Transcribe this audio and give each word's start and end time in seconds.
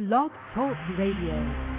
Blog 0.00 0.30
Talk 0.54 0.78
Radio. 0.96 1.69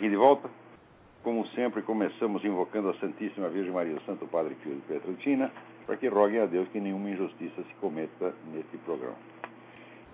Aqui 0.00 0.08
de 0.08 0.16
volta. 0.16 0.48
Como 1.22 1.46
sempre, 1.48 1.82
começamos 1.82 2.42
invocando 2.42 2.88
a 2.88 2.94
Santíssima 2.94 3.50
Virgem 3.50 3.70
Maria, 3.70 4.00
Santo 4.06 4.26
Padre 4.26 4.54
Pio 4.54 4.74
de 4.74 4.80
Petrutina, 4.80 5.52
para 5.84 5.94
que 5.98 6.08
roguem 6.08 6.40
a 6.40 6.46
Deus 6.46 6.66
que 6.70 6.80
nenhuma 6.80 7.10
injustiça 7.10 7.62
se 7.62 7.74
cometa 7.74 8.34
neste 8.50 8.78
programa. 8.78 9.18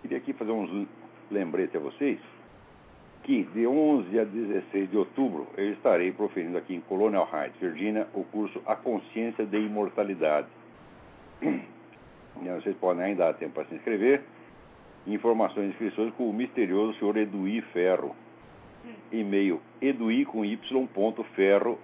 Queria 0.02 0.18
aqui 0.18 0.32
fazer 0.32 0.50
uns 0.50 0.88
lembretes 1.30 1.76
a 1.76 1.78
vocês 1.78 2.18
que 3.22 3.44
de 3.44 3.64
11 3.64 4.18
a 4.18 4.24
16 4.24 4.90
de 4.90 4.96
outubro 4.96 5.46
eu 5.56 5.72
estarei 5.74 6.10
proferindo 6.10 6.58
aqui 6.58 6.74
em 6.74 6.80
Colonial 6.80 7.28
Heights, 7.32 7.60
Virgínia, 7.60 8.08
o 8.12 8.24
curso 8.24 8.60
A 8.66 8.74
Consciência 8.74 9.46
de 9.46 9.56
Imortalidade. 9.56 10.48
Vocês 12.42 12.76
podem 12.78 13.04
ainda 13.04 13.26
dar 13.26 13.34
tempo 13.34 13.54
para 13.54 13.66
se 13.66 13.76
inscrever. 13.76 14.24
Informações 15.06 15.66
e 15.66 15.68
inscrições 15.68 16.12
com 16.14 16.28
o 16.28 16.32
misterioso 16.32 16.98
senhor 16.98 17.16
Eduí 17.16 17.60
Ferro. 17.72 18.16
E-mail 19.12 19.60
eduí 19.80 20.24
com 20.24 20.44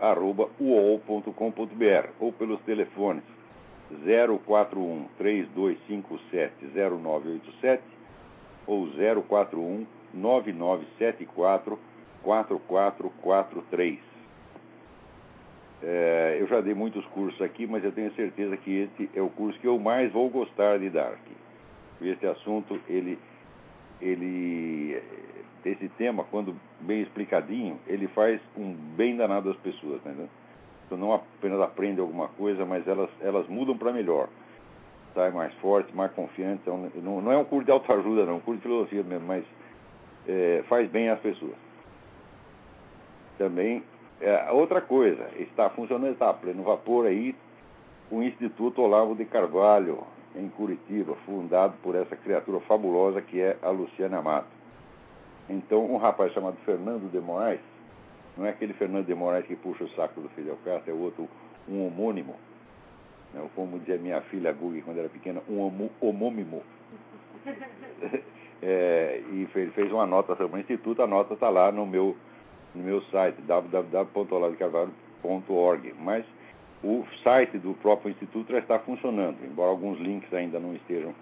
arroba 0.01 0.49
ou 2.19 2.33
pelos 2.33 2.61
telefones 2.63 3.23
041 4.45 5.07
3257 5.19 6.67
0987 6.75 7.83
ou 8.67 8.89
041 9.29 9.87
9974 10.15 11.79
4443. 12.23 13.99
É, 15.85 16.37
eu 16.41 16.47
já 16.47 16.61
dei 16.61 16.75
muitos 16.75 17.05
cursos 17.07 17.41
aqui, 17.43 17.67
mas 17.67 17.83
eu 17.83 17.91
tenho 17.91 18.13
certeza 18.15 18.57
que 18.57 18.71
esse 18.71 19.11
é 19.15 19.21
o 19.21 19.29
curso 19.29 19.59
que 19.59 19.67
eu 19.67 19.79
mais 19.79 20.13
vou 20.13 20.31
gostar 20.31 20.79
de 20.79 20.89
dar 20.89 21.09
aqui. 21.09 21.37
Esse 22.01 22.27
assunto, 22.27 22.81
ele, 22.89 23.19
ele, 24.01 25.03
esse 25.65 25.89
tema, 25.91 26.25
quando 26.25 26.55
bem 26.81 27.03
explicadinho, 27.03 27.79
ele 27.87 28.09
faz 28.09 28.41
um 28.57 28.73
bem 28.73 29.17
danado 29.17 29.51
às 29.51 29.57
pessoas, 29.59 30.03
né? 30.03 30.29
Então 30.87 30.99
não 30.99 31.15
apenas 31.15 31.61
aprende 31.61 32.01
alguma 32.01 32.29
coisa, 32.29 32.65
mas 32.65 32.87
elas, 32.87 33.09
elas 33.21 33.49
mudam 33.49 33.77
para 33.77 33.93
melhor. 33.93 34.29
Sai 35.15 35.31
mais 35.31 35.53
forte, 35.55 35.95
mais 35.95 36.13
confiante. 36.13 36.61
Então, 36.63 36.91
não, 36.97 37.21
não 37.21 37.33
é 37.33 37.37
um 37.37 37.45
curso 37.45 37.65
de 37.65 37.71
autoajuda, 37.71 38.25
não, 38.25 38.35
é 38.35 38.37
um 38.37 38.41
curso 38.41 38.59
de 38.59 38.63
filosofia 38.63 39.03
mesmo, 39.03 39.27
mas 39.27 39.45
é, 40.27 40.65
faz 40.69 40.91
bem 40.91 41.09
às 41.09 41.21
pessoas. 41.21 41.57
Também, 43.39 43.83
é, 44.21 44.51
outra 44.53 44.81
coisa, 44.81 45.29
está 45.39 45.71
funcionando, 45.71 46.13
está 46.13 46.31
a 46.31 46.35
pleno 46.35 46.63
vapor 46.63 47.07
aí, 47.07 47.35
o 48.11 48.23
Instituto 48.23 48.83
Olavo 48.83 49.15
de 49.15 49.25
Carvalho, 49.25 50.05
em 50.35 50.49
Curitiba, 50.49 51.15
fundado 51.27 51.75
por 51.83 51.95
essa 51.95 52.17
criatura 52.17 52.61
fabulosa 52.61 53.21
que 53.21 53.41
é 53.41 53.57
a 53.63 53.71
Luciana 53.71 54.21
Mato. 54.23 54.62
Então, 55.49 55.85
um 55.85 55.97
rapaz 55.97 56.33
chamado 56.33 56.57
Fernando 56.65 57.09
de 57.11 57.21
Moraes, 57.21 57.61
não 58.37 58.47
é 58.47 58.51
aquele 58.51 58.73
Fernando 58.75 59.07
de 59.07 59.15
Moraes 59.15 59.47
que 59.47 59.57
puxa 59.57 59.85
o 59.85 59.91
saco 59.91 60.21
do 60.21 60.29
Fidel 60.31 60.59
Castro, 60.65 60.91
é 60.91 60.95
outro, 60.95 61.29
um 61.69 61.87
homônimo, 61.87 62.35
né? 63.35 63.47
como 63.55 63.79
dizia 63.79 63.99
minha 63.99 64.21
filha 64.23 64.53
Gugi 64.53 64.83
quando 64.83 64.99
era 64.99 65.09
pequena, 65.09 65.41
um 65.49 65.61
homônimo. 66.01 66.65
é, 68.63 69.23
e 69.33 69.47
fez, 69.53 69.73
fez 69.75 69.93
uma 69.93 70.07
nota 70.07 70.35
sobre 70.37 70.59
o 70.59 70.61
Instituto, 70.61 71.03
a 71.03 71.07
nota 71.07 71.35
está 71.35 71.51
lá 71.51 71.73
no 71.73 71.87
meu, 71.87 72.17
no 72.75 72.83
meu 72.83 73.03
site, 73.03 73.41
www.olavecarvalho.org. 73.43 75.95
Mas 75.99 76.25
o 76.83 77.05
site 77.23 77.59
do 77.59 77.75
próprio 77.75 78.11
Instituto 78.11 78.51
já 78.53 78.59
está 78.59 78.79
funcionando, 78.79 79.37
embora 79.45 79.69
alguns 79.71 79.99
links 79.99 80.33
ainda 80.33 80.59
não 80.59 80.75
estejam 80.75 81.15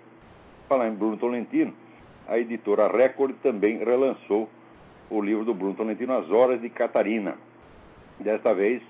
Falar 0.68 0.88
em 0.88 0.94
Bruno 0.94 1.16
Tolentino, 1.16 1.72
a 2.26 2.38
editora 2.38 2.88
Record 2.88 3.36
também 3.42 3.78
relançou 3.78 4.48
o 5.10 5.20
livro 5.20 5.44
do 5.44 5.52
Bruno 5.52 5.74
Tolentino, 5.74 6.14
As 6.14 6.30
Horas 6.30 6.60
de 6.60 6.70
Catarina. 6.70 7.36
Desta 8.18 8.54
vez, 8.54 8.82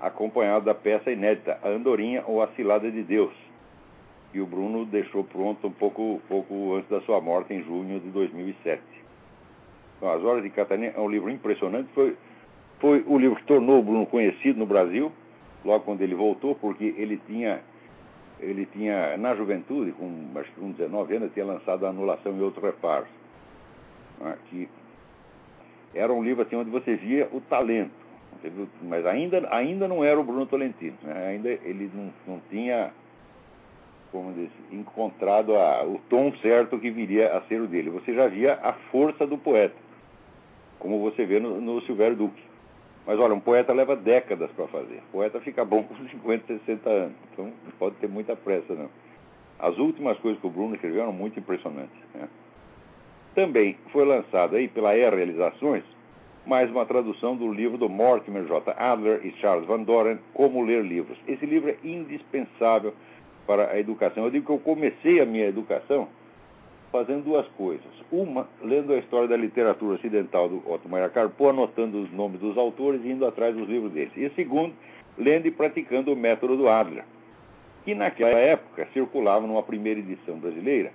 acompanhado 0.00 0.66
da 0.66 0.74
peça 0.74 1.10
inédita, 1.10 1.58
A 1.62 1.68
Andorinha 1.68 2.22
ou 2.26 2.42
A 2.42 2.48
Cilada 2.48 2.90
de 2.90 3.02
Deus, 3.02 3.32
que 4.30 4.40
o 4.40 4.46
Bruno 4.46 4.84
deixou 4.84 5.24
pronto 5.24 5.68
um 5.68 5.72
pouco, 5.72 6.20
pouco 6.28 6.74
antes 6.74 6.90
da 6.90 7.00
sua 7.00 7.20
morte, 7.20 7.54
em 7.54 7.62
junho 7.62 7.98
de 7.98 8.08
2007. 8.10 8.82
As 10.00 10.22
Horas 10.22 10.42
de 10.42 10.50
Catarina 10.50 10.92
é 10.96 11.00
um 11.00 11.08
livro 11.08 11.30
impressionante. 11.30 11.88
Foi, 11.94 12.16
foi 12.78 13.04
o 13.06 13.18
livro 13.18 13.36
que 13.36 13.44
tornou 13.44 13.80
o 13.80 13.82
Bruno 13.82 14.06
conhecido 14.06 14.58
no 14.58 14.66
Brasil, 14.66 15.10
logo 15.64 15.84
quando 15.84 16.02
ele 16.02 16.14
voltou, 16.14 16.54
porque 16.54 16.94
ele 16.96 17.20
tinha, 17.26 17.60
ele 18.38 18.66
tinha 18.66 19.16
na 19.16 19.34
juventude, 19.34 19.92
com, 19.92 20.28
acho 20.36 20.50
que 20.52 20.60
com 20.60 20.70
19 20.70 21.16
anos, 21.16 21.32
tinha 21.32 21.44
lançado 21.44 21.84
A 21.84 21.90
Anulação 21.90 22.36
e 22.36 22.40
Outros 22.40 22.64
Reparos. 22.64 23.08
Né, 24.20 24.36
que 24.48 24.68
era 25.94 26.12
um 26.12 26.22
livro 26.22 26.42
assim, 26.42 26.56
onde 26.56 26.70
você 26.70 26.94
via 26.94 27.28
o 27.32 27.40
talento. 27.40 27.90
Mas 28.82 29.04
ainda, 29.04 29.48
ainda 29.50 29.88
não 29.88 30.04
era 30.04 30.20
o 30.20 30.22
Bruno 30.22 30.46
Tolentino. 30.46 30.96
Né, 31.02 31.26
ainda 31.28 31.48
ele 31.48 31.90
não, 31.92 32.12
não 32.26 32.40
tinha 32.50 32.92
como 34.12 34.32
diz, 34.32 34.50
encontrado 34.72 35.54
a, 35.54 35.84
o 35.84 36.00
tom 36.08 36.32
certo 36.40 36.78
que 36.78 36.90
viria 36.90 37.36
a 37.36 37.42
ser 37.42 37.60
o 37.60 37.66
dele. 37.66 37.90
Você 37.90 38.14
já 38.14 38.26
via 38.26 38.58
a 38.62 38.72
força 38.90 39.26
do 39.26 39.36
poeta 39.36 39.87
como 40.78 41.00
você 41.00 41.24
vê 41.24 41.40
no, 41.40 41.60
no 41.60 41.80
Silvério 41.82 42.16
Duque. 42.16 42.42
Mas 43.06 43.18
olha, 43.18 43.34
um 43.34 43.40
poeta 43.40 43.72
leva 43.72 43.96
décadas 43.96 44.50
para 44.52 44.66
fazer. 44.68 44.98
O 45.08 45.12
poeta 45.12 45.40
fica 45.40 45.64
bom 45.64 45.82
com 45.84 45.94
50, 45.94 46.58
60 46.58 46.90
anos. 46.90 47.16
Então 47.32 47.46
não 47.46 47.72
pode 47.78 47.96
ter 47.96 48.08
muita 48.08 48.36
pressa, 48.36 48.74
não. 48.74 48.90
As 49.58 49.76
últimas 49.78 50.18
coisas 50.18 50.40
que 50.40 50.46
o 50.46 50.50
Bruno 50.50 50.74
escreveu 50.74 51.02
eram 51.02 51.12
muito 51.12 51.38
impressionantes. 51.38 51.98
Né? 52.14 52.28
Também 53.34 53.76
foi 53.92 54.04
lançado 54.04 54.56
aí 54.56 54.68
pela 54.68 54.96
E 54.96 55.08
Realizações 55.08 55.84
mais 56.48 56.70
uma 56.70 56.86
tradução 56.86 57.36
do 57.36 57.52
livro 57.52 57.76
do 57.76 57.90
Mortimer 57.90 58.44
J. 58.44 58.72
Adler 58.78 59.20
e 59.22 59.32
Charles 59.32 59.66
Van 59.66 59.82
Doren, 59.82 60.18
Como 60.32 60.62
Ler 60.62 60.82
Livros. 60.82 61.18
Esse 61.26 61.44
livro 61.44 61.68
é 61.68 61.76
indispensável 61.84 62.94
para 63.46 63.70
a 63.70 63.78
educação. 63.78 64.24
Eu 64.24 64.30
digo 64.30 64.46
que 64.46 64.52
eu 64.52 64.58
comecei 64.58 65.20
a 65.20 65.26
minha 65.26 65.46
educação 65.46 66.08
fazendo 66.90 67.24
duas 67.24 67.46
coisas. 67.48 67.86
Uma, 68.10 68.48
lendo 68.62 68.92
a 68.92 68.98
história 68.98 69.28
da 69.28 69.36
literatura 69.36 69.94
ocidental 69.94 70.48
do 70.48 70.62
Otto 70.70 70.88
Maria 70.88 71.08
Carpo, 71.08 71.48
anotando 71.48 72.02
os 72.02 72.12
nomes 72.12 72.40
dos 72.40 72.56
autores 72.56 73.04
e 73.04 73.08
indo 73.08 73.26
atrás 73.26 73.54
dos 73.54 73.68
livros 73.68 73.92
deles. 73.92 74.12
E 74.16 74.30
segundo, 74.30 74.74
lendo 75.16 75.46
e 75.46 75.50
praticando 75.50 76.12
o 76.12 76.16
método 76.16 76.56
do 76.56 76.68
Adler, 76.68 77.04
que 77.84 77.94
naquela 77.94 78.38
época 78.38 78.88
circulava 78.92 79.46
numa 79.46 79.62
primeira 79.62 80.00
edição 80.00 80.38
brasileira, 80.38 80.92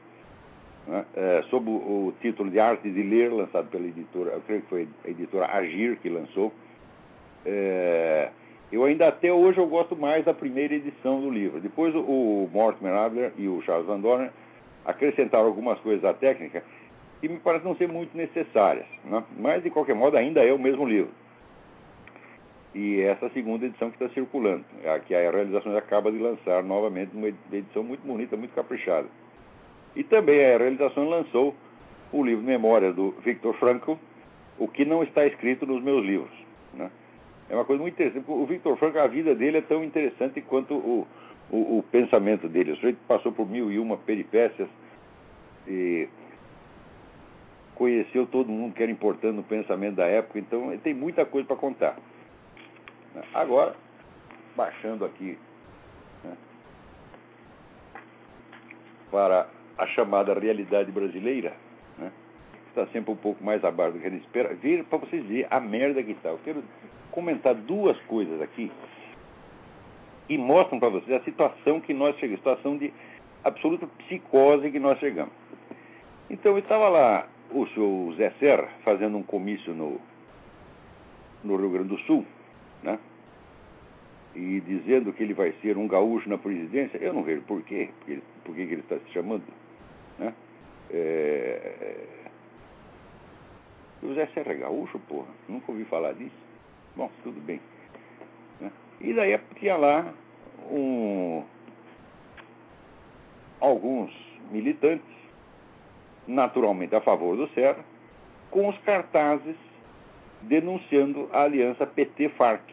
né, 0.88 1.06
é, 1.16 1.44
sob 1.50 1.70
o, 1.70 1.74
o, 1.74 2.14
título 2.22 2.50
de 2.50 2.60
Arte 2.60 2.90
de 2.90 3.04
Ler, 3.04 3.32
lançado 3.32 3.70
pela 3.70 3.86
editora, 3.86 4.32
eu 4.32 4.42
creio 4.42 4.62
que 4.64 4.68
foi 4.68 4.88
a 5.06 5.10
editora 5.10 5.46
Agir 5.46 5.98
que 6.02 6.10
lançou. 6.10 6.52
É, 7.46 8.30
eu 8.72 8.84
ainda 8.84 9.08
até 9.08 9.32
hoje 9.32 9.60
eu 9.60 9.68
gosto 9.68 9.96
mais 9.96 10.26
da 10.26 10.34
primeira 10.34 10.74
edição 10.74 11.22
do 11.22 11.30
livro. 11.30 11.62
Depois 11.62 11.94
o, 11.94 12.00
o 12.00 12.50
Mortimer 12.52 12.94
Adler 12.94 13.32
e 13.38 13.48
o 13.48 13.62
Charles 13.62 13.86
Van 13.86 14.00
Doren 14.00 14.30
acrescentaram 14.86 15.46
algumas 15.46 15.80
coisas 15.80 16.04
à 16.04 16.14
técnica 16.14 16.64
que 17.22 17.30
me 17.30 17.40
parecem 17.40 17.68
não 17.68 17.76
ser 17.78 17.88
muito 17.88 18.16
necessárias. 18.18 18.86
Né? 19.06 19.24
Mas, 19.38 19.64
de 19.64 19.70
qualquer 19.70 19.96
modo, 19.96 20.18
ainda 20.18 20.44
é 20.44 20.52
o 20.52 20.60
mesmo 20.60 20.86
livro. 20.86 21.12
E 22.76 23.02
essa 23.02 23.30
segunda 23.30 23.66
edição 23.66 23.92
que 23.92 24.04
está 24.04 24.14
circulando, 24.14 24.66
é 24.84 25.00
que 25.00 25.14
a 25.14 25.32
Realizações 25.32 25.76
acaba 25.76 26.12
de 26.12 26.18
lançar 26.18 26.64
novamente 26.64 27.16
uma 27.16 27.28
edição 27.52 27.84
muito 27.84 28.06
bonita, 28.06 28.36
muito 28.36 28.54
caprichada. 28.54 29.08
E 29.96 30.04
também 30.04 30.44
a 30.44 30.58
Realização 30.58 31.08
lançou 31.08 31.56
o 32.12 32.24
livro 32.24 32.44
Memórias 32.44 32.96
do 32.96 33.12
Victor 33.24 33.54
Frankl, 33.56 33.94
o 34.58 34.68
que 34.68 34.86
não 34.86 35.04
está 35.04 35.26
escrito 35.26 35.66
nos 35.66 35.84
meus 35.84 36.04
livros. 36.04 36.34
Né? 36.74 36.90
É 37.50 37.56
uma 37.56 37.64
coisa 37.64 37.82
muito 37.82 37.94
interessante. 37.94 38.26
O 38.28 38.46
Victor 38.46 38.76
Frankl, 38.78 39.00
a 39.00 39.08
vida 39.08 39.36
dele 39.36 39.60
é 39.60 39.62
tão 39.62 39.84
interessante 39.84 40.42
quanto 40.42 40.74
o, 40.74 41.08
o, 41.50 41.80
o 41.80 41.84
pensamento 41.92 42.48
dele. 42.48 42.72
O 42.72 42.76
sujeito 42.76 43.00
passou 43.08 43.32
por 43.32 43.48
mil 43.48 43.72
e 43.72 43.80
uma 43.80 43.98
peripécias 43.98 44.68
e 45.68 46.08
conheceu 47.76 48.26
todo 48.28 48.50
mundo 48.50 48.74
que 48.74 48.84
era 48.84 48.92
importante 48.92 49.36
no 49.36 49.44
pensamento 49.44 49.96
da 49.96 50.06
época, 50.06 50.40
então 50.40 50.72
ele 50.72 50.82
tem 50.82 50.94
muita 50.94 51.26
coisa 51.26 51.48
para 51.48 51.58
contar. 51.58 51.96
Agora, 53.34 53.76
baixando 54.56 55.06
aqui 55.06 55.38
né, 56.24 56.36
para 59.12 59.48
a 59.78 59.88
chamada 59.88 60.34
realidade 60.34 60.92
brasileira, 60.92 61.54
né, 61.98 62.12
está 62.70 62.86
sempre 62.88 63.12
um 63.12 63.16
pouco 63.16 63.44
mais 63.44 63.64
abaixo 63.64 63.94
do 63.94 64.00
que 64.00 64.08
a 64.08 64.10
gente 64.10 64.24
espera, 64.24 64.54
vir 64.56 64.84
para 64.86 65.00
vocês 65.00 65.24
verem 65.26 65.48
a 65.50 65.60
merda 65.60 66.02
que 66.04 66.12
está. 66.12 66.30
Eu 66.30 66.40
quero 66.44 66.64
comentar 67.12 67.54
duas 67.54 68.00
coisas 68.02 68.42
aqui 68.42 68.72
e 70.30 70.38
mostram 70.38 70.80
para 70.80 70.90
vocês 70.90 71.22
a 71.22 71.24
situação 71.24 71.82
que 71.82 71.94
nós 71.94 72.16
chegamos, 72.18 72.40
situação 72.40 72.78
de 72.78 72.94
absoluta 73.44 73.88
psicose 73.88 74.72
que 74.72 74.80
nós 74.80 74.98
chegamos. 75.00 75.34
Então, 76.30 76.58
estava 76.58 76.88
lá 76.90 77.28
o 77.52 77.68
senhor 77.68 78.16
Zé 78.16 78.32
Serra 78.40 78.70
fazendo 78.84 79.18
um 79.18 79.24
comício 79.24 79.74
no, 79.74 80.00
no 81.44 81.56
Rio 81.58 81.70
Grande 81.70 81.90
do 81.90 82.00
Sul, 82.00 82.26
né? 82.82 82.98
E 84.36 84.62
dizendo 84.62 85.14
que 85.14 85.22
ele 85.22 85.34
vai 85.34 85.54
ser 85.62 85.78
um 85.78 85.88
gaúcho 85.88 86.28
na 86.28 86.38
presidência, 86.38 86.98
eu 86.98 87.14
não 87.14 87.22
vejo 87.22 87.42
por 87.44 87.62
quê, 87.64 87.90
porque, 88.00 88.20
por 88.44 88.56
que 88.56 88.62
ele 88.62 88.76
está 88.78 88.98
se 88.98 89.12
chamando, 89.12 89.44
né? 90.18 90.34
É... 90.90 92.08
O 94.02 94.14
Zé 94.16 94.26
Serra 94.34 94.54
é 94.54 94.56
gaúcho, 94.56 95.00
porra, 95.08 95.28
nunca 95.48 95.72
ouvi 95.72 95.86
falar 95.86 96.14
disso. 96.14 96.36
Bom, 96.96 97.10
tudo 97.24 97.40
bem. 97.42 97.60
E 99.04 99.14
daí 99.14 99.38
tinha 99.60 99.76
lá 99.76 100.14
um, 100.72 101.44
alguns 103.60 104.12
militantes, 104.50 105.06
naturalmente 106.26 106.96
a 106.96 107.02
favor 107.02 107.36
do 107.36 107.50
Serra, 107.50 107.84
com 108.50 108.70
os 108.70 108.78
cartazes 108.80 109.58
denunciando 110.42 111.30
a 111.34 111.44
aliança 111.44 111.86
PT-FARC. 111.86 112.64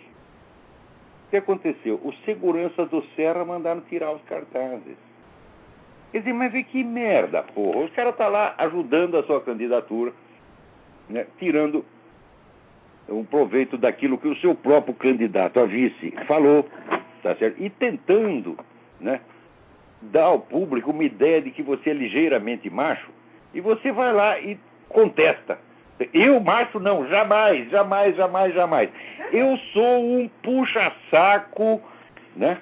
O 1.26 1.30
que 1.30 1.36
aconteceu? 1.36 2.00
Os 2.02 2.16
seguranças 2.24 2.88
do 2.90 3.02
Serra 3.16 3.44
mandaram 3.44 3.80
tirar 3.82 4.12
os 4.12 4.22
cartazes. 4.22 4.96
Quer 6.12 6.18
dizer, 6.18 6.32
mas 6.32 6.52
vê 6.52 6.62
que 6.62 6.82
merda, 6.82 7.42
porra. 7.42 7.80
Os 7.80 7.92
caras 7.92 8.12
estão 8.12 8.26
tá 8.26 8.32
lá 8.32 8.54
ajudando 8.58 9.16
a 9.16 9.22
sua 9.24 9.40
candidatura, 9.40 10.12
né, 11.08 11.26
tirando 11.38 11.84
um 13.10 13.24
proveito 13.24 13.76
daquilo 13.76 14.18
que 14.18 14.28
o 14.28 14.36
seu 14.36 14.54
próprio 14.54 14.94
candidato 14.94 15.58
a 15.60 15.66
vice 15.66 16.12
falou, 16.26 16.68
tá 17.22 17.34
certo? 17.36 17.62
E 17.62 17.68
tentando, 17.68 18.56
né, 19.00 19.20
dar 20.00 20.24
ao 20.24 20.38
público 20.38 20.90
uma 20.90 21.04
ideia 21.04 21.42
de 21.42 21.50
que 21.50 21.62
você 21.62 21.90
é 21.90 21.94
ligeiramente 21.94 22.70
macho, 22.70 23.10
e 23.52 23.60
você 23.60 23.92
vai 23.92 24.12
lá 24.12 24.38
e 24.38 24.58
contesta. 24.88 25.58
Eu, 26.14 26.40
macho, 26.40 26.80
não, 26.80 27.06
jamais, 27.08 27.68
jamais, 27.70 28.16
jamais, 28.16 28.54
jamais. 28.54 28.90
Eu 29.32 29.58
sou 29.72 30.02
um 30.02 30.30
puxa-saco, 30.42 31.82
né? 32.34 32.58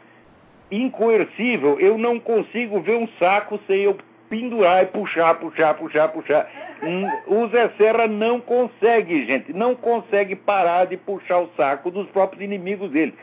Incoercível. 0.70 1.78
Eu 1.78 1.96
não 1.96 2.18
consigo 2.18 2.80
ver 2.80 2.96
um 2.96 3.06
saco 3.18 3.60
sem 3.66 3.82
eu 3.82 3.96
pendurar 4.28 4.84
e 4.84 4.86
puxar, 4.86 5.34
puxar, 5.34 5.74
puxar, 5.74 6.08
puxar. 6.08 6.50
Hum, 6.82 7.08
o 7.26 7.48
Zé 7.48 7.68
Serra 7.76 8.06
não 8.06 8.40
consegue, 8.40 9.26
gente, 9.26 9.52
não 9.52 9.74
consegue 9.74 10.36
parar 10.36 10.86
de 10.86 10.96
puxar 10.96 11.40
o 11.40 11.50
saco 11.56 11.90
dos 11.90 12.08
próprios 12.08 12.42
inimigos 12.42 12.90
dele. 12.90 13.14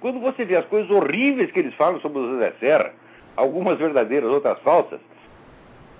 Quando 0.00 0.20
você 0.20 0.44
vê 0.44 0.56
as 0.56 0.66
coisas 0.66 0.90
horríveis 0.90 1.50
que 1.52 1.58
eles 1.58 1.74
falam 1.74 2.00
sobre 2.00 2.18
o 2.18 2.38
Zé 2.38 2.52
Serra, 2.58 2.92
algumas 3.36 3.78
verdadeiras, 3.78 4.30
outras 4.30 4.58
falsas, 4.60 5.00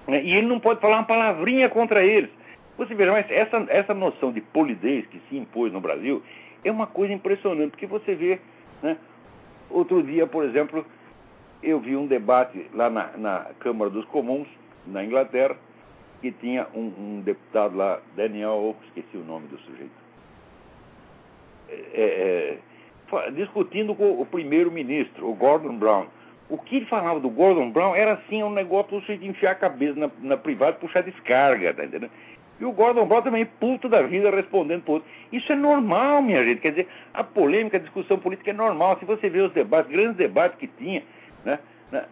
né, 0.06 0.22
e 0.22 0.34
ele 0.36 0.46
não 0.46 0.58
pode 0.58 0.80
falar 0.80 0.96
uma 0.96 1.04
palavrinha 1.04 1.68
contra 1.68 2.04
eles. 2.04 2.30
Você 2.78 2.94
veja, 2.94 3.12
mas 3.12 3.30
essa, 3.30 3.64
essa 3.68 3.94
noção 3.94 4.32
de 4.32 4.40
polidez 4.40 5.06
que 5.06 5.20
se 5.28 5.36
impôs 5.36 5.72
no 5.72 5.80
Brasil 5.80 6.22
é 6.64 6.70
uma 6.70 6.86
coisa 6.86 7.12
impressionante, 7.12 7.70
porque 7.70 7.86
você 7.86 8.14
vê, 8.14 8.40
né, 8.82 8.96
outro 9.70 10.02
dia, 10.02 10.26
por 10.26 10.44
exemplo, 10.44 10.84
eu 11.62 11.78
vi 11.80 11.96
um 11.96 12.06
debate 12.06 12.66
lá 12.74 12.90
na, 12.90 13.10
na 13.16 13.46
Câmara 13.60 13.90
dos 13.90 14.04
Comuns, 14.06 14.48
na 14.86 15.04
Inglaterra, 15.04 15.56
que 16.20 16.32
tinha 16.32 16.66
um, 16.74 16.92
um, 16.98 17.22
deputado 17.24 17.76
lá, 17.76 18.00
Daniel, 18.16 18.76
esqueci 18.86 19.16
o 19.16 19.24
nome 19.24 19.48
do 19.48 19.58
sujeito, 19.58 19.90
é, 21.68 22.58
é, 23.16 23.30
discutindo 23.32 23.94
com 23.94 24.20
o 24.20 24.26
primeiro-ministro, 24.26 25.28
o 25.28 25.34
Gordon 25.34 25.76
Brown. 25.76 26.06
O 26.48 26.58
que 26.58 26.76
ele 26.76 26.86
falava 26.86 27.18
do 27.18 27.30
Gordon 27.30 27.70
Brown 27.70 27.94
era 27.94 28.14
assim, 28.14 28.42
um 28.42 28.50
negócio 28.50 28.88
para 28.88 29.00
você 29.00 29.14
enfiar 29.24 29.52
a 29.52 29.56
cabeça 29.56 29.98
na, 29.98 30.10
na 30.20 30.36
privada 30.36 30.76
e 30.76 30.80
puxar 30.80 31.02
descarga, 31.02 31.72
tá 31.72 31.84
entendendo? 31.84 32.10
E 32.60 32.64
o 32.64 32.72
Gordon 32.72 33.06
Brown 33.06 33.22
também, 33.22 33.44
puto 33.44 33.88
da 33.88 34.02
vida, 34.02 34.30
respondendo 34.30 34.84
por 34.84 34.92
outro. 34.94 35.08
Isso 35.32 35.50
é 35.52 35.56
normal, 35.56 36.22
minha 36.22 36.44
gente. 36.44 36.60
Quer 36.60 36.70
dizer, 36.70 36.88
a 37.12 37.24
polêmica, 37.24 37.76
a 37.76 37.80
discussão 37.80 38.18
política 38.18 38.50
é 38.50 38.54
normal. 38.54 38.98
Se 38.98 39.04
você 39.04 39.28
vê 39.28 39.40
os 39.40 39.52
debates, 39.52 39.90
grandes 39.90 40.16
debates 40.16 40.58
que 40.58 40.68
tinha, 40.68 41.02
né? 41.44 41.58
né 41.90 42.04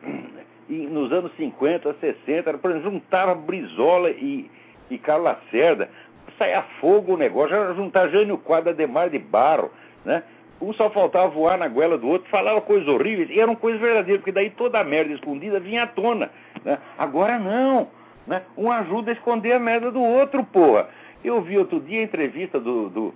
e 0.69 0.87
nos 0.87 1.13
anos 1.13 1.33
50, 1.37 1.95
60, 1.95 2.59
por 2.59 2.71
exemplo, 2.71 2.93
juntava 2.93 3.35
Brizola 3.35 4.11
e, 4.11 4.49
e 4.89 4.99
Carlos 4.99 5.25
Lacerda, 5.25 5.91
saia 6.39 6.63
fogo 6.81 7.15
o 7.15 7.17
negócio, 7.17 7.75
juntar 7.75 8.09
Jânio 8.09 8.39
Quadra, 8.39 8.73
Demar 8.73 9.11
de 9.11 9.19
Barro, 9.19 9.71
né? 10.05 10.23
Um 10.61 10.75
só 10.75 10.91
faltava 10.91 11.29
voar 11.29 11.57
na 11.57 11.69
goela 11.69 11.97
do 11.97 12.07
outro, 12.07 12.29
falava 12.29 12.61
coisas 12.61 12.87
horríveis, 12.87 13.31
e 13.31 13.41
eram 13.41 13.57
coisas 13.57 13.81
verdadeiras, 13.81 14.21
porque 14.21 14.33
daí 14.33 14.51
toda 14.51 14.79
a 14.79 14.85
merda 14.85 15.13
escondida 15.15 15.59
vinha 15.59 15.85
à 15.85 15.87
tona. 15.87 16.31
Né? 16.63 16.79
Agora 16.99 17.39
não. 17.39 17.89
Né? 18.27 18.43
Um 18.59 18.71
ajuda 18.71 19.11
a 19.11 19.15
esconder 19.15 19.53
a 19.53 19.59
merda 19.59 19.91
do 19.91 20.03
outro, 20.03 20.45
porra. 20.45 20.89
Eu 21.25 21.41
vi 21.41 21.57
outro 21.57 21.81
dia 21.81 22.01
a 22.01 22.05
entrevista 22.05 22.61
do, 22.61 22.91
do, 22.91 23.15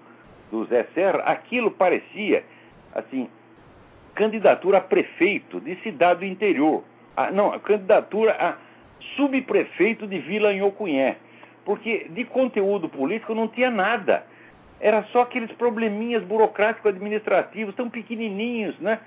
do 0.51 0.65
Zé 0.67 0.87
Serra, 0.95 1.19
aquilo 1.19 1.71
parecia, 1.71 2.45
assim, 2.95 3.29
candidatura 4.15 4.79
a 4.79 4.81
prefeito 4.81 5.61
de 5.61 5.77
cidade 5.83 6.21
do 6.21 6.27
interior. 6.27 6.83
A, 7.17 7.31
não, 7.31 7.53
a 7.53 7.61
candidatura 7.61 8.37
a 8.39 8.57
subprefeito 9.17 10.07
de 10.07 10.19
Vila 10.19 10.53
Inhocunhé. 10.53 11.17
Porque 11.65 12.07
de 12.11 12.25
conteúdo 12.25 12.89
político 12.89 13.35
não 13.35 13.49
tinha 13.49 13.71
nada. 13.71 14.25
Era 14.81 15.03
só 15.05 15.23
aqueles 15.23 15.51
probleminhas 15.53 16.23
burocráticos 16.23 16.91
administrativos, 16.91 17.75
tão 17.75 17.89
pequenininhos, 17.89 18.79
né? 18.81 18.99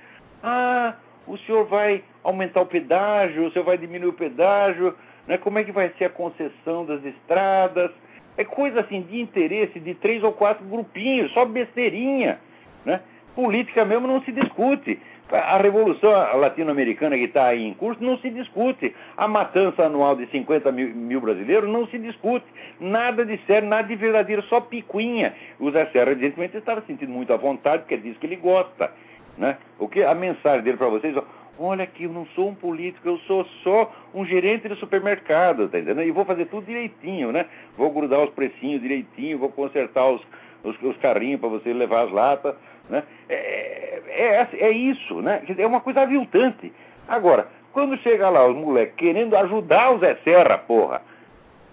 Ah, 0.41 0.95
o 1.27 1.37
senhor 1.39 1.65
vai 1.65 2.03
aumentar 2.23 2.61
o 2.61 2.65
pedágio, 2.65 3.45
o 3.45 3.51
senhor 3.51 3.65
vai 3.65 3.77
diminuir 3.77 4.09
o 4.09 4.13
pedágio, 4.13 4.95
né? 5.27 5.37
como 5.37 5.59
é 5.59 5.63
que 5.63 5.71
vai 5.71 5.91
ser 5.97 6.05
a 6.05 6.09
concessão 6.09 6.85
das 6.85 7.03
estradas? 7.03 7.91
É 8.37 8.43
coisa 8.43 8.79
assim 8.81 9.01
de 9.01 9.19
interesse 9.19 9.79
de 9.79 9.93
três 9.95 10.23
ou 10.23 10.31
quatro 10.31 10.65
grupinhos, 10.65 11.31
só 11.33 11.43
besteirinha, 11.43 12.39
né? 12.85 13.01
Política 13.37 13.85
mesmo 13.85 14.07
não 14.07 14.19
se 14.23 14.31
discute. 14.31 14.99
A 15.31 15.57
revolução 15.57 16.09
latino-americana 16.39 17.15
que 17.15 17.25
está 17.25 17.45
aí 17.45 17.63
em 17.63 17.73
curso 17.75 18.03
não 18.03 18.17
se 18.17 18.31
discute. 18.31 18.95
A 19.15 19.27
matança 19.27 19.83
anual 19.83 20.15
de 20.15 20.25
50 20.31 20.71
mil, 20.71 20.89
mil, 20.95 21.21
brasileiros 21.21 21.69
não 21.69 21.85
se 21.85 21.99
discute. 21.99 22.45
Nada 22.79 23.23
de 23.23 23.37
sério, 23.45 23.69
nada 23.69 23.87
de 23.87 23.95
verdadeiro, 23.95 24.41
só 24.43 24.59
picuinha. 24.59 25.35
O 25.59 25.69
Zé 25.69 25.85
Serra, 25.87 26.11
evidentemente, 26.11 26.57
estava 26.57 26.81
sentindo 26.87 27.11
muito 27.11 27.31
à 27.31 27.37
vontade, 27.37 27.83
porque 27.83 27.93
é 27.93 27.97
disso 27.97 28.19
que 28.19 28.25
ele 28.25 28.37
gosta. 28.37 28.89
Né? 29.37 29.57
O 29.77 29.87
que, 29.87 30.01
a 30.01 30.15
mensagem 30.15 30.63
dele 30.63 30.77
para 30.77 30.87
vocês, 30.87 31.15
Olha 31.59 31.83
aqui, 31.83 32.03
eu 32.03 32.11
não 32.11 32.25
sou 32.27 32.49
um 32.49 32.55
político, 32.55 33.07
eu 33.07 33.17
sou 33.19 33.43
só 33.63 33.91
um 34.13 34.23
gerente 34.23 34.69
de 34.69 34.75
supermercado, 34.75 35.67
tá 35.67 35.79
entendendo? 35.79 36.03
E 36.03 36.11
vou 36.11 36.23
fazer 36.23 36.45
tudo 36.45 36.67
direitinho, 36.67 37.31
né? 37.31 37.47
Vou 37.75 37.89
grudar 37.89 38.19
os 38.19 38.29
precinhos 38.29 38.79
direitinho, 38.79 39.39
vou 39.39 39.49
consertar 39.49 40.07
os, 40.07 40.21
os, 40.63 40.79
os 40.83 40.95
carrinhos 40.97 41.39
para 41.39 41.49
você 41.49 41.73
levar 41.73 42.05
as 42.05 42.11
latas, 42.11 42.55
né? 42.89 43.03
É, 43.29 44.01
é, 44.07 44.47
é 44.53 44.71
isso, 44.71 45.21
né? 45.21 45.41
É 45.57 45.67
uma 45.67 45.81
coisa 45.81 46.01
aviltante. 46.01 46.71
Agora, 47.07 47.47
quando 47.73 47.97
chega 47.97 48.29
lá 48.29 48.45
os 48.47 48.55
moleques 48.55 48.95
querendo 48.95 49.35
ajudar 49.35 49.91
o 49.91 49.99
Zé 49.99 50.15
Serra, 50.23 50.57
porra, 50.57 51.01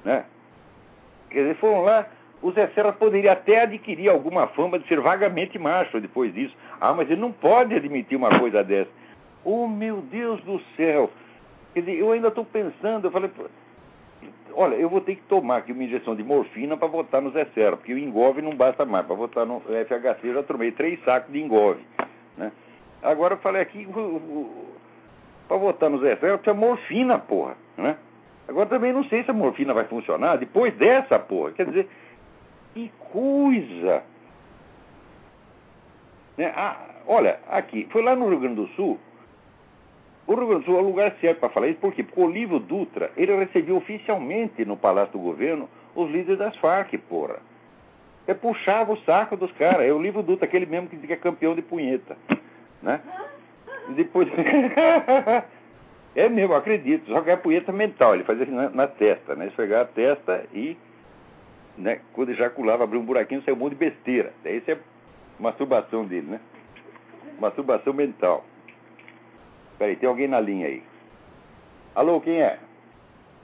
né? 0.05 0.25
Quer 1.31 1.41
dizer, 1.41 1.55
foram 1.57 1.83
lá, 1.83 2.07
o 2.43 2.53
Zé 2.53 2.67
Serra 2.69 2.93
poderia 2.93 3.33
até 3.33 3.63
adquirir 3.63 4.09
alguma 4.09 4.47
fama 4.49 4.79
de 4.79 4.87
ser 4.87 5.01
vagamente 5.01 5.59
macho 5.59 6.01
depois 6.01 6.33
disso. 6.33 6.55
Ah, 6.81 6.93
mas 6.93 7.11
ele 7.11 7.21
não 7.21 7.33
pode 7.33 7.75
admitir 7.75 8.17
uma 8.17 8.39
coisa 8.39 8.63
dessa. 8.63 8.91
Oh, 9.45 9.67
meu 9.67 10.03
Deus 10.03 10.41
do 10.43 10.61
céu! 10.77 11.11
Quer 11.73 11.81
dizer, 11.81 11.99
eu 11.99 12.13
ainda 12.13 12.29
estou 12.29 12.45
pensando, 12.45 13.07
eu 13.07 13.11
falei, 13.11 13.31
olha, 14.57 14.75
eu 14.75 14.89
vou 14.89 15.01
ter 15.01 15.17
que 15.17 15.23
tomar 15.23 15.59
aqui 15.59 15.73
uma 15.73 15.85
injeção 15.85 16.15
de 16.15 16.23
morfina 16.23 16.77
para 16.77 16.89
votar 16.89 17.21
no 17.21 17.31
Zé 17.31 17.45
Serra, 17.55 17.77
porque 17.77 17.93
o 17.93 17.99
engove 17.99 18.43
não 18.43 18.55
basta 18.55 18.85
mais. 18.85 19.07
Para 19.07 19.17
votar 19.17 19.47
no 19.47 19.61
FHC 19.61 20.29
eu 20.29 20.35
já 20.35 20.43
tomei 20.43 20.73
três 20.73 21.03
sacos 21.05 21.33
de 21.33 21.41
engove. 21.41 21.81
Né? 22.37 22.53
Agora 23.03 23.35
eu 23.35 23.39
falei 23.39 23.63
aqui, 23.63 23.87
para 25.47 25.57
votar 25.57 25.91
no 25.91 25.99
Zé 26.01 26.17
Serra 26.17 26.39
tinha 26.39 26.55
morfina, 26.55 27.19
porra. 27.19 27.57
Né? 27.77 27.97
Agora 28.49 28.67
também 28.67 28.93
não 28.93 29.05
sei 29.05 29.25
se 29.25 29.31
a 29.31 29.35
morfina 29.35 29.75
vai 29.75 29.85
funcionar 29.85 30.37
depois 30.37 30.75
dessa, 30.75 31.19
porra. 31.19 31.53
Quer 31.53 31.67
dizer, 31.67 31.89
que 32.75 32.91
coisa! 33.13 34.03
Né? 36.37 36.53
Ah, 36.57 36.77
olha, 37.07 37.39
aqui, 37.49 37.87
foi 37.91 38.03
lá 38.03 38.15
no 38.15 38.29
Rio 38.29 38.41
Grande 38.41 38.57
do 38.57 38.69
Sul, 38.69 38.99
o 40.27 40.35
Rio 40.35 40.47
Grande 40.47 40.65
do 40.65 40.67
Sul 40.67 40.79
é 40.79 40.83
o 40.83 40.87
lugar 40.87 41.15
certo 41.21 41.41
para 41.41 41.51
falar 41.51 41.69
isso, 41.69 41.81
por 41.81 41.93
quê? 41.93 42.03
Porque 42.03 42.21
o 42.21 42.25
Olívio 42.25 42.59
Dutra, 42.59 43.11
ele 43.17 43.37
recebeu 43.37 43.77
oficialmente 43.77 44.65
no 44.65 44.77
Palácio 44.77 45.13
do 45.13 45.19
Governo 45.19 45.69
os 45.95 46.11
líderes 46.11 46.39
das 46.39 46.57
Farc, 46.57 46.97
porra. 47.09 47.37
É 48.27 48.33
puxava 48.33 48.93
o 48.93 48.97
saco 49.03 49.37
dos 49.37 49.53
caras. 49.53 49.87
É 49.87 49.93
o 49.93 49.99
Olívio 49.99 50.23
Dutra, 50.23 50.47
aquele 50.47 50.65
mesmo 50.65 50.89
que 50.89 50.97
diz 50.97 51.07
que 51.07 51.13
é 51.13 51.17
campeão 51.17 51.55
de 51.55 51.61
punheta. 51.61 52.17
Né? 52.83 53.01
E 53.91 53.93
depois. 53.93 54.29
é 56.17 56.29
mesmo, 56.31 56.55
acredito. 56.55 57.13
Só 57.13 57.21
que 57.21 57.31
é 57.31 57.37
punheta 57.37 57.71
mental. 57.71 58.15
Ele 58.15 58.25
fazia 58.25 58.45
assim 58.45 58.55
na, 58.55 58.71
na 58.71 58.87
testa, 58.87 59.35
né? 59.35 59.47
Esfregar 59.49 59.83
a 59.83 59.87
testa 59.87 60.47
e. 60.55 60.77
Né, 61.77 62.01
quando 62.13 62.31
ejaculava, 62.31 62.85
abria 62.85 63.01
um 63.01 63.05
buraquinho, 63.05 63.43
saiu 63.43 63.57
um 63.57 63.59
monte 63.59 63.73
de 63.73 63.79
besteira. 63.79 64.33
Daí 64.45 64.59
isso 64.59 64.71
é 64.71 64.79
masturbação 65.41 66.05
dele, 66.05 66.29
né? 66.31 66.41
Masturbação 67.41 67.93
mental. 67.93 68.45
Peraí, 69.79 69.97
tem 69.97 70.09
alguém 70.09 70.29
na 70.29 70.41
linha 70.41 70.67
aí. 70.67 70.83
Alô, 71.95 72.21
quem 72.21 72.41
é? 72.41 72.59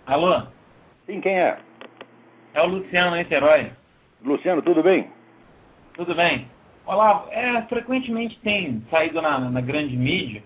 Alô? 0.06 0.42
Sim, 1.06 1.20
quem 1.20 1.38
é? 1.38 1.58
É 2.54 2.62
o 2.62 2.66
Luciano 2.66 3.16
Niterói. 3.16 3.72
Luciano, 4.24 4.62
tudo 4.62 4.82
bem? 4.82 5.08
Tudo 5.94 6.14
bem. 6.14 6.48
Olá, 6.86 7.26
é, 7.30 7.62
frequentemente 7.62 8.38
tem 8.40 8.82
saído 8.90 9.20
na, 9.22 9.38
na 9.38 9.60
grande 9.60 9.96
mídia 9.96 10.42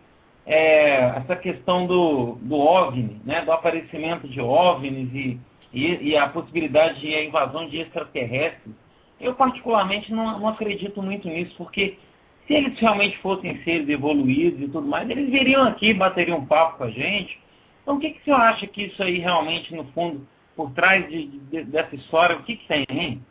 é, 0.46 1.16
essa 1.16 1.36
questão 1.36 1.86
do, 1.86 2.36
do 2.42 2.56
OVNI, 2.56 3.20
né, 3.24 3.42
do 3.42 3.52
aparecimento 3.52 4.28
de 4.28 4.40
OVNIs 4.40 5.12
e, 5.14 5.40
e, 5.72 6.10
e, 6.10 6.16
a 6.16 6.28
possibilidade 6.28 7.00
de 7.00 7.24
invasão 7.24 7.68
de 7.68 7.80
extraterrestres. 7.80 8.74
Eu, 9.20 9.34
particularmente, 9.34 10.12
não, 10.12 10.38
não 10.38 10.48
acredito 10.48 11.02
muito 11.02 11.26
nisso, 11.28 11.54
porque 11.56 11.98
se 12.46 12.54
eles 12.54 12.78
realmente 12.78 13.16
fossem 13.18 13.62
seres 13.62 13.88
evoluídos 13.88 14.60
e 14.60 14.68
tudo 14.68 14.86
mais, 14.86 15.08
eles 15.08 15.30
viriam 15.30 15.62
aqui, 15.62 15.94
bateriam 15.94 16.38
um 16.38 16.46
papo 16.46 16.78
com 16.78 16.84
a 16.84 16.90
gente. 16.90 17.40
Então, 17.82 17.96
o 17.96 18.00
que, 18.00 18.10
que 18.10 18.20
o 18.20 18.24
senhor 18.24 18.40
acha 18.40 18.66
que 18.66 18.84
isso 18.84 19.02
aí 19.02 19.18
realmente, 19.18 19.74
no 19.74 19.84
fundo, 19.92 20.26
por 20.54 20.70
trás 20.72 21.08
de, 21.08 21.26
de, 21.26 21.64
dessa 21.64 21.94
história, 21.94 22.36
o 22.36 22.42
que, 22.42 22.56
que 22.56 22.68
tem, 22.68 22.86
hein? 22.88 23.22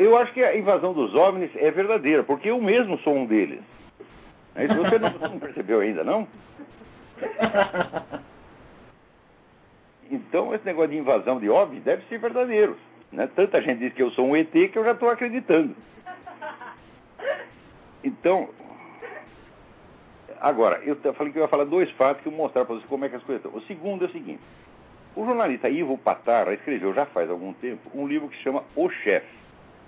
eu 0.00 0.16
acho 0.18 0.32
que 0.32 0.42
a 0.42 0.58
invasão 0.58 0.92
dos 0.92 1.14
OVNIs 1.14 1.54
é 1.54 1.70
verdadeira, 1.70 2.24
porque 2.24 2.50
eu 2.50 2.60
mesmo 2.60 2.98
sou 2.98 3.14
um 3.14 3.26
deles. 3.26 3.60
É 4.56 4.64
isso 4.64 4.74
você 4.74 4.98
não, 4.98 5.10
você 5.10 5.28
não 5.28 5.38
percebeu 5.38 5.80
ainda, 5.80 6.02
não? 6.02 6.26
Então, 10.10 10.54
esse 10.54 10.64
negócio 10.64 10.90
de 10.90 10.96
invasão 10.96 11.38
de 11.38 11.50
OVNIs 11.50 11.84
deve 11.84 12.02
ser 12.06 12.18
verdadeiro. 12.18 12.78
Né? 13.12 13.28
Tanta 13.34 13.60
gente 13.60 13.80
diz 13.80 13.92
que 13.92 14.02
eu 14.02 14.10
sou 14.12 14.26
um 14.26 14.36
ET 14.36 14.50
que 14.50 14.76
eu 14.76 14.84
já 14.84 14.92
estou 14.92 15.10
acreditando. 15.10 15.74
Então, 18.08 18.48
agora, 20.40 20.80
eu 20.82 20.96
falei 21.12 21.30
que 21.30 21.38
eu 21.38 21.42
ia 21.42 21.48
falar 21.48 21.64
dois 21.64 21.90
fatos 21.90 22.22
que 22.22 22.28
eu 22.28 22.32
mostrar 22.32 22.64
para 22.64 22.74
vocês 22.74 22.88
como 22.88 23.04
é 23.04 23.08
que 23.10 23.16
as 23.16 23.22
coisas 23.22 23.44
estão. 23.44 23.58
O 23.58 23.62
segundo 23.66 24.06
é 24.06 24.08
o 24.08 24.12
seguinte: 24.12 24.40
o 25.14 25.26
jornalista 25.26 25.68
Ivo 25.68 25.98
Patara 25.98 26.54
escreveu 26.54 26.94
já 26.94 27.04
faz 27.04 27.28
algum 27.28 27.52
tempo 27.52 27.90
um 27.94 28.06
livro 28.06 28.28
que 28.28 28.36
se 28.36 28.42
chama 28.42 28.64
O 28.74 28.88
Chefe. 28.88 29.38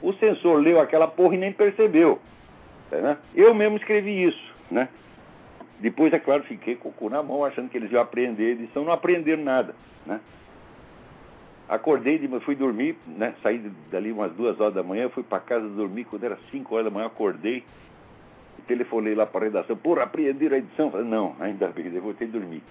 O 0.00 0.14
censor 0.14 0.62
leu 0.62 0.80
aquela 0.80 1.06
porra 1.06 1.34
e 1.34 1.36
nem 1.36 1.52
percebeu. 1.52 2.18
Né? 2.90 3.18
Eu 3.34 3.52
mesmo 3.52 3.76
escrevi 3.76 4.24
isso. 4.24 4.54
Né? 4.70 4.88
Depois, 5.78 6.10
é 6.14 6.18
claro, 6.18 6.42
fiquei 6.44 6.74
com 6.74 6.88
o 6.88 6.92
cu 6.92 7.10
na 7.10 7.22
mão, 7.22 7.44
achando 7.44 7.68
que 7.68 7.76
eles 7.76 7.92
iam 7.92 8.00
aprender 8.00 8.52
edição, 8.52 8.82
não 8.82 8.94
aprenderam 8.94 9.42
nada. 9.42 9.74
Né? 10.06 10.18
Acordei, 11.68 12.18
fui 12.46 12.54
dormir, 12.54 12.96
né? 13.06 13.34
saí 13.42 13.58
dali 13.90 14.10
umas 14.10 14.32
duas 14.32 14.58
horas 14.58 14.72
da 14.72 14.82
manhã, 14.82 15.10
fui 15.10 15.22
para 15.22 15.40
casa 15.40 15.68
dormir, 15.68 16.06
quando 16.06 16.24
era 16.24 16.38
cinco 16.50 16.76
horas 16.76 16.86
da 16.86 16.90
manhã, 16.90 17.08
acordei, 17.08 17.62
telefonei 18.66 19.14
lá 19.14 19.26
para 19.26 19.40
a 19.40 19.44
redação, 19.44 19.76
porra, 19.76 20.04
apreenderam 20.04 20.56
a 20.56 20.58
edição? 20.60 20.90
Falei, 20.90 21.06
não, 21.06 21.36
ainda 21.38 21.68
bem, 21.68 21.92
eu 21.94 22.00
vou 22.00 22.14
ter 22.14 22.24
que 22.24 22.32
dormir. 22.32 22.62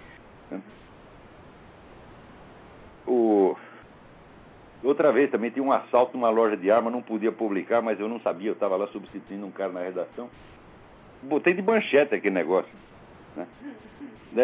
O... 3.07 3.55
Outra 4.83 5.11
vez 5.11 5.31
também 5.31 5.49
tinha 5.49 5.63
um 5.63 5.71
assalto 5.71 6.17
numa 6.17 6.29
loja 6.29 6.57
de 6.57 6.69
arma, 6.69 6.91
não 6.91 7.01
podia 7.01 7.31
publicar, 7.31 7.81
mas 7.81 7.99
eu 7.99 8.09
não 8.09 8.19
sabia, 8.19 8.49
eu 8.49 8.53
estava 8.53 8.75
lá 8.75 8.87
substituindo 8.87 9.45
um 9.45 9.51
cara 9.51 9.71
na 9.71 9.81
redação. 9.81 10.29
Botei 11.21 11.53
de 11.53 11.61
manchete 11.61 12.15
aquele 12.15 12.35
negócio. 12.35 12.71
Né? 13.35 13.47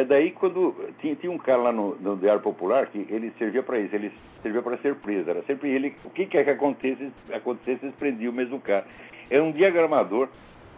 Daí, 0.05 0.31
quando 0.31 0.75
tinha, 0.99 1.15
tinha 1.15 1.31
um 1.31 1.37
cara 1.37 1.63
lá 1.63 1.71
no, 1.71 1.95
no 1.95 2.15
Diário 2.15 2.41
Popular 2.41 2.87
que 2.87 3.05
ele 3.09 3.33
servia 3.37 3.63
para 3.63 3.79
isso, 3.79 3.95
ele 3.95 4.11
servia 4.41 4.61
para 4.61 4.77
ser 4.77 4.95
preso. 4.95 5.29
Era 5.29 5.41
sempre 5.43 5.69
ele, 5.69 5.95
o 6.05 6.09
que 6.09 6.25
quer 6.27 6.43
que 6.43 6.51
acontecesse, 6.51 7.11
acontecesse 7.33 7.85
eles 7.85 7.95
prendiam 7.95 8.31
o 8.31 8.35
mesmo 8.35 8.59
cara. 8.61 8.85
Era 9.29 9.43
um 9.43 9.51
diagramador 9.51 10.29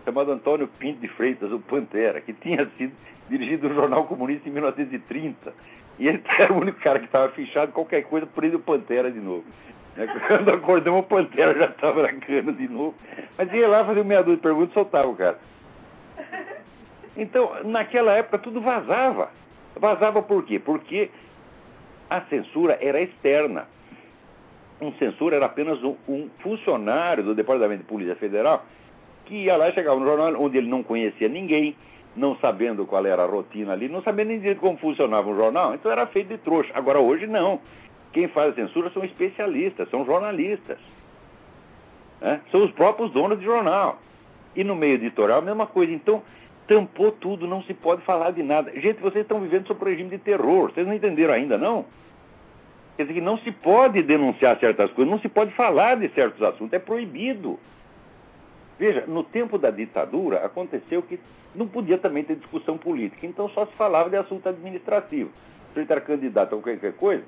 chamado 0.06 0.32
Antônio 0.32 0.68
Pinto 0.80 1.00
de 1.00 1.08
Freitas, 1.10 1.52
o 1.52 1.60
Pantera, 1.60 2.22
que 2.22 2.34
tinha 2.34 2.66
sido 2.78 2.94
dirigido 3.32 3.68
o 3.68 3.74
Jornal 3.74 4.06
Comunista 4.06 4.48
em 4.48 4.52
1930. 4.52 5.54
E 5.98 6.08
ele 6.08 6.22
era 6.38 6.54
o 6.54 6.60
único 6.60 6.80
cara 6.80 7.00
que 7.00 7.06
estava 7.06 7.30
fechado, 7.30 7.72
qualquer 7.72 8.04
coisa, 8.04 8.28
prende 8.28 8.56
o 8.56 8.60
Pantera 8.60 9.10
de 9.10 9.20
novo. 9.20 9.46
Né, 9.96 10.08
quando 10.28 10.50
acordamos, 10.50 11.02
o 11.02 11.04
Pantera 11.04 11.58
já 11.58 11.66
estava 11.66 12.04
na 12.04 12.14
cana 12.14 12.52
de 12.52 12.68
novo. 12.68 12.94
Mas 13.38 13.52
ia 13.54 13.68
lá 13.68 13.86
fazer 13.86 14.04
meia 14.04 14.22
dúzia 14.22 14.36
de 14.36 14.42
perguntas 14.42 14.72
e 14.72 14.74
soltava 14.74 15.08
o 15.08 15.16
cara. 15.16 15.40
Então, 17.18 17.52
naquela 17.66 18.14
época, 18.14 18.38
tudo 18.38 18.62
vazava. 18.62 19.30
Vazava 19.76 20.22
por 20.22 20.46
quê? 20.46 20.60
Porque 20.60 21.10
a 22.10 22.22
censura 22.22 22.78
era 22.82 23.02
externa. 23.02 23.68
Um 24.80 24.92
censor 24.94 25.34
era 25.34 25.46
apenas 25.46 25.82
um, 25.84 25.96
um 26.08 26.30
funcionário 26.40 27.24
do 27.24 27.36
Departamento 27.36 27.84
de 27.84 27.88
Polícia 27.88 28.16
Federal 28.16 28.66
que 29.32 29.46
ia 29.46 29.56
lá 29.56 29.70
e 29.70 29.74
chegava 29.74 29.98
no 29.98 30.06
jornal 30.06 30.42
onde 30.42 30.58
ele 30.58 30.68
não 30.68 30.84
conhecia 30.84 31.30
ninguém, 31.30 31.74
não 32.16 32.36
sabendo 32.38 32.86
qual 32.86 33.06
era 33.06 33.24
a 33.24 33.28
rotina 33.28 33.74
ali, 33.74 33.88
não 33.88 34.02
sabendo 34.04 34.30
nem 34.30 34.40
direito 34.40 34.60
como 34.60 34.78
funcionava 34.78 35.30
um 35.30 35.36
jornal, 35.36 35.74
então 35.74 35.92
era 35.92 36.06
feito 36.08 36.30
de 36.30 36.38
trouxa. 36.38 36.72
Agora, 36.74 37.00
hoje, 37.00 37.28
não. 37.28 37.60
Quem 38.12 38.28
faz 38.28 38.52
a 38.52 38.56
censura 38.56 38.90
são 38.92 39.04
especialistas, 39.06 39.90
são 39.90 40.06
jornalistas. 40.06 40.78
Né? 42.20 42.42
São 42.52 42.64
os 42.66 42.72
próprios 42.72 43.12
donos 43.12 43.40
de 43.40 43.46
jornal. 43.46 44.00
E 44.56 44.64
no 44.64 44.76
meio 44.76 44.96
editorial, 44.96 45.40
a 45.40 45.42
mesma 45.42 45.66
coisa. 45.66 45.94
Então, 45.94 46.22
tampou 46.68 47.12
tudo, 47.12 47.48
não 47.48 47.64
se 47.64 47.74
pode 47.74 48.02
falar 48.04 48.32
de 48.32 48.44
nada. 48.44 48.72
Gente, 48.80 49.02
vocês 49.02 49.24
estão 49.24 49.40
vivendo 49.40 49.68
sob 49.68 49.84
regime 49.84 50.10
de 50.10 50.18
terror, 50.18 50.72
vocês 50.72 50.86
não 50.86 50.94
entenderam 50.94 51.34
ainda, 51.34 51.58
não? 51.58 51.86
Quer 52.96 53.04
dizer 53.04 53.16
que 53.16 53.22
não 53.22 53.38
se 53.40 53.52
pode 53.52 54.04
denunciar 54.04 54.60
certas 54.60 54.92
coisas, 54.92 55.12
não 55.12 55.20
se 55.20 55.30
pode 55.30 55.52
falar 55.54 55.96
de 55.96 56.10
certos 56.10 56.42
assuntos, 56.42 56.74
é 56.74 56.80
proibido. 56.80 57.60
Veja, 58.82 59.04
no 59.06 59.24
tempo 59.24 59.60
da 59.60 59.70
ditadura 59.70 60.44
aconteceu 60.44 61.04
que 61.04 61.20
não 61.54 61.68
podia 61.68 62.00
também 62.00 62.24
ter 62.24 62.36
discussão 62.36 62.80
política, 62.80 63.28
então 63.28 63.48
só 63.50 63.68
se 63.68 63.74
falava 63.74 64.10
de 64.10 64.16
assunto 64.16 64.50
administrativo. 64.50 65.30
Se 65.72 65.82
ele 65.82 65.88
era 65.88 66.02
candidato 66.02 66.56
a 66.56 66.60
qualquer 66.60 66.94
coisa, 66.94 67.24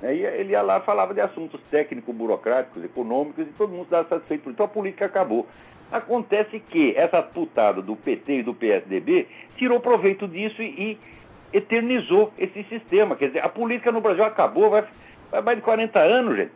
né, 0.00 0.16
ele 0.16 0.52
ia 0.52 0.62
lá 0.62 0.80
falava 0.80 1.12
de 1.12 1.20
assuntos 1.20 1.60
técnicos, 1.70 2.14
burocráticos, 2.14 2.82
econômicos, 2.82 3.46
e 3.46 3.50
todo 3.50 3.68
mundo 3.68 3.84
estava 3.84 4.08
satisfeito. 4.08 4.48
Então 4.48 4.64
a 4.64 4.68
política 4.70 5.04
acabou. 5.04 5.46
Acontece 5.92 6.58
que 6.58 6.96
essa 6.96 7.20
putada 7.20 7.82
do 7.82 7.94
PT 7.96 8.38
e 8.38 8.42
do 8.42 8.54
PSDB 8.54 9.26
tirou 9.58 9.80
proveito 9.80 10.26
disso 10.26 10.62
e, 10.62 10.64
e 10.64 10.98
eternizou 11.52 12.32
esse 12.38 12.62
sistema. 12.62 13.14
Quer 13.14 13.26
dizer, 13.26 13.44
a 13.44 13.50
política 13.50 13.92
no 13.92 14.00
Brasil 14.00 14.24
acabou, 14.24 14.70
vai, 14.70 14.86
vai 15.30 15.42
mais 15.42 15.58
de 15.58 15.64
40 15.64 16.00
anos, 16.00 16.34
gente. 16.34 16.52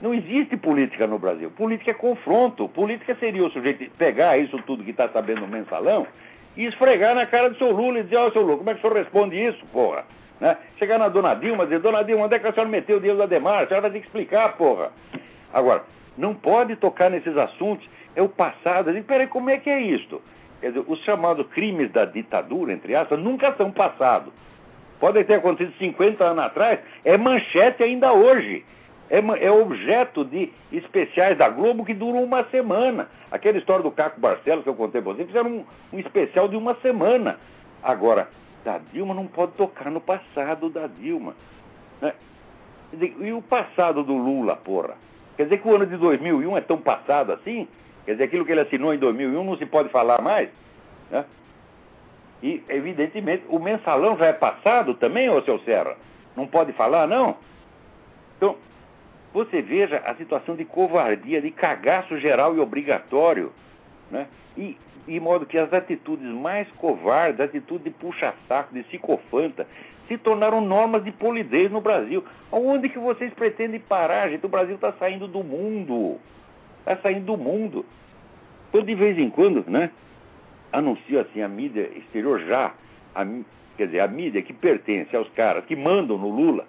Não 0.00 0.12
existe 0.12 0.56
política 0.56 1.06
no 1.06 1.18
Brasil. 1.18 1.50
Política 1.50 1.92
é 1.92 1.94
confronto. 1.94 2.68
Política 2.68 3.14
seria 3.14 3.44
o 3.44 3.50
sujeito 3.50 3.90
pegar 3.96 4.36
isso 4.38 4.58
tudo 4.66 4.84
que 4.84 4.90
está 4.90 5.08
sabendo 5.08 5.42
no 5.42 5.48
mensalão 5.48 6.06
e 6.56 6.64
esfregar 6.66 7.14
na 7.14 7.26
cara 7.26 7.50
do 7.50 7.56
seu 7.56 7.70
Lula 7.70 8.00
e 8.00 8.02
dizer, 8.04 8.16
ó, 8.16 8.30
seu 8.30 8.42
Lula, 8.42 8.58
como 8.58 8.70
é 8.70 8.74
que 8.74 8.78
o 8.78 8.82
senhor 8.82 8.96
responde 8.96 9.36
isso, 9.36 9.64
porra? 9.72 10.04
Né? 10.40 10.56
Chegar 10.78 10.98
na 10.98 11.08
dona 11.08 11.34
Dilma 11.34 11.64
e 11.64 11.66
dizer, 11.66 11.80
dona 11.80 12.02
Dilma, 12.02 12.26
onde 12.26 12.34
é 12.34 12.38
que 12.38 12.46
a 12.46 12.52
senhora 12.52 12.70
meteu 12.70 12.96
o 12.96 13.00
dinheiro 13.00 13.18
da 13.18 13.26
Demar? 13.26 13.64
A 13.64 13.66
senhora 13.66 13.82
vai 13.82 13.90
ter 13.90 14.00
que 14.00 14.06
explicar, 14.06 14.56
porra. 14.56 14.90
Agora, 15.52 15.84
não 16.16 16.34
pode 16.34 16.76
tocar 16.76 17.10
nesses 17.10 17.36
assuntos, 17.36 17.88
é 18.14 18.22
o 18.22 18.28
passado. 18.28 18.92
Digo, 18.92 19.06
peraí, 19.06 19.26
como 19.26 19.50
é 19.50 19.58
que 19.58 19.70
é 19.70 19.80
isto? 19.80 20.20
Quer 20.60 20.68
dizer, 20.68 20.84
os 20.86 20.98
chamados 21.00 21.46
crimes 21.48 21.90
da 21.90 22.04
ditadura, 22.04 22.72
entre 22.72 22.94
aspas, 22.94 23.18
nunca 23.18 23.52
são 23.54 23.70
passados. 23.70 24.32
Podem 25.00 25.24
ter 25.24 25.34
acontecido 25.34 25.76
50 25.78 26.24
anos 26.24 26.44
atrás, 26.44 26.80
é 27.04 27.16
manchete 27.16 27.82
ainda 27.82 28.12
hoje. 28.12 28.64
É, 29.10 29.18
é, 29.18 29.50
objeto 29.50 30.24
de 30.24 30.50
especiais 30.72 31.36
da 31.36 31.48
Globo 31.48 31.84
que 31.84 31.92
duram 31.92 32.22
uma 32.22 32.44
semana. 32.44 33.08
Aquela 33.30 33.58
história 33.58 33.82
do 33.82 33.90
Caco 33.90 34.18
Barcelos 34.18 34.64
que 34.64 34.70
eu 34.70 34.74
contei 34.74 35.02
para 35.02 35.12
vocês, 35.12 35.26
fizeram 35.26 35.50
um, 35.50 35.64
um 35.92 35.98
especial 35.98 36.48
de 36.48 36.56
uma 36.56 36.74
semana. 36.76 37.38
Agora, 37.82 38.28
da 38.64 38.78
Dilma 38.78 39.14
não 39.14 39.26
pode 39.26 39.52
tocar 39.52 39.90
no 39.90 40.00
passado 40.00 40.70
da 40.70 40.86
Dilma. 40.86 41.34
Né? 42.00 42.14
E 43.20 43.32
o 43.32 43.42
passado 43.42 44.02
do 44.02 44.16
Lula, 44.16 44.56
porra? 44.56 44.94
Quer 45.36 45.44
dizer 45.44 45.58
que 45.58 45.68
o 45.68 45.74
ano 45.74 45.86
de 45.86 45.96
2001 45.96 46.56
é 46.56 46.60
tão 46.60 46.78
passado 46.78 47.32
assim? 47.32 47.68
Quer 48.06 48.12
dizer, 48.12 48.24
aquilo 48.24 48.44
que 48.44 48.52
ele 48.52 48.60
assinou 48.60 48.94
em 48.94 48.98
2001 48.98 49.44
não 49.44 49.56
se 49.56 49.66
pode 49.66 49.88
falar 49.90 50.22
mais? 50.22 50.48
Né? 51.10 51.24
E, 52.42 52.62
evidentemente, 52.68 53.44
o 53.48 53.58
mensalão 53.58 54.16
já 54.16 54.26
é 54.26 54.32
passado 54.32 54.94
também, 54.94 55.28
ô 55.30 55.42
seu 55.42 55.58
Serra? 55.60 55.96
Não 56.36 56.46
pode 56.46 56.72
falar, 56.72 57.06
não? 57.06 57.36
Então, 58.36 58.56
você 59.34 59.60
veja 59.60 60.00
a 60.06 60.14
situação 60.14 60.54
de 60.54 60.64
covardia, 60.64 61.42
de 61.42 61.50
cagaço 61.50 62.16
geral 62.20 62.54
e 62.54 62.60
obrigatório, 62.60 63.52
né? 64.08 64.28
E, 64.56 64.78
de 65.08 65.18
modo 65.18 65.44
que 65.44 65.58
as 65.58 65.72
atitudes 65.72 66.26
mais 66.28 66.70
covardes, 66.78 67.40
atitude 67.40 67.84
de 67.84 67.90
puxa-saco, 67.90 68.72
de 68.72 68.84
psicofanta, 68.84 69.66
se 70.06 70.16
tornaram 70.16 70.60
normas 70.60 71.02
de 71.02 71.10
polidez 71.10 71.68
no 71.68 71.80
Brasil. 71.80 72.24
Aonde 72.52 72.88
que 72.88 72.98
vocês 72.98 73.34
pretendem 73.34 73.80
parar, 73.80 74.30
gente? 74.30 74.46
O 74.46 74.48
Brasil 74.48 74.76
está 74.76 74.92
saindo 74.92 75.26
do 75.26 75.42
mundo. 75.42 76.20
Está 76.78 76.96
saindo 76.98 77.26
do 77.26 77.36
mundo. 77.36 77.84
Então, 78.68 78.82
de 78.82 78.94
vez 78.94 79.18
em 79.18 79.30
quando, 79.30 79.68
né? 79.68 79.90
Anuncio 80.72 81.18
assim, 81.18 81.42
a 81.42 81.48
mídia 81.48 81.90
exterior 81.96 82.40
já, 82.40 82.72
a, 83.14 83.26
quer 83.76 83.86
dizer, 83.86 84.00
a 84.00 84.06
mídia 84.06 84.42
que 84.42 84.52
pertence 84.52 85.14
aos 85.16 85.28
caras 85.30 85.64
que 85.64 85.74
mandam 85.74 86.16
no 86.16 86.28
Lula, 86.28 86.66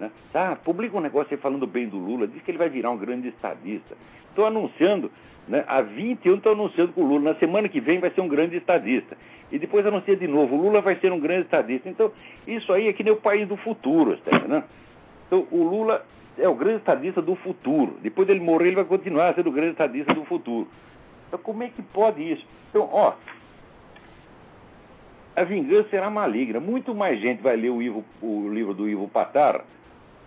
né? 0.00 0.10
Ah, 0.34 0.56
publica 0.62 0.96
um 0.96 1.00
negócio 1.00 1.34
aí 1.34 1.40
falando 1.40 1.66
bem 1.66 1.88
do 1.88 1.96
Lula, 1.96 2.26
diz 2.26 2.42
que 2.42 2.50
ele 2.50 2.58
vai 2.58 2.68
virar 2.68 2.90
um 2.90 2.96
grande 2.96 3.28
estadista. 3.28 3.96
Estou 4.28 4.46
anunciando, 4.46 5.10
né, 5.48 5.64
há 5.66 5.80
20 5.80 6.26
anos 6.28 6.38
estou 6.38 6.52
anunciando 6.52 6.92
que 6.92 7.00
o 7.00 7.04
Lula, 7.04 7.32
na 7.32 7.38
semana 7.38 7.68
que 7.68 7.80
vem, 7.80 7.98
vai 7.98 8.10
ser 8.10 8.20
um 8.20 8.28
grande 8.28 8.56
estadista. 8.56 9.16
E 9.50 9.58
depois 9.58 9.86
anuncia 9.86 10.16
de 10.16 10.26
novo, 10.26 10.56
o 10.56 10.60
Lula 10.60 10.80
vai 10.80 10.96
ser 10.96 11.12
um 11.12 11.20
grande 11.20 11.42
estadista. 11.42 11.88
Então, 11.88 12.10
isso 12.46 12.72
aí 12.72 12.88
é 12.88 12.92
que 12.92 13.04
nem 13.04 13.12
o 13.12 13.16
país 13.16 13.46
do 13.48 13.56
futuro, 13.56 14.14
entendendo? 14.14 14.64
Então, 15.26 15.46
o 15.50 15.62
Lula 15.62 16.04
é 16.36 16.48
o 16.48 16.54
grande 16.54 16.78
estadista 16.78 17.22
do 17.22 17.34
futuro. 17.36 17.96
Depois 18.02 18.26
dele 18.26 18.40
morrer, 18.40 18.66
ele 18.66 18.76
vai 18.76 18.84
continuar 18.84 19.34
sendo 19.34 19.48
o 19.48 19.52
grande 19.52 19.72
estadista 19.72 20.12
do 20.12 20.24
futuro. 20.24 20.68
Então, 21.28 21.38
como 21.38 21.62
é 21.62 21.68
que 21.68 21.80
pode 21.80 22.22
isso? 22.22 22.44
Então, 22.70 22.88
ó, 22.92 23.14
a 25.34 25.44
vingança 25.44 25.88
será 25.90 26.10
maligna. 26.10 26.58
Muito 26.58 26.94
mais 26.94 27.20
gente 27.20 27.42
vai 27.42 27.56
ler 27.56 27.70
o, 27.70 27.80
Ivo, 27.80 28.04
o 28.20 28.48
livro 28.48 28.74
do 28.74 28.88
Ivo 28.88 29.08
Patar 29.08 29.64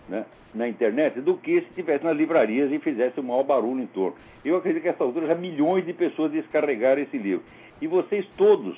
né, 0.10 0.26
na 0.54 0.67
internet 0.67 1.22
do 1.22 1.38
que 1.38 1.62
se 1.62 1.67
estivesse 1.67 2.04
nas 2.04 2.17
livrarias 2.17 2.72
e 2.72 2.80
fizesse 2.80 3.19
um 3.19 3.24
maior 3.24 3.43
barulho 3.43 3.82
em 3.82 3.88
torno. 3.88 4.15
Eu 4.43 4.58
acredito 4.58 4.82
que 4.82 4.89
essa 4.89 5.04
altura 5.04 5.28
já 5.28 5.36
milhões 5.36 5.86
de 5.86 5.93
pessoas 5.93 6.32
descarregaram 6.32 7.02
esse 7.02 7.17
livro. 7.17 7.43
E 7.82 7.88
vocês 7.88 8.26
todos, 8.36 8.78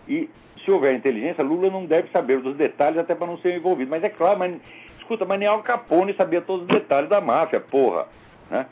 e 0.07 0.29
se 0.63 0.71
houver 0.71 0.95
inteligência, 0.95 1.43
Lula 1.43 1.69
não 1.69 1.85
deve 1.85 2.09
saber 2.09 2.39
dos 2.39 2.55
detalhes 2.55 2.99
até 2.99 3.15
para 3.15 3.27
não 3.27 3.37
ser 3.39 3.55
envolvido. 3.55 3.89
Mas 3.89 4.03
é 4.03 4.09
claro, 4.09 4.37
mas, 4.37 4.55
escuta, 4.99 5.25
mas 5.25 5.39
nem 5.39 5.47
Al 5.47 5.63
Capone 5.63 6.13
sabia 6.13 6.41
todos 6.41 6.63
os 6.63 6.67
detalhes 6.67 7.09
da 7.09 7.19
máfia, 7.19 7.59
porra. 7.59 8.07
Né? 8.49 8.65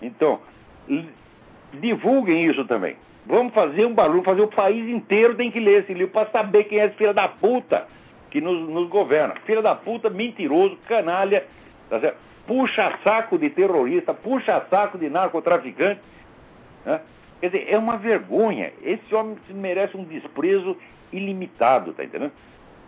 Então, 0.00 0.40
divulguem 1.80 2.46
isso 2.46 2.64
também. 2.64 2.96
Vamos 3.24 3.54
fazer 3.54 3.86
um 3.86 3.94
barulho, 3.94 4.22
fazer 4.22 4.42
o 4.42 4.48
país 4.48 4.88
inteiro 4.88 5.34
tem 5.34 5.50
que 5.50 5.60
ler 5.60 5.82
esse 5.82 5.94
livro 5.94 6.12
para 6.12 6.30
saber 6.30 6.64
quem 6.64 6.80
é 6.80 6.86
esse 6.86 6.96
filho 6.96 7.14
da 7.14 7.28
puta 7.28 7.86
que 8.30 8.40
nos, 8.40 8.68
nos 8.68 8.88
governa. 8.88 9.34
Filho 9.46 9.62
da 9.62 9.74
puta, 9.74 10.10
mentiroso, 10.10 10.76
canalha, 10.88 11.46
tá 11.88 12.14
puxa 12.46 12.98
saco 13.04 13.38
de 13.38 13.50
terrorista, 13.50 14.12
puxa 14.12 14.64
saco 14.68 14.98
de 14.98 15.08
narcotraficante. 15.08 16.00
Né? 16.84 17.00
Quer 17.40 17.46
dizer, 17.46 17.66
é 17.68 17.78
uma 17.78 17.96
vergonha. 17.96 18.72
Esse 18.82 19.14
homem 19.14 19.36
merece 19.50 19.96
um 19.96 20.04
desprezo 20.04 20.76
ilimitado, 21.12 21.92
tá 21.92 22.04
entendendo? 22.04 22.32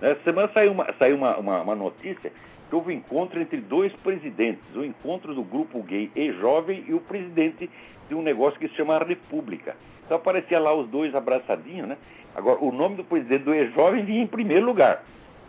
Essa 0.01 0.21
semana 0.25 0.51
saiu 0.53 0.73
uma, 0.73 0.93
saiu 0.99 1.17
uma, 1.17 1.37
uma, 1.37 1.63
uma 1.63 1.75
notícia 1.75 2.33
que 2.69 2.75
houve 2.75 2.93
um 2.93 2.97
encontro 2.97 3.41
entre 3.41 3.59
dois 3.59 3.93
presidentes, 3.97 4.63
o 4.75 4.85
encontro 4.85 5.35
do 5.35 5.43
grupo 5.43 5.83
gay 5.83 6.11
e 6.15 6.33
jovem 6.33 6.85
e 6.89 6.95
o 6.95 7.01
presidente 7.01 7.71
de 8.09 8.15
um 8.15 8.23
negócio 8.23 8.59
que 8.59 8.69
se 8.69 8.75
chama 8.75 8.99
República. 8.99 9.77
Então 10.05 10.17
aparecia 10.17 10.59
lá 10.59 10.75
os 10.75 10.89
dois 10.89 11.15
abraçadinhos, 11.15 11.89
né? 11.89 11.97
Agora, 12.35 12.63
o 12.63 12.73
nome 12.73 12.97
do 12.97 13.05
presidente 13.05 13.45
do 13.45 13.55
E-Jovem 13.55 14.05
vinha 14.05 14.23
em 14.23 14.27
primeiro 14.27 14.67
lugar, 14.67 15.05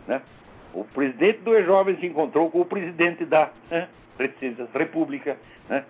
né? 0.06 0.22
O 0.72 0.84
presidente 0.84 1.40
do 1.40 1.56
E-Jovem 1.56 1.96
se 1.96 2.06
encontrou 2.06 2.50
com 2.50 2.60
o 2.60 2.64
presidente 2.64 3.24
da 3.24 3.50
né? 3.70 3.88
República, 4.72 5.36
né? 5.68 5.84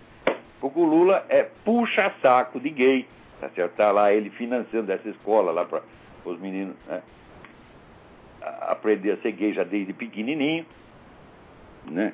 Porque 0.59 0.79
o 0.79 0.85
Lula 0.85 1.25
é 1.29 1.43
puxa-saco 1.63 2.59
de 2.59 2.69
gay, 2.69 3.07
tá 3.39 3.49
certo? 3.49 3.75
Tá 3.75 3.91
lá 3.91 4.11
ele 4.11 4.29
financiando 4.31 4.91
essa 4.91 5.07
escola 5.07 5.51
lá 5.51 5.65
para 5.65 5.81
os 6.25 6.39
meninos, 6.39 6.75
né? 6.87 7.01
aprender 8.61 9.11
a 9.11 9.17
ser 9.17 9.31
gay 9.33 9.53
já 9.53 9.63
desde 9.63 9.93
pequenininho, 9.93 10.65
né? 11.89 12.13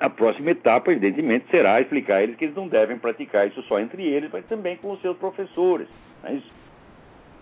A 0.00 0.10
próxima 0.10 0.50
etapa, 0.50 0.90
evidentemente, 0.90 1.46
será 1.50 1.80
explicar 1.80 2.16
a 2.16 2.22
eles 2.22 2.36
que 2.36 2.44
eles 2.44 2.56
não 2.56 2.66
devem 2.66 2.98
praticar 2.98 3.46
isso 3.46 3.62
só 3.62 3.78
entre 3.78 4.02
eles, 4.02 4.30
mas 4.32 4.44
também 4.46 4.76
com 4.76 4.90
os 4.90 5.00
seus 5.00 5.16
professores. 5.16 5.88
Não 6.22 6.30
é 6.30 6.34
isso? 6.34 6.52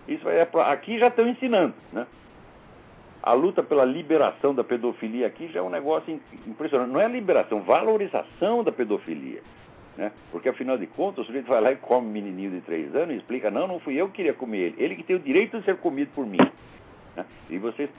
Isso 0.07 0.29
é 0.29 0.47
aqui 0.71 0.99
já 0.99 1.07
estão 1.07 1.27
ensinando, 1.27 1.73
né? 1.91 2.05
A 3.21 3.31
luta 3.31 3.63
pela 3.63 3.85
liberação 3.85 4.53
da 4.53 4.65
pedofilia 4.65 5.27
aqui 5.27 5.47
já 5.47 5.61
é 5.61 5.63
um 5.63 5.69
negócio 5.69 6.19
impressionante. 6.45 6.91
Não 6.91 6.99
é 6.99 7.07
liberação, 7.07 7.61
valorização 7.61 8.65
da 8.65 8.71
pedofilia. 8.71 9.41
Né? 9.95 10.11
Porque, 10.29 10.49
afinal 10.49 10.77
de 10.77 10.87
contas, 10.87 11.23
o 11.23 11.27
sujeito 11.27 11.47
vai 11.47 11.61
lá 11.61 11.71
e 11.71 11.77
come 11.77 12.07
um 12.07 12.11
menininho 12.11 12.51
de 12.51 12.61
três 12.61 12.93
anos 12.93 13.15
e 13.15 13.17
explica: 13.19 13.49
não, 13.49 13.65
não 13.65 13.79
fui 13.79 13.95
eu 13.95 14.07
que 14.07 14.15
queria 14.15 14.33
comer 14.33 14.57
ele. 14.57 14.75
Ele 14.77 14.95
que 14.95 15.03
tem 15.03 15.15
o 15.15 15.19
direito 15.19 15.57
de 15.57 15.63
ser 15.63 15.77
comido 15.77 16.11
por 16.13 16.25
mim. 16.25 16.39
Né? 17.15 17.25
E 17.49 17.57
você. 17.57 17.89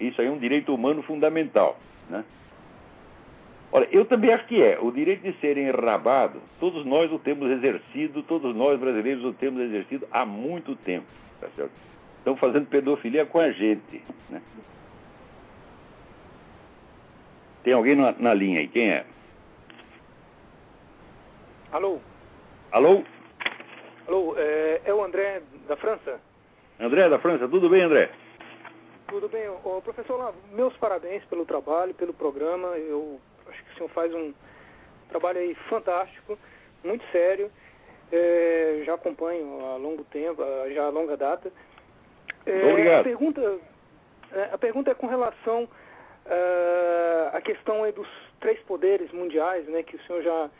Isso 0.00 0.20
aí 0.20 0.26
é 0.26 0.30
um 0.30 0.38
direito 0.38 0.74
humano 0.74 1.02
fundamental. 1.02 1.78
Né? 2.08 2.24
Olha, 3.72 3.88
eu 3.90 4.04
também 4.04 4.32
acho 4.32 4.46
que 4.46 4.62
é. 4.62 4.78
O 4.80 4.90
direito 4.90 5.22
de 5.22 5.32
ser 5.40 5.58
enrabado, 5.58 6.40
todos 6.60 6.84
nós 6.86 7.10
o 7.12 7.18
temos 7.18 7.50
exercido, 7.50 8.22
todos 8.22 8.54
nós 8.54 8.78
brasileiros 8.78 9.24
o 9.24 9.32
temos 9.32 9.60
exercido 9.60 10.06
há 10.10 10.24
muito 10.24 10.76
tempo. 10.76 11.06
Tá 11.40 11.48
certo? 11.56 11.72
Estão 12.18 12.36
fazendo 12.36 12.66
pedofilia 12.66 13.26
com 13.26 13.38
a 13.38 13.50
gente. 13.50 14.02
Né? 14.30 14.40
Tem 17.62 17.72
alguém 17.72 17.96
na, 17.96 18.12
na 18.12 18.32
linha 18.32 18.60
aí? 18.60 18.68
Quem 18.68 18.90
é? 18.90 19.04
Alô? 21.72 21.98
Alô? 22.72 23.02
Alô, 24.06 24.34
é, 24.36 24.82
é 24.84 24.94
o 24.94 25.04
André 25.04 25.42
da 25.66 25.76
França? 25.76 26.20
André 26.78 27.08
da 27.08 27.18
França, 27.18 27.48
tudo 27.48 27.68
bem, 27.68 27.82
André? 27.82 28.10
Tudo 29.08 29.28
bem. 29.28 29.48
Ô, 29.48 29.80
professor 29.82 30.34
meus 30.52 30.76
parabéns 30.76 31.24
pelo 31.24 31.44
trabalho, 31.44 31.94
pelo 31.94 32.14
programa. 32.14 32.68
Eu 32.78 33.20
acho 33.48 33.64
que 33.64 33.72
o 33.72 33.74
senhor 33.76 33.88
faz 33.90 34.14
um 34.14 34.32
trabalho 35.08 35.38
aí 35.38 35.54
fantástico, 35.68 36.38
muito 36.84 37.04
sério. 37.10 37.50
É, 38.12 38.82
já 38.84 38.94
acompanho 38.94 39.64
há 39.66 39.76
longo 39.76 40.04
tempo, 40.04 40.42
já 40.72 40.84
há 40.84 40.88
longa 40.88 41.16
data. 41.16 41.50
É, 42.44 42.70
Obrigado. 42.70 43.00
A 43.00 43.04
pergunta, 43.04 43.58
é, 44.32 44.42
a 44.52 44.58
pergunta 44.58 44.90
é 44.90 44.94
com 44.94 45.06
relação 45.08 45.64
uh, 45.64 47.36
à 47.36 47.40
questão 47.40 47.82
aí 47.82 47.92
dos 47.92 48.08
três 48.40 48.60
poderes 48.60 49.10
mundiais, 49.12 49.66
né, 49.66 49.82
que 49.82 49.96
o 49.96 50.02
senhor 50.06 50.22
já 50.22 50.50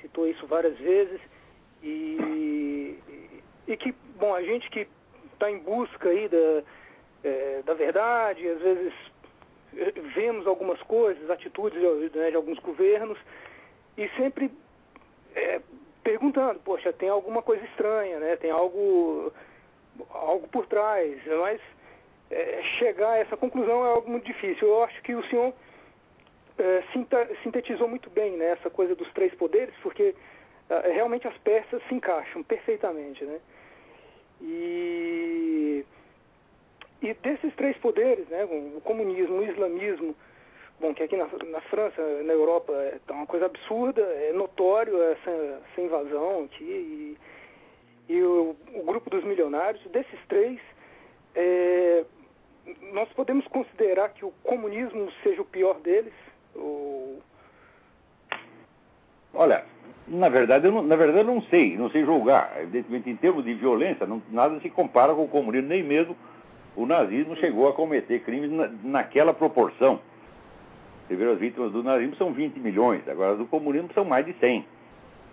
citou 0.00 0.28
isso 0.28 0.46
várias 0.46 0.76
vezes, 0.78 1.20
e, 1.82 2.98
e 3.66 3.76
que, 3.76 3.94
bom, 4.18 4.34
a 4.34 4.42
gente 4.42 4.68
que 4.70 4.86
está 5.32 5.50
em 5.50 5.58
busca 5.58 6.08
aí 6.08 6.28
da, 6.28 6.62
é, 7.22 7.62
da 7.64 7.74
verdade, 7.74 8.46
às 8.48 8.60
vezes 8.60 8.92
é, 8.92 9.13
vemos 10.14 10.46
algumas 10.46 10.80
coisas, 10.82 11.28
atitudes 11.30 11.80
né, 12.14 12.30
de 12.30 12.36
alguns 12.36 12.58
governos, 12.58 13.18
e 13.96 14.08
sempre 14.16 14.50
é, 15.34 15.60
perguntando, 16.02 16.60
poxa, 16.60 16.92
tem 16.92 17.08
alguma 17.08 17.42
coisa 17.42 17.64
estranha, 17.64 18.18
né? 18.18 18.36
Tem 18.36 18.50
algo, 18.50 19.32
algo 20.10 20.46
por 20.48 20.66
trás, 20.66 21.18
mas 21.26 21.60
é, 22.30 22.62
chegar 22.78 23.10
a 23.10 23.18
essa 23.18 23.36
conclusão 23.36 23.84
é 23.86 23.90
algo 23.90 24.10
muito 24.10 24.26
difícil. 24.26 24.68
Eu 24.68 24.84
acho 24.84 25.00
que 25.02 25.14
o 25.14 25.24
senhor 25.24 25.52
é, 26.58 26.82
sintetizou 27.42 27.88
muito 27.88 28.10
bem 28.10 28.36
né, 28.36 28.50
essa 28.50 28.70
coisa 28.70 28.94
dos 28.94 29.10
três 29.12 29.34
poderes, 29.34 29.74
porque 29.82 30.14
é, 30.68 30.92
realmente 30.92 31.26
as 31.26 31.36
peças 31.38 31.82
se 31.88 31.94
encaixam 31.94 32.42
perfeitamente, 32.42 33.24
né? 33.24 33.40
E, 34.40 35.84
e 37.04 37.14
desses 37.14 37.54
três 37.54 37.76
poderes, 37.78 38.26
né, 38.28 38.44
o 38.44 38.80
comunismo, 38.80 39.36
o 39.36 39.44
islamismo, 39.44 40.14
bom, 40.80 40.94
que 40.94 41.02
aqui 41.02 41.16
na, 41.16 41.28
na 41.50 41.60
França, 41.62 42.00
na 42.24 42.32
Europa, 42.32 42.72
é 42.72 42.98
tá 43.06 43.12
uma 43.12 43.26
coisa 43.26 43.44
absurda, 43.46 44.00
é 44.00 44.32
notório 44.32 45.02
essa, 45.02 45.30
essa 45.30 45.80
invasão 45.80 46.44
aqui, 46.44 46.64
e, 46.64 47.18
e 48.08 48.22
o, 48.22 48.56
o, 48.74 48.82
grupo 48.84 49.10
dos 49.10 49.22
milionários, 49.22 49.84
desses 49.90 50.18
três, 50.28 50.58
é, 51.34 52.04
nós 52.92 53.08
podemos 53.10 53.46
considerar 53.48 54.08
que 54.10 54.24
o 54.24 54.32
comunismo 54.42 55.12
seja 55.22 55.42
o 55.42 55.46
pior 55.46 55.78
deles? 55.80 56.14
Ou... 56.54 57.18
Olha, 59.34 59.66
na 60.08 60.30
verdade, 60.30 60.66
eu 60.66 60.72
não, 60.72 60.82
na 60.82 60.96
verdade 60.96 61.18
eu 61.18 61.34
não 61.34 61.42
sei, 61.42 61.76
não 61.76 61.90
sei 61.90 62.04
julgar. 62.04 62.62
Evidentemente, 62.62 63.10
em 63.10 63.16
termos 63.16 63.44
de 63.44 63.52
violência, 63.52 64.06
não, 64.06 64.22
nada 64.30 64.58
se 64.60 64.70
compara 64.70 65.14
com 65.14 65.24
o 65.24 65.28
comunismo, 65.28 65.68
nem 65.68 65.82
mesmo 65.82 66.16
o 66.76 66.86
nazismo 66.86 67.36
chegou 67.36 67.68
a 67.68 67.72
cometer 67.72 68.20
crimes 68.20 68.50
na, 68.50 68.68
naquela 68.82 69.32
proporção. 69.32 70.00
Você 71.06 71.16
vê 71.16 71.24
as 71.30 71.38
vítimas 71.38 71.72
do 71.72 71.82
nazismo 71.82 72.16
são 72.16 72.32
20 72.32 72.58
milhões, 72.58 73.06
agora 73.08 73.32
as 73.32 73.38
do 73.38 73.46
comunismo 73.46 73.90
são 73.94 74.04
mais 74.04 74.24
de 74.24 74.32
100. 74.34 74.64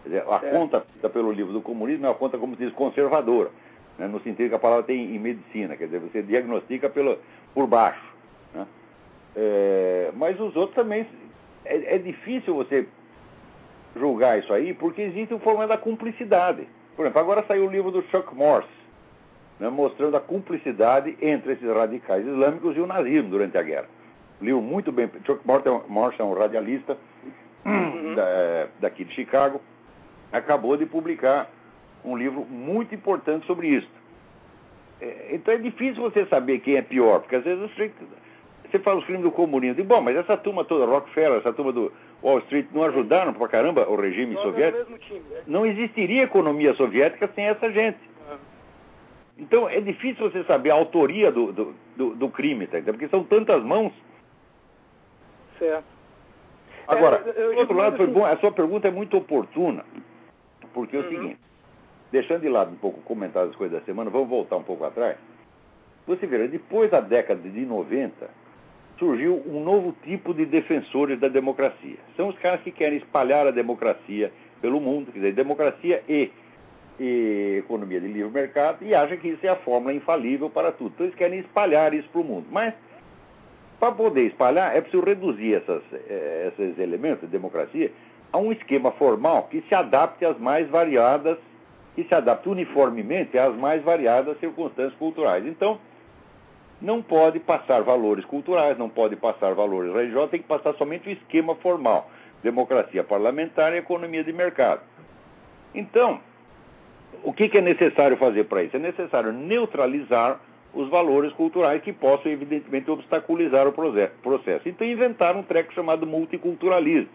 Quer 0.03 0.09
dizer, 0.09 0.23
a 0.27 0.39
é. 0.43 0.51
conta 0.51 0.85
pelo 1.09 1.31
livro 1.31 1.53
do 1.53 1.61
comunismo 1.61 2.05
é 2.05 2.09
uma 2.09 2.15
conta, 2.15 2.37
como 2.37 2.55
se 2.55 2.65
diz, 2.65 2.73
conservadora, 2.73 3.51
né, 3.97 4.07
no 4.07 4.19
sentido 4.21 4.49
que 4.49 4.55
a 4.55 4.59
palavra 4.59 4.83
tem 4.83 5.15
em 5.15 5.19
medicina, 5.19 5.77
quer 5.77 5.85
dizer, 5.85 5.99
você 5.99 6.21
diagnostica 6.21 6.89
pelo, 6.89 7.17
por 7.53 7.67
baixo. 7.67 8.03
Né? 8.53 8.67
É, 9.35 10.11
mas 10.15 10.39
os 10.39 10.55
outros 10.55 10.75
também. 10.75 11.05
É, 11.63 11.95
é, 11.95 11.97
difícil 11.99 12.55
você 12.55 12.87
julgar 13.95 14.39
isso 14.39 14.51
aí, 14.51 14.73
porque 14.73 15.01
existe 15.01 15.33
o 15.33 15.39
problema 15.39 15.67
da 15.67 15.77
cumplicidade. 15.77 16.67
Por 16.95 17.03
exemplo, 17.03 17.21
agora 17.21 17.45
saiu 17.47 17.67
o 17.67 17.71
livro 17.71 17.91
do 17.91 18.01
Chuck 18.09 18.33
Morse, 18.33 18.67
né, 19.61 19.69
mostrando 19.69 20.17
a 20.17 20.19
cumplicidade 20.19 21.17
entre 21.21 21.53
esses 21.53 21.69
radicais 21.69 22.27
islâmicos 22.27 22.75
e 22.75 22.81
o 22.81 22.87
nazismo 22.87 23.29
durante 23.29 23.57
a 23.57 23.63
guerra 23.63 23.87
livro 24.41 24.61
muito 24.61 24.91
bem. 24.91 25.09
Chuck 25.25 25.41
Morse 25.87 26.19
é 26.19 26.23
um 26.23 26.33
radialista 26.33 26.97
uhum. 27.65 28.15
da, 28.15 28.67
daqui 28.79 29.05
de 29.05 29.13
Chicago. 29.13 29.61
Acabou 30.31 30.75
de 30.75 30.85
publicar 30.85 31.49
um 32.03 32.17
livro 32.17 32.45
muito 32.45 32.95
importante 32.95 33.45
sobre 33.45 33.67
isso. 33.67 33.89
É, 34.99 35.29
então 35.31 35.53
é 35.53 35.57
difícil 35.57 36.01
você 36.01 36.25
saber 36.25 36.59
quem 36.59 36.75
é 36.75 36.81
pior, 36.81 37.19
porque 37.19 37.35
às 37.35 37.43
vezes 37.43 37.61
você, 37.69 37.91
você 38.69 38.79
fala 38.79 38.99
os 38.99 39.05
crimes 39.05 39.23
do 39.23 39.31
comunismo. 39.31 39.81
E, 39.81 39.83
bom, 39.83 40.01
mas 40.01 40.15
essa 40.15 40.37
turma 40.37 40.63
toda, 40.65 40.85
Rockefeller, 40.85 41.39
essa 41.39 41.53
turma 41.53 41.71
do 41.71 41.91
Wall 42.23 42.39
Street, 42.39 42.67
não 42.73 42.83
ajudaram 42.83 43.33
pra 43.33 43.47
caramba 43.47 43.87
o 43.89 43.95
regime 43.95 44.35
soviético? 44.35 44.97
Time, 44.99 45.19
né? 45.19 45.41
Não 45.47 45.65
existiria 45.65 46.23
economia 46.23 46.73
soviética 46.73 47.29
sem 47.35 47.45
essa 47.45 47.71
gente. 47.71 47.99
Então 49.41 49.67
é 49.67 49.81
difícil 49.81 50.29
você 50.29 50.43
saber 50.45 50.69
a 50.69 50.75
autoria 50.75 51.31
do, 51.31 51.51
do, 51.51 51.75
do, 51.97 52.15
do 52.15 52.29
crime, 52.29 52.67
tá? 52.67 52.79
porque 52.81 53.09
são 53.09 53.23
tantas 53.25 53.61
mãos 53.63 53.91
Certo. 55.61 55.85
Agora, 56.87 57.23
é, 57.23 57.39
eu, 57.39 57.57
outro 57.57 57.77
lado, 57.77 57.95
foi 57.95 58.05
assim... 58.05 58.13
bom, 58.15 58.25
a 58.25 58.35
sua 58.37 58.51
pergunta 58.51 58.87
é 58.87 58.91
muito 58.91 59.15
oportuna, 59.15 59.85
porque 60.73 60.95
é 60.95 60.99
o 60.99 61.03
uhum. 61.03 61.09
seguinte, 61.09 61.39
deixando 62.11 62.41
de 62.41 62.49
lado 62.49 62.71
um 62.71 62.77
pouco 62.77 62.99
o 62.99 63.03
comentário 63.03 63.49
das 63.49 63.57
coisas 63.57 63.79
da 63.79 63.85
semana, 63.85 64.09
vamos 64.09 64.27
voltar 64.27 64.57
um 64.57 64.63
pouco 64.63 64.83
atrás. 64.83 65.17
Você 66.07 66.25
vê, 66.25 66.47
depois 66.47 66.89
da 66.89 66.99
década 66.99 67.47
de 67.47 67.63
90, 67.63 68.27
surgiu 68.97 69.39
um 69.45 69.63
novo 69.63 69.95
tipo 70.03 70.33
de 70.33 70.47
defensores 70.47 71.19
da 71.19 71.27
democracia. 71.27 71.97
São 72.17 72.29
os 72.29 72.39
caras 72.39 72.61
que 72.61 72.71
querem 72.71 72.97
espalhar 72.97 73.45
a 73.45 73.51
democracia 73.51 74.31
pelo 74.59 74.81
mundo, 74.81 75.11
quer 75.11 75.19
dizer, 75.19 75.33
democracia 75.33 76.03
e, 76.09 76.31
e 76.99 77.57
economia 77.59 77.99
de 77.99 78.07
livre 78.07 78.31
mercado, 78.31 78.83
e 78.83 78.93
acham 78.93 79.17
que 79.17 79.29
isso 79.29 79.45
é 79.45 79.49
a 79.49 79.55
fórmula 79.57 79.93
infalível 79.93 80.49
para 80.49 80.71
tudo. 80.71 80.91
Então 80.93 81.05
eles 81.05 81.15
querem 81.15 81.39
espalhar 81.39 81.93
isso 81.93 82.07
para 82.09 82.21
o 82.21 82.23
mundo. 82.23 82.47
Mas 82.51 82.73
para 83.79 83.91
poder 83.93 84.27
espalhar, 84.27 84.75
é 84.75 84.81
preciso 84.81 85.03
reduzir 85.03 85.55
essas, 85.55 85.81
eh, 85.91 86.51
esses 86.53 86.77
elementos 86.77 87.21
de 87.21 87.27
democracia 87.27 87.91
a 88.31 88.37
um 88.37 88.51
esquema 88.51 88.91
formal 88.91 89.47
que 89.49 89.61
se 89.67 89.73
adapte 89.73 90.23
às 90.23 90.37
mais 90.37 90.69
variadas, 90.69 91.37
que 91.95 92.03
se 92.03 92.13
adapte 92.13 92.47
uniformemente 92.47 93.37
às 93.37 93.55
mais 93.55 93.83
variadas 93.83 94.39
circunstâncias 94.39 94.93
culturais. 94.99 95.45
Então, 95.47 95.79
não 96.81 97.01
pode 97.01 97.39
passar 97.39 97.81
valores 97.81 98.23
culturais, 98.25 98.77
não 98.77 98.89
pode 98.89 99.15
passar 99.15 99.53
valores 99.53 99.93
religiosos, 99.93 100.31
tem 100.31 100.41
que 100.41 100.47
passar 100.47 100.73
somente 100.75 101.09
o 101.09 101.11
esquema 101.11 101.55
formal. 101.55 102.09
Democracia 102.43 103.03
parlamentar 103.03 103.73
e 103.73 103.77
economia 103.77 104.23
de 104.23 104.31
mercado. 104.31 104.81
Então, 105.75 106.19
o 107.23 107.33
que, 107.33 107.49
que 107.49 107.57
é 107.57 107.61
necessário 107.61 108.17
fazer 108.17 108.45
para 108.45 108.63
isso? 108.63 108.75
É 108.75 108.79
necessário 108.79 109.31
neutralizar 109.31 110.39
os 110.73 110.89
valores 110.89 111.33
culturais 111.33 111.81
que 111.81 111.91
possam, 111.91 112.31
evidentemente, 112.31 112.89
obstaculizar 112.89 113.67
o 113.67 113.73
processo. 113.73 114.69
Então 114.69 114.87
inventaram 114.87 115.41
um 115.41 115.43
treco 115.43 115.73
chamado 115.73 116.07
multiculturalismo, 116.07 117.09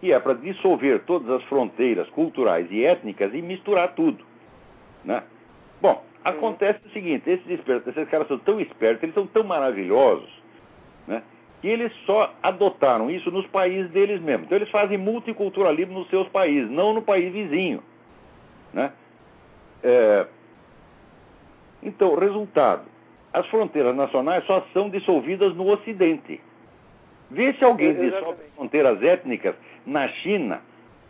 que 0.00 0.12
é 0.12 0.18
para 0.18 0.34
dissolver 0.34 1.02
todas 1.04 1.28
as 1.30 1.42
fronteiras 1.44 2.08
culturais 2.10 2.66
e 2.70 2.84
étnicas 2.84 3.34
e 3.34 3.42
misturar 3.42 3.94
tudo. 3.94 4.24
Né? 5.04 5.22
Bom, 5.80 6.04
acontece 6.24 6.80
o 6.86 6.90
seguinte, 6.90 7.28
esses, 7.28 7.48
espertos, 7.48 7.88
esses 7.88 8.08
caras 8.08 8.28
são 8.28 8.38
tão 8.38 8.60
espertos, 8.60 9.02
eles 9.02 9.14
são 9.14 9.26
tão 9.26 9.42
maravilhosos, 9.42 10.30
né, 11.06 11.22
que 11.60 11.68
eles 11.68 11.92
só 12.06 12.32
adotaram 12.42 13.10
isso 13.10 13.30
nos 13.30 13.46
países 13.48 13.90
deles 13.90 14.20
mesmos. 14.20 14.46
Então 14.46 14.58
eles 14.58 14.70
fazem 14.70 14.98
multiculturalismo 14.98 15.98
nos 15.98 16.08
seus 16.08 16.28
países, 16.28 16.70
não 16.70 16.94
no 16.94 17.02
país 17.02 17.32
vizinho. 17.32 17.82
Né? 18.72 18.92
É, 19.82 20.26
então, 21.82 22.14
resultado: 22.14 22.82
as 23.32 23.46
fronteiras 23.46 23.94
nacionais 23.94 24.44
só 24.44 24.64
são 24.72 24.88
dissolvidas 24.88 25.54
no 25.54 25.68
Ocidente. 25.68 26.40
Vê 27.30 27.54
se 27.54 27.64
alguém 27.64 27.94
dissolve 27.94 28.42
fronteiras 28.54 29.02
étnicas 29.02 29.54
na 29.86 30.06
China 30.08 30.60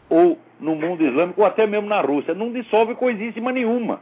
ou 0.08 0.38
no 0.60 0.76
mundo 0.76 1.04
islâmico 1.04 1.40
ou 1.40 1.46
até 1.46 1.66
mesmo 1.66 1.88
na 1.88 2.00
Rússia. 2.00 2.34
Não 2.34 2.52
dissolve 2.52 2.94
coisíssima 2.94 3.50
nenhuma. 3.50 4.00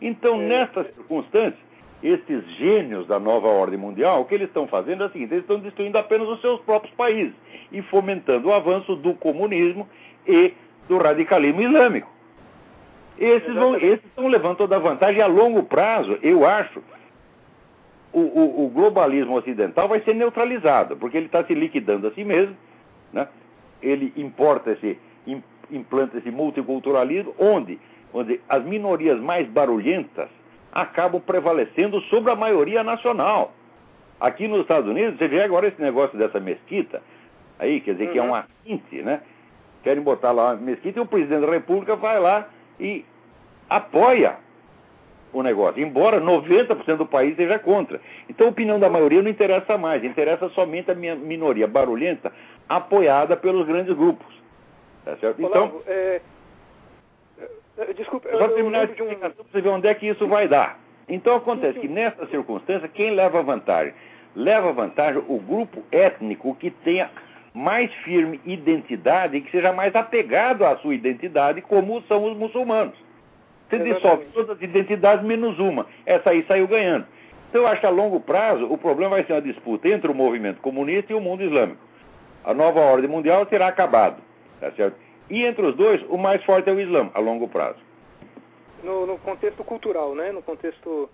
Então, 0.00 0.34
é. 0.34 0.46
nestas 0.48 0.86
circunstâncias, 0.94 1.58
esses 2.02 2.44
gênios 2.56 3.06
da 3.06 3.18
nova 3.18 3.48
ordem 3.48 3.78
mundial, 3.78 4.20
o 4.20 4.24
que 4.26 4.34
eles 4.34 4.48
estão 4.48 4.66
fazendo 4.66 5.02
é 5.02 5.06
o 5.06 5.10
seguinte: 5.10 5.32
eles 5.32 5.44
estão 5.44 5.58
destruindo 5.58 5.96
apenas 5.96 6.28
os 6.28 6.40
seus 6.40 6.60
próprios 6.60 6.94
países 6.94 7.34
e 7.72 7.80
fomentando 7.82 8.48
o 8.48 8.52
avanço 8.52 8.94
do 8.96 9.14
comunismo 9.14 9.88
e 10.26 10.52
do 10.88 10.98
radicalismo 10.98 11.62
islâmico. 11.62 12.15
Esses, 13.18 13.54
vão, 13.54 13.76
esses 13.76 14.04
estão 14.04 14.26
levando 14.26 14.56
toda 14.56 14.76
a 14.76 14.78
vantagem. 14.78 15.18
E 15.18 15.22
a 15.22 15.26
longo 15.26 15.62
prazo, 15.62 16.18
eu 16.22 16.46
acho, 16.46 16.82
o, 18.12 18.20
o, 18.20 18.66
o 18.66 18.68
globalismo 18.68 19.36
ocidental 19.36 19.88
vai 19.88 20.00
ser 20.00 20.14
neutralizado, 20.14 20.96
porque 20.96 21.16
ele 21.16 21.26
está 21.26 21.42
se 21.44 21.54
liquidando 21.54 22.06
a 22.06 22.10
si 22.12 22.24
mesmo. 22.24 22.56
Né? 23.12 23.26
Ele 23.82 24.12
importa 24.16 24.72
esse, 24.72 24.98
implanta 25.70 26.18
esse 26.18 26.30
multiculturalismo, 26.30 27.34
onde, 27.38 27.78
onde 28.12 28.40
as 28.48 28.64
minorias 28.64 29.18
mais 29.20 29.48
barulhentas 29.48 30.28
acabam 30.72 31.20
prevalecendo 31.20 32.00
sobre 32.02 32.30
a 32.30 32.36
maioria 32.36 32.84
nacional. 32.84 33.52
Aqui 34.20 34.46
nos 34.48 34.60
Estados 34.60 34.88
Unidos, 34.88 35.18
você 35.18 35.28
vê 35.28 35.42
agora 35.42 35.68
esse 35.68 35.80
negócio 35.80 36.18
dessa 36.18 36.40
mesquita, 36.40 37.02
aí, 37.58 37.80
quer 37.80 37.92
dizer, 37.92 38.06
uhum. 38.06 38.12
que 38.12 38.18
é 38.18 38.22
um 38.22 38.34
assinte, 38.34 39.02
né? 39.02 39.20
Querem 39.82 40.02
botar 40.02 40.32
lá 40.32 40.52
uma 40.52 40.56
mesquita 40.56 40.98
e 40.98 41.02
o 41.02 41.06
presidente 41.06 41.46
da 41.46 41.52
República 41.52 41.96
vai 41.96 42.18
lá 42.18 42.48
e 42.78 43.04
apoia 43.68 44.36
o 45.32 45.42
negócio, 45.42 45.82
embora 45.82 46.20
90% 46.20 46.96
do 46.96 47.06
país 47.06 47.36
seja 47.36 47.58
contra. 47.58 48.00
Então 48.28 48.46
a 48.46 48.50
opinião 48.50 48.78
da 48.78 48.88
maioria 48.88 49.22
não 49.22 49.30
interessa 49.30 49.76
mais, 49.76 50.02
interessa 50.02 50.48
somente 50.50 50.90
a 50.90 50.94
minoria 50.94 51.66
barulhenta, 51.66 52.32
apoiada 52.68 53.36
pelos 53.36 53.66
grandes 53.66 53.94
grupos. 53.94 54.34
Tá 55.04 55.16
certo? 55.16 55.42
Então, 55.42 55.82
é... 55.86 56.20
Desculpa, 57.94 58.30
só 58.30 58.48
terminar 58.48 58.86
de 58.86 59.02
um... 59.02 59.14
para 59.14 59.28
você 59.28 59.60
ver 59.60 59.68
onde 59.68 59.86
é 59.86 59.94
que 59.94 60.08
isso 60.08 60.26
vai 60.26 60.48
dar. 60.48 60.78
Então 61.08 61.36
acontece 61.36 61.74
sim, 61.74 61.82
sim. 61.82 61.88
que 61.88 61.92
nessa 61.92 62.26
circunstância, 62.28 62.88
quem 62.88 63.10
leva 63.10 63.42
vantagem? 63.42 63.92
Leva 64.34 64.72
vantagem 64.72 65.22
o 65.28 65.38
grupo 65.38 65.82
étnico 65.92 66.54
que 66.56 66.70
tenha 66.70 67.10
mais 67.56 67.90
firme 68.04 68.38
identidade 68.44 69.38
e 69.38 69.40
que 69.40 69.50
seja 69.50 69.72
mais 69.72 69.96
apegado 69.96 70.62
à 70.62 70.76
sua 70.76 70.94
identidade, 70.94 71.62
como 71.62 72.02
são 72.02 72.22
os 72.30 72.36
muçulmanos. 72.36 72.94
Você 73.68 73.78
dissolve 73.78 74.26
todas 74.26 74.50
as 74.50 74.62
identidades 74.62 75.24
menos 75.24 75.58
uma. 75.58 75.86
Essa 76.04 76.30
aí 76.30 76.44
saiu 76.46 76.68
ganhando. 76.68 77.06
Então 77.48 77.62
eu 77.62 77.66
acho 77.66 77.80
que 77.80 77.86
a 77.86 77.90
longo 77.90 78.20
prazo 78.20 78.66
o 78.70 78.76
problema 78.76 79.16
vai 79.16 79.24
ser 79.24 79.32
uma 79.32 79.40
disputa 79.40 79.88
entre 79.88 80.10
o 80.10 80.14
movimento 80.14 80.60
comunista 80.60 81.10
e 81.12 81.16
o 81.16 81.20
mundo 81.20 81.42
islâmico. 81.42 81.80
A 82.44 82.52
nova 82.52 82.78
ordem 82.78 83.08
mundial 83.08 83.46
terá 83.46 83.68
acabado. 83.68 84.22
Tá 84.60 84.70
certo? 84.72 84.96
E 85.30 85.42
entre 85.42 85.64
os 85.64 85.74
dois, 85.74 86.04
o 86.10 86.18
mais 86.18 86.44
forte 86.44 86.68
é 86.68 86.72
o 86.72 86.78
Islã, 86.78 87.10
a 87.14 87.20
longo 87.20 87.48
prazo. 87.48 87.78
No, 88.84 89.06
no 89.06 89.16
contexto 89.18 89.64
cultural, 89.64 90.14
né? 90.14 90.30
No 90.30 90.42
contexto. 90.42 91.08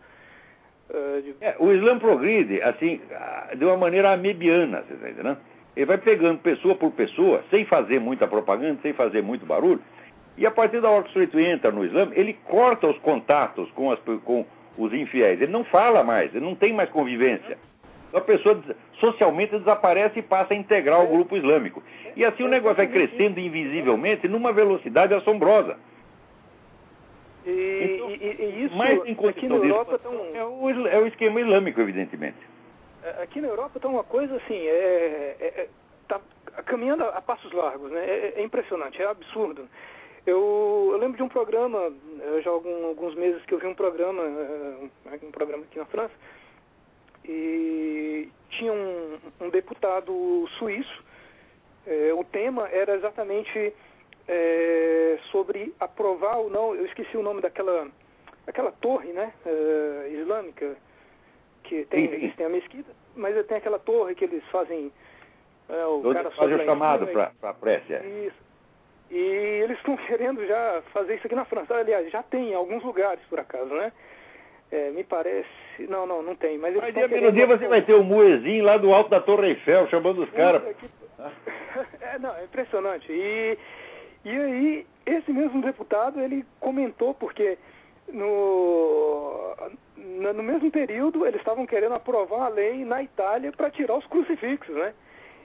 Uh, 0.90 1.22
de... 1.22 1.34
é, 1.40 1.54
o 1.60 1.72
Islã 1.72 1.98
progride, 1.98 2.60
assim, 2.62 3.00
ah, 3.12 3.50
de 3.56 3.64
uma 3.64 3.76
maneira 3.76 4.12
amebiana, 4.12 4.82
você 4.82 4.94
está 4.94 5.08
entendendo? 5.08 5.38
Ele 5.76 5.86
vai 5.86 5.98
pegando 5.98 6.38
pessoa 6.38 6.74
por 6.74 6.92
pessoa, 6.92 7.42
sem 7.50 7.64
fazer 7.64 7.98
muita 7.98 8.26
propaganda, 8.26 8.78
sem 8.82 8.92
fazer 8.92 9.22
muito 9.22 9.46
barulho, 9.46 9.80
e 10.36 10.46
a 10.46 10.50
partir 10.50 10.80
da 10.80 10.90
hora 10.90 11.02
que 11.02 11.10
o 11.10 11.12
sujeito 11.12 11.38
entra 11.38 11.70
no 11.70 11.84
Islã, 11.84 12.10
ele 12.12 12.34
corta 12.44 12.86
os 12.86 12.98
contatos 12.98 13.70
com, 13.72 13.90
as, 13.90 13.98
com 14.24 14.46
os 14.78 14.92
infiéis. 14.92 15.40
Ele 15.40 15.52
não 15.52 15.64
fala 15.64 16.02
mais, 16.02 16.34
ele 16.34 16.44
não 16.44 16.54
tem 16.54 16.72
mais 16.72 16.90
convivência. 16.90 17.58
A 18.14 18.20
pessoa 18.20 18.62
socialmente 18.98 19.58
desaparece 19.58 20.18
e 20.18 20.22
passa 20.22 20.54
a 20.54 20.56
integrar 20.56 21.02
o 21.02 21.08
grupo 21.08 21.36
islâmico. 21.36 21.82
E 22.14 22.24
assim 22.24 22.42
o 22.42 22.48
negócio 22.48 22.76
vai 22.76 22.86
crescendo 22.86 23.40
invisivelmente 23.40 24.28
numa 24.28 24.52
velocidade 24.52 25.14
assombrosa. 25.14 25.76
E, 27.44 27.94
então, 27.94 28.10
e, 28.10 28.14
e 28.14 28.64
isso 28.66 28.76
mais 28.76 29.04
em 29.04 29.12
aqui 29.28 29.48
na 29.48 29.56
Europa 29.56 29.98
tão... 29.98 30.12
é, 30.34 30.44
o, 30.44 30.86
é 30.86 30.98
o 30.98 31.06
esquema 31.06 31.40
islâmico, 31.40 31.80
evidentemente. 31.80 32.36
É, 33.02 33.22
aqui 33.22 33.40
na 33.40 33.48
Europa 33.48 33.78
está 33.78 33.88
uma 33.88 34.04
coisa 34.04 34.36
assim, 34.36 34.54
é, 34.54 35.36
é, 35.40 35.46
é, 35.46 35.68
tá 36.08 36.20
caminhando 36.64 37.04
a, 37.04 37.20
passos 37.20 37.52
largos, 37.52 37.90
né? 37.90 38.04
É, 38.04 38.34
é 38.36 38.42
impressionante, 38.42 39.02
é 39.02 39.06
absurdo. 39.06 39.68
Eu, 40.24 40.90
eu, 40.92 40.98
lembro 40.98 41.16
de 41.16 41.22
um 41.22 41.28
programa, 41.28 41.92
já 42.44 42.50
há 42.50 42.52
algum, 42.52 42.86
alguns 42.86 43.14
meses 43.16 43.44
que 43.44 43.54
eu 43.54 43.58
vi 43.58 43.66
um 43.66 43.74
programa, 43.74 44.22
um 45.20 45.30
programa 45.32 45.64
aqui 45.64 45.78
na 45.78 45.84
França, 45.86 46.14
e 47.24 48.28
tinha 48.50 48.72
um, 48.72 49.18
um 49.40 49.50
deputado 49.50 50.46
suíço. 50.58 51.04
O 52.16 52.22
tema 52.22 52.68
era 52.68 52.94
exatamente 52.94 53.74
é, 54.28 55.18
sobre 55.32 55.74
aprovar 55.80 56.38
ou 56.38 56.48
não, 56.48 56.72
eu 56.72 56.86
esqueci 56.86 57.16
o 57.16 57.22
nome 57.22 57.40
daquela 57.40 57.88
aquela 58.46 58.72
torre 58.72 59.12
né, 59.12 59.32
islâmica, 60.12 60.76
que 61.64 61.84
tem, 61.90 62.04
eles 62.04 62.34
têm 62.36 62.46
a 62.46 62.50
mesquita, 62.50 62.90
mas 63.16 63.46
tem 63.46 63.56
aquela 63.56 63.78
torre 63.78 64.14
que 64.14 64.24
eles 64.24 64.44
fazem. 64.50 64.92
É, 65.68 65.86
o 65.86 66.02
cara 66.12 66.30
faz 66.30 66.52
o 66.52 66.64
chamado 66.64 67.06
para 67.06 67.32
a 67.42 67.54
prece. 67.54 67.94
Isso. 67.94 68.42
E 69.10 69.18
eles 69.62 69.76
estão 69.76 69.96
querendo 70.08 70.44
já 70.46 70.82
fazer 70.92 71.16
isso 71.16 71.26
aqui 71.26 71.34
na 71.34 71.44
França. 71.44 71.74
Aliás, 71.74 72.10
já 72.10 72.22
tem 72.22 72.50
em 72.50 72.54
alguns 72.54 72.82
lugares, 72.82 73.22
por 73.28 73.38
acaso, 73.38 73.72
né? 73.74 73.92
É, 74.70 74.90
me 74.90 75.04
parece. 75.04 75.48
Não, 75.80 76.06
não, 76.06 76.22
não 76.22 76.34
tem. 76.34 76.56
Mas 76.56 76.74
eles 76.74 76.94
dia 76.94 77.08
querendo... 77.08 77.32
dia 77.32 77.46
você 77.46 77.68
vai 77.68 77.82
ter 77.82 77.92
o 77.92 78.00
um 78.00 78.04
muezinho 78.04 78.64
lá 78.64 78.78
do 78.78 78.92
alto 78.92 79.10
da 79.10 79.20
Torre 79.20 79.48
Eiffel 79.48 79.86
chamando 79.88 80.22
os 80.22 80.30
caras. 80.30 80.62
Que... 80.76 80.86
é, 82.00 82.18
não, 82.18 82.34
é 82.34 82.44
impressionante. 82.44 83.12
E, 83.12 83.58
e 84.24 84.30
aí, 84.30 84.86
esse 85.04 85.30
mesmo 85.30 85.60
deputado, 85.60 86.20
ele 86.20 86.44
comentou, 86.58 87.12
porque 87.12 87.58
no, 88.08 89.54
no 90.34 90.42
mesmo 90.42 90.70
período 90.70 91.26
eles 91.26 91.40
estavam 91.40 91.66
querendo 91.66 91.94
aprovar 91.94 92.46
a 92.46 92.48
lei 92.48 92.84
na 92.84 93.02
Itália 93.02 93.52
para 93.52 93.70
tirar 93.70 93.96
os 93.96 94.06
crucifixos, 94.06 94.74
né? 94.74 94.92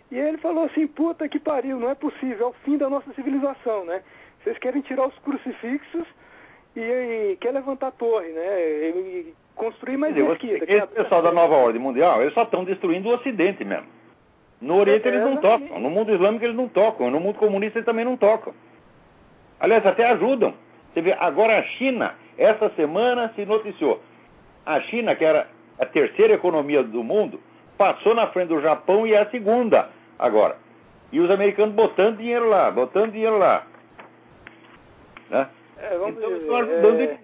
E 0.09 0.17
ele 0.17 0.37
falou 0.37 0.65
assim, 0.65 0.87
puta 0.87 1.27
que 1.27 1.39
pariu, 1.39 1.77
não 1.79 1.89
é 1.89 1.95
possível, 1.95 2.47
é 2.47 2.49
o 2.49 2.53
fim 2.63 2.77
da 2.77 2.89
nossa 2.89 3.11
civilização, 3.13 3.83
né? 3.85 4.01
Vocês 4.41 4.57
querem 4.57 4.81
tirar 4.81 5.07
os 5.07 5.17
crucifixos 5.19 6.07
e, 6.75 6.79
e 6.79 7.37
quer 7.41 7.51
levantar 7.51 7.87
a 7.87 7.91
torre, 7.91 8.29
né? 8.29 8.61
E, 8.89 9.33
construir 9.57 9.97
mais 9.97 10.15
mesquita. 10.15 10.63
Esse 10.63 10.75
é 10.75 10.85
pessoal 10.85 11.21
da 11.21 11.31
nova 11.31 11.55
ordem 11.55 11.81
mundial, 11.81 12.21
eles 12.21 12.33
só 12.33 12.43
estão 12.43 12.63
destruindo 12.63 13.09
o 13.09 13.15
Ocidente 13.15 13.65
mesmo. 13.65 13.87
No 14.61 14.75
Oriente 14.77 15.07
é, 15.07 15.11
eles 15.11 15.21
não 15.21 15.37
tocam, 15.37 15.79
no 15.79 15.89
mundo 15.89 16.13
islâmico 16.13 16.45
eles 16.45 16.55
não 16.55 16.67
tocam, 16.67 17.11
no 17.11 17.19
mundo 17.19 17.37
comunista 17.37 17.79
eles 17.79 17.85
também 17.85 18.05
não 18.05 18.15
tocam. 18.15 18.53
Aliás, 19.59 19.85
até 19.85 20.05
ajudam. 20.11 20.53
Você 20.93 21.01
vê, 21.01 21.15
agora 21.19 21.57
a 21.57 21.63
China, 21.63 22.15
essa 22.37 22.69
semana 22.71 23.31
se 23.35 23.45
noticiou. 23.45 24.01
A 24.65 24.79
China, 24.81 25.15
que 25.15 25.25
era 25.25 25.47
a 25.79 25.85
terceira 25.85 26.33
economia 26.33 26.83
do 26.83 27.03
mundo, 27.03 27.39
passou 27.77 28.13
na 28.13 28.27
frente 28.27 28.49
do 28.49 28.61
Japão 28.61 29.07
e 29.07 29.13
é 29.13 29.21
a 29.21 29.29
segunda 29.29 29.89
agora. 30.17 30.57
E 31.11 31.19
os 31.19 31.29
americanos 31.31 31.73
botando 31.73 32.17
dinheiro 32.17 32.49
lá, 32.49 32.69
botando 32.69 33.11
dinheiro 33.11 33.37
lá. 33.37 33.65
Né? 35.29 35.47
É, 35.77 35.97
vamos 35.97 36.17
então, 36.17 36.33
dizer, 36.33 36.53
ajudando 36.53 37.01
é... 37.01 37.19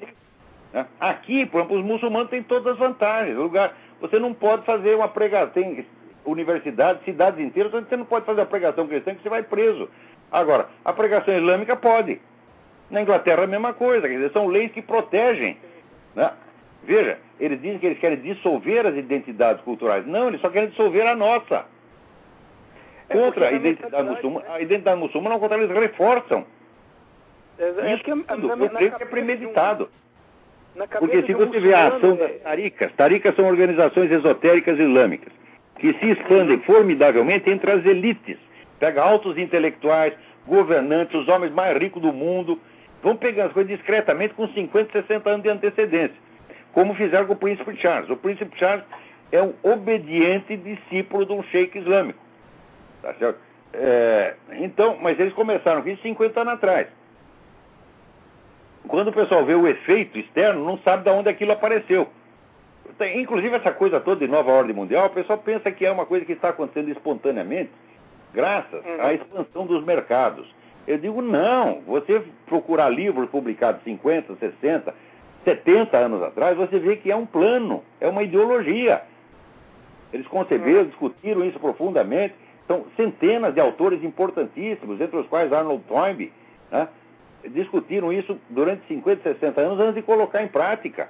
né? 0.73 0.87
Aqui, 0.99 1.45
por 1.45 1.59
exemplo, 1.59 1.77
os 1.77 1.85
muçulmanos 1.85 2.29
têm 2.29 2.43
todas 2.43 2.73
as 2.73 2.79
vantagens. 2.79 3.35
Lugar, 3.37 3.75
você 3.99 4.17
não 4.19 4.33
pode 4.33 4.65
fazer 4.65 4.95
uma 4.95 5.07
pregação. 5.07 5.49
Tem 5.53 5.85
universidades, 6.25 7.03
cidades 7.03 7.39
inteiras, 7.39 7.71
você 7.71 7.97
não 7.97 8.05
pode 8.05 8.25
fazer 8.25 8.41
a 8.41 8.45
pregação 8.45 8.87
cristã 8.87 9.13
que 9.13 9.21
você 9.21 9.29
vai 9.29 9.43
preso. 9.43 9.89
Agora, 10.31 10.67
a 10.83 10.93
pregação 10.93 11.35
islâmica 11.35 11.75
pode. 11.75 12.19
Na 12.89 13.01
Inglaterra 13.01 13.43
a 13.43 13.47
mesma 13.47 13.73
coisa, 13.73 14.07
quer 14.07 14.15
dizer, 14.15 14.31
são 14.31 14.47
leis 14.47 14.71
que 14.71 14.81
protegem. 14.81 15.57
Né? 16.15 16.31
Veja, 16.83 17.17
eles 17.39 17.61
dizem 17.61 17.79
que 17.79 17.85
eles 17.85 17.99
querem 17.99 18.17
dissolver 18.17 18.85
as 18.85 18.95
identidades 18.95 19.63
culturais. 19.63 20.05
Não, 20.05 20.27
eles 20.27 20.41
só 20.41 20.49
querem 20.49 20.69
dissolver 20.69 21.07
a 21.07 21.15
nossa. 21.15 21.65
É 23.09 23.13
contra 23.13 23.47
a 23.47 23.51
identidade 23.51 24.09
muçulmana, 24.09 24.45
a 24.49 24.61
identidade 24.61 24.99
muçulmana, 24.99 25.35
ao 25.35 25.39
contrário, 25.39 25.65
eles 25.65 25.77
reforçam. 25.77 26.45
É, 27.57 27.93
Isso 27.93 28.03
que 28.03 28.11
é, 28.11 28.69
creio 28.69 28.91
que 28.91 29.03
é 29.03 29.05
premeditado. 29.05 29.89
Porque 30.99 31.21
se 31.23 31.33
você 31.33 31.59
vê 31.59 31.73
a 31.73 31.87
ação 31.87 32.15
das 32.15 32.41
taricas, 32.41 32.91
taricas 32.93 33.35
são 33.35 33.45
organizações 33.45 34.11
esotéricas 34.11 34.79
islâmicas, 34.79 35.31
que 35.77 35.93
se 35.93 36.11
expandem 36.11 36.59
formidavelmente 36.61 37.49
entre 37.49 37.71
as 37.71 37.85
elites. 37.85 38.37
Pega 38.79 39.03
altos 39.03 39.37
intelectuais, 39.37 40.13
governantes, 40.47 41.13
os 41.13 41.27
homens 41.27 41.53
mais 41.53 41.77
ricos 41.77 42.01
do 42.01 42.11
mundo, 42.11 42.59
vão 43.03 43.17
pegando 43.17 43.47
as 43.47 43.53
coisas 43.53 43.77
discretamente 43.77 44.33
com 44.33 44.47
50, 44.47 44.91
60 44.91 45.29
anos 45.29 45.43
de 45.43 45.49
antecedência, 45.49 46.15
como 46.71 46.95
fizeram 46.95 47.27
com 47.27 47.33
o 47.33 47.37
príncipe 47.37 47.75
Charles. 47.75 48.09
O 48.09 48.15
príncipe 48.15 48.57
Charles 48.57 48.85
é 49.31 49.41
um 49.43 49.53
obediente 49.61 50.55
discípulo 50.55 51.25
de 51.25 51.33
um 51.33 51.43
sheik 51.43 51.77
islâmico. 51.77 52.19
Tá 53.01 53.13
certo? 53.15 53.39
É, 53.73 54.35
então, 54.53 54.97
mas 55.01 55.19
eles 55.19 55.33
começaram 55.33 55.81
com 55.81 55.89
isso 55.89 56.01
50 56.01 56.41
anos 56.41 56.53
atrás. 56.53 56.87
Quando 58.87 59.09
o 59.09 59.13
pessoal 59.13 59.45
vê 59.45 59.55
o 59.55 59.67
efeito 59.67 60.17
externo, 60.17 60.63
não 60.63 60.77
sabe 60.79 61.03
de 61.03 61.09
onde 61.09 61.29
aquilo 61.29 61.51
apareceu. 61.51 62.07
Inclusive, 63.15 63.55
essa 63.55 63.71
coisa 63.71 63.99
toda 63.99 64.25
de 64.25 64.31
nova 64.31 64.51
ordem 64.51 64.75
mundial, 64.75 65.07
o 65.07 65.09
pessoal 65.09 65.39
pensa 65.39 65.71
que 65.71 65.85
é 65.85 65.91
uma 65.91 66.05
coisa 66.05 66.25
que 66.25 66.33
está 66.33 66.49
acontecendo 66.49 66.89
espontaneamente, 66.91 67.71
graças 68.33 68.85
uhum. 68.85 69.01
à 69.01 69.13
expansão 69.13 69.65
dos 69.65 69.83
mercados. 69.83 70.47
Eu 70.87 70.97
digo, 70.97 71.21
não. 71.21 71.81
Você 71.87 72.21
procurar 72.45 72.89
livros 72.89 73.29
publicados 73.29 73.83
50, 73.83 74.35
60, 74.35 74.93
70 75.43 75.97
anos 75.97 76.21
atrás, 76.21 76.57
você 76.57 76.79
vê 76.79 76.95
que 76.97 77.11
é 77.11 77.15
um 77.15 77.25
plano, 77.25 77.83
é 77.99 78.07
uma 78.07 78.23
ideologia. 78.23 79.01
Eles 80.11 80.27
conceberam, 80.27 80.81
uhum. 80.81 80.85
discutiram 80.85 81.45
isso 81.45 81.59
profundamente. 81.59 82.35
São 82.67 82.85
centenas 82.95 83.53
de 83.53 83.59
autores 83.59 84.03
importantíssimos, 84.03 85.01
entre 85.01 85.17
os 85.17 85.27
quais 85.27 85.51
Arnold 85.51 85.83
Toynbee, 85.85 86.31
né, 86.71 86.87
discutiram 87.49 88.13
isso 88.13 88.37
durante 88.49 88.85
50, 88.87 89.21
60 89.21 89.59
anos 89.59 89.79
antes 89.79 89.95
de 89.95 90.01
colocar 90.01 90.41
em 90.41 90.47
prática. 90.47 91.09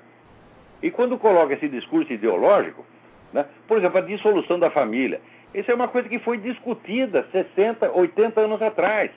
E 0.81 0.89
quando 0.89 1.17
coloca 1.17 1.53
esse 1.53 1.67
discurso 1.67 2.11
ideológico, 2.11 2.83
né, 3.31 3.45
por 3.67 3.77
exemplo, 3.77 3.99
a 3.99 4.01
dissolução 4.01 4.57
da 4.57 4.71
família, 4.71 5.21
isso 5.53 5.69
é 5.69 5.75
uma 5.75 5.87
coisa 5.87 6.09
que 6.09 6.17
foi 6.19 6.37
discutida 6.37 7.27
60, 7.31 7.91
80 7.91 8.41
anos 8.41 8.61
atrás. 8.61 9.11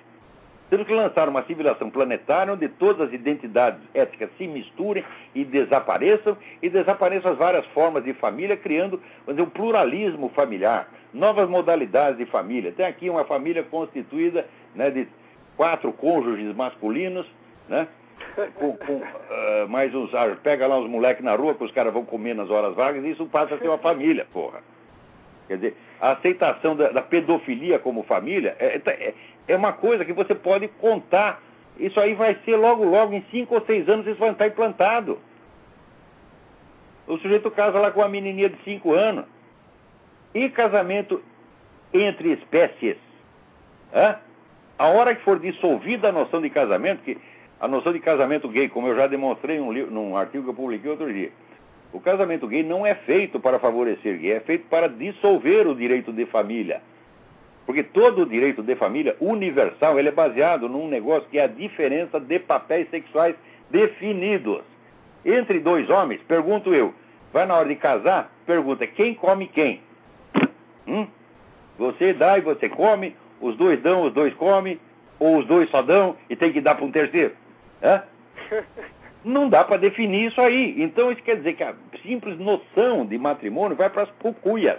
Temos 0.68 0.86
que 0.86 0.94
lançar 0.94 1.28
uma 1.28 1.44
civilização 1.44 1.90
planetária 1.90 2.52
onde 2.52 2.68
todas 2.68 3.08
as 3.08 3.14
identidades 3.14 3.80
éticas 3.94 4.30
se 4.36 4.48
misturem 4.48 5.04
e 5.34 5.44
desapareçam, 5.44 6.36
e 6.60 6.68
desapareçam 6.68 7.32
as 7.32 7.38
várias 7.38 7.64
formas 7.66 8.02
de 8.02 8.12
família, 8.14 8.56
criando 8.56 9.00
dizer, 9.28 9.42
um 9.42 9.50
pluralismo 9.50 10.28
familiar, 10.30 10.88
novas 11.14 11.48
modalidades 11.48 12.18
de 12.18 12.26
família. 12.26 12.72
Tem 12.72 12.84
aqui 12.84 13.08
uma 13.08 13.24
família 13.24 13.62
constituída 13.62 14.44
né, 14.74 14.90
de 14.90 15.06
quatro 15.56 15.92
cônjuges 15.92 16.54
masculinos, 16.54 17.26
né? 17.68 17.86
Com, 18.56 18.76
com 18.76 18.94
uh, 18.94 19.68
mais 19.68 19.94
uns. 19.94 20.14
Ah, 20.14 20.36
pega 20.42 20.66
lá 20.66 20.78
os 20.78 20.88
moleques 20.88 21.24
na 21.24 21.34
rua 21.34 21.54
que 21.54 21.64
os 21.64 21.70
caras 21.70 21.92
vão 21.92 22.04
comer 22.04 22.34
nas 22.34 22.50
horas 22.50 22.74
vagas 22.74 23.04
e 23.04 23.10
isso 23.10 23.26
passa 23.26 23.54
a 23.54 23.58
ser 23.58 23.68
uma 23.68 23.78
família, 23.78 24.26
porra. 24.32 24.60
Quer 25.48 25.56
dizer, 25.56 25.76
a 26.00 26.12
aceitação 26.12 26.76
da, 26.76 26.90
da 26.90 27.02
pedofilia 27.02 27.78
como 27.78 28.02
família 28.02 28.56
é, 28.58 28.80
é, 28.84 29.14
é, 29.48 29.56
uma 29.56 29.72
coisa 29.72 30.04
que 30.04 30.12
você 30.12 30.34
pode 30.34 30.68
contar. 30.68 31.40
Isso 31.78 31.98
aí 32.00 32.14
vai 32.14 32.36
ser 32.44 32.56
logo, 32.56 32.84
logo, 32.84 33.12
em 33.12 33.22
cinco 33.30 33.54
ou 33.54 33.60
seis 33.66 33.88
anos, 33.88 34.06
isso 34.06 34.18
vai 34.18 34.30
estar 34.30 34.46
implantado. 34.46 35.18
O 37.06 37.18
sujeito 37.18 37.50
casa 37.50 37.78
lá 37.78 37.90
com 37.90 38.00
uma 38.00 38.08
menininha 38.08 38.48
de 38.48 38.56
cinco 38.64 38.92
anos. 38.92 39.24
E 40.34 40.48
casamento 40.48 41.22
entre 41.92 42.32
espécies. 42.32 42.96
Hã? 43.94 44.16
A 44.78 44.88
hora 44.88 45.14
que 45.14 45.22
for 45.22 45.38
dissolvida 45.38 46.08
a 46.08 46.12
noção 46.12 46.42
de 46.42 46.50
casamento, 46.50 47.02
que 47.02 47.16
a 47.58 47.68
noção 47.68 47.92
de 47.92 48.00
casamento 48.00 48.48
gay, 48.48 48.68
como 48.68 48.88
eu 48.88 48.96
já 48.96 49.06
demonstrei 49.06 49.58
num, 49.58 49.72
num 49.86 50.16
artigo 50.16 50.44
que 50.44 50.50
eu 50.50 50.54
publiquei 50.54 50.90
outro 50.90 51.10
dia, 51.12 51.30
o 51.92 52.00
casamento 52.00 52.46
gay 52.46 52.62
não 52.62 52.86
é 52.86 52.94
feito 52.94 53.40
para 53.40 53.58
favorecer 53.58 54.18
gay, 54.18 54.32
é 54.32 54.40
feito 54.40 54.66
para 54.68 54.88
dissolver 54.88 55.66
o 55.66 55.74
direito 55.74 56.12
de 56.12 56.26
família. 56.26 56.82
Porque 57.66 57.82
todo 57.82 58.22
o 58.22 58.26
direito 58.26 58.62
de 58.62 58.76
família 58.76 59.16
universal 59.20 59.98
ele 59.98 60.08
é 60.08 60.12
baseado 60.12 60.68
num 60.68 60.88
negócio 60.88 61.28
que 61.28 61.38
é 61.38 61.44
a 61.44 61.48
diferença 61.48 62.20
de 62.20 62.38
papéis 62.38 62.88
sexuais 62.88 63.34
definidos. 63.68 64.62
Entre 65.24 65.58
dois 65.58 65.90
homens, 65.90 66.22
pergunto 66.22 66.72
eu, 66.72 66.94
vai 67.32 67.44
na 67.44 67.56
hora 67.56 67.68
de 67.68 67.74
casar, 67.74 68.30
pergunta 68.46 68.86
quem 68.86 69.14
come 69.14 69.48
quem? 69.48 69.80
Hum? 70.86 71.08
Você 71.76 72.12
dá 72.12 72.38
e 72.38 72.40
você 72.40 72.68
come, 72.68 73.14
os 73.40 73.56
dois 73.56 73.82
dão, 73.82 74.04
os 74.04 74.14
dois 74.14 74.32
comem, 74.34 74.78
ou 75.18 75.38
os 75.38 75.46
dois 75.46 75.68
só 75.70 75.82
dão 75.82 76.16
e 76.30 76.36
tem 76.36 76.52
que 76.52 76.60
dar 76.60 76.76
para 76.76 76.84
um 76.84 76.92
terceiro. 76.92 77.34
Não 79.24 79.48
dá 79.48 79.64
para 79.64 79.76
definir 79.78 80.28
isso 80.28 80.40
aí. 80.40 80.80
Então 80.80 81.10
isso 81.10 81.22
quer 81.22 81.36
dizer 81.36 81.54
que 81.54 81.64
a 81.64 81.74
simples 82.02 82.38
noção 82.38 83.04
de 83.04 83.18
matrimônio 83.18 83.76
vai 83.76 83.90
para 83.90 84.02
as 84.02 84.10
pucuias. 84.10 84.78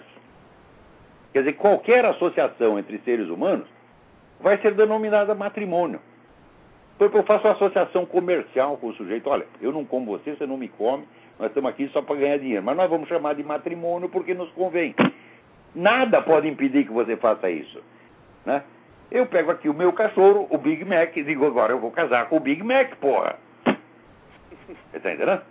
Quer 1.34 1.40
dizer, 1.40 1.54
qualquer 1.54 2.06
associação 2.06 2.80
entre 2.80 2.98
seres 3.00 3.30
humanos 3.30 3.68
vai 4.40 4.58
ser 4.60 4.74
denominada 4.74 5.36
matrimônio. 5.36 6.00
Porque 6.98 7.18
eu 7.18 7.24
faço 7.24 7.46
uma 7.46 7.54
associação 7.54 8.06
comercial 8.06 8.78
com 8.78 8.88
o 8.88 8.94
sujeito, 8.94 9.30
olha, 9.30 9.46
eu 9.62 9.72
não 9.72 9.86
como 9.86 10.18
você, 10.18 10.36
você 10.36 10.48
não 10.48 10.58
me 10.58 10.68
come, 10.68 11.08
nós 11.40 11.50
estamos 11.50 11.70
aqui 11.70 11.88
só 11.90 12.02
para 12.02 12.16
ganhar 12.16 12.40
dinheiro. 12.40 12.64
Mas 12.64 12.76
nós 12.76 12.90
vamos 12.90 13.08
chamar 13.08 13.36
de 13.36 13.44
matrimônio 13.44 14.10
porque 14.10 14.34
nos 14.34 14.50
convém. 14.52 14.96
Nada 15.76 16.22
pode 16.22 16.48
impedir 16.48 16.86
que 16.86 16.92
você 16.92 17.16
faça 17.16 17.50
isso. 17.50 17.82
Né? 18.46 18.64
Eu 19.12 19.26
pego 19.28 19.52
aqui 19.52 19.70
o 19.70 19.74
meu 19.74 19.94
cachorro, 19.94 20.48
o 20.50 20.58
Big 20.58 20.84
Mac, 20.84 21.16
e 21.16 21.24
digo, 21.24 21.46
agora 21.46 21.72
eu 21.72 21.80
vou 21.80 21.92
casar 21.92 22.28
com 22.28 22.38
o 22.38 22.40
Big 22.40 22.64
Mac, 22.64 22.96
porra. 22.96 23.36
Você 23.66 24.98
está 24.98 25.14
entendendo? 25.14 25.42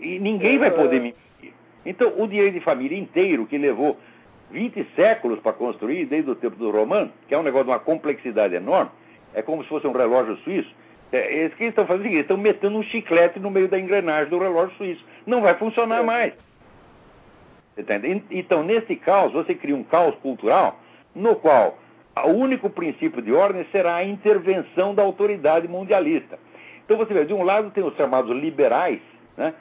E 0.00 0.18
ninguém 0.18 0.58
vai 0.58 0.70
poder 0.70 1.00
me. 1.00 1.14
Então, 1.84 2.12
o 2.16 2.26
direito 2.26 2.54
de 2.54 2.60
família 2.60 2.98
inteiro, 2.98 3.46
que 3.46 3.58
levou 3.58 3.98
20 4.50 4.86
séculos 4.96 5.40
para 5.40 5.52
construir, 5.52 6.06
desde 6.06 6.30
o 6.30 6.34
tempo 6.34 6.56
do 6.56 6.70
Romano, 6.70 7.10
que 7.28 7.34
é 7.34 7.38
um 7.38 7.42
negócio 7.42 7.66
de 7.66 7.70
uma 7.70 7.78
complexidade 7.78 8.54
enorme, 8.54 8.90
é 9.34 9.42
como 9.42 9.62
se 9.62 9.68
fosse 9.68 9.86
um 9.86 9.92
relógio 9.92 10.36
suíço. 10.38 10.72
É, 11.12 11.32
eles 11.32 11.54
que 11.54 11.64
estão 11.64 11.86
fazendo 11.86 12.06
eles 12.06 12.20
estão 12.20 12.36
metendo 12.36 12.76
um 12.76 12.82
chiclete 12.82 13.38
no 13.38 13.50
meio 13.50 13.68
da 13.68 13.78
engrenagem 13.78 14.30
do 14.30 14.38
relógio 14.38 14.76
suíço. 14.76 15.04
Não 15.26 15.42
vai 15.42 15.54
funcionar 15.54 16.00
é. 16.00 16.02
mais. 16.02 16.32
Então, 18.30 18.62
nesse 18.62 18.94
caos, 18.96 19.32
você 19.32 19.54
cria 19.54 19.74
um 19.74 19.82
caos 19.82 20.14
cultural 20.16 20.78
no 21.14 21.34
qual 21.36 21.78
o 22.22 22.30
único 22.30 22.70
princípio 22.70 23.20
de 23.20 23.32
ordem 23.32 23.66
será 23.72 23.96
a 23.96 24.04
intervenção 24.04 24.94
da 24.94 25.02
autoridade 25.02 25.66
mundialista. 25.66 26.38
Então 26.84 26.96
você 26.96 27.12
vê, 27.12 27.24
de 27.24 27.32
um 27.32 27.42
lado 27.42 27.70
tem 27.70 27.82
os 27.82 27.96
chamados 27.96 28.30
liberais, 28.36 29.00
né, 29.36 29.54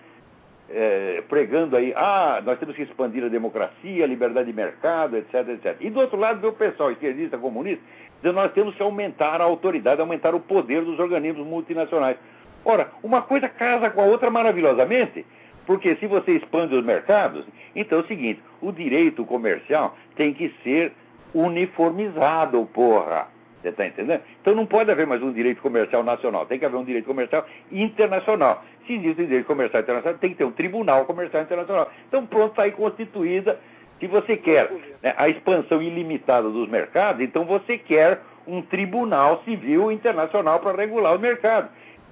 é, 0.69 1.23
pregando 1.27 1.75
aí, 1.75 1.93
ah, 1.95 2.41
nós 2.43 2.57
temos 2.59 2.75
que 2.75 2.83
expandir 2.83 3.23
a 3.23 3.27
democracia, 3.27 4.03
a 4.03 4.07
liberdade 4.07 4.47
de 4.47 4.53
mercado, 4.53 5.17
etc, 5.17 5.47
etc. 5.49 5.77
E 5.79 5.89
do 5.89 5.99
outro 5.99 6.17
lado 6.17 6.47
o 6.47 6.53
pessoal 6.53 6.91
esquerdista, 6.91 7.37
comunista, 7.37 7.83
dizendo 8.17 8.35
nós 8.35 8.51
temos 8.53 8.75
que 8.75 8.81
aumentar 8.81 9.41
a 9.41 9.43
autoridade, 9.43 10.01
aumentar 10.01 10.33
o 10.33 10.39
poder 10.39 10.83
dos 10.83 10.99
organismos 10.99 11.45
multinacionais. 11.45 12.17
Ora, 12.65 12.91
uma 13.03 13.21
coisa 13.21 13.49
casa 13.49 13.89
com 13.89 14.01
a 14.01 14.05
outra 14.05 14.31
maravilhosamente, 14.31 15.25
porque 15.65 15.95
se 15.97 16.07
você 16.07 16.33
expande 16.33 16.75
os 16.75 16.83
mercados, 16.83 17.45
então 17.75 17.99
é 17.99 18.01
o 18.01 18.07
seguinte, 18.07 18.41
o 18.61 18.71
direito 18.71 19.25
comercial 19.25 19.97
tem 20.15 20.33
que 20.33 20.53
ser 20.63 20.93
uniformizado, 21.33 22.65
porra. 22.73 23.27
Você 23.63 23.69
está 23.69 23.87
entendendo? 23.87 24.21
Então 24.41 24.53
não 24.53 24.65
pode 24.65 24.91
haver 24.91 25.07
mais 25.07 25.23
um 25.23 25.31
direito 25.31 25.61
comercial 25.61 26.03
nacional, 26.03 26.45
tem 26.45 26.59
que 26.59 26.65
haver 26.65 26.75
um 26.75 26.83
direito 26.83 27.05
comercial 27.05 27.45
internacional. 27.71 28.61
Se 28.85 28.93
existe 28.93 29.21
um 29.21 29.25
direito 29.25 29.47
comercial 29.47 29.81
internacional, 29.81 30.19
tem 30.19 30.31
que 30.31 30.35
ter 30.35 30.43
um 30.43 30.51
tribunal 30.51 31.05
comercial 31.05 31.41
internacional. 31.41 31.89
Então 32.09 32.25
pronto, 32.25 32.51
está 32.51 32.63
aí 32.63 32.71
constituída. 32.71 33.57
Se 34.01 34.07
você 34.07 34.35
quer 34.35 34.69
né, 35.01 35.13
a 35.15 35.29
expansão 35.29 35.81
ilimitada 35.81 36.49
dos 36.49 36.67
mercados, 36.67 37.21
então 37.21 37.45
você 37.45 37.77
quer 37.77 38.19
um 38.45 38.61
tribunal 38.61 39.41
civil 39.45 39.89
internacional 39.89 40.59
para 40.59 40.77
regular 40.77 41.15
o 41.15 41.19
mercado. 41.19 41.69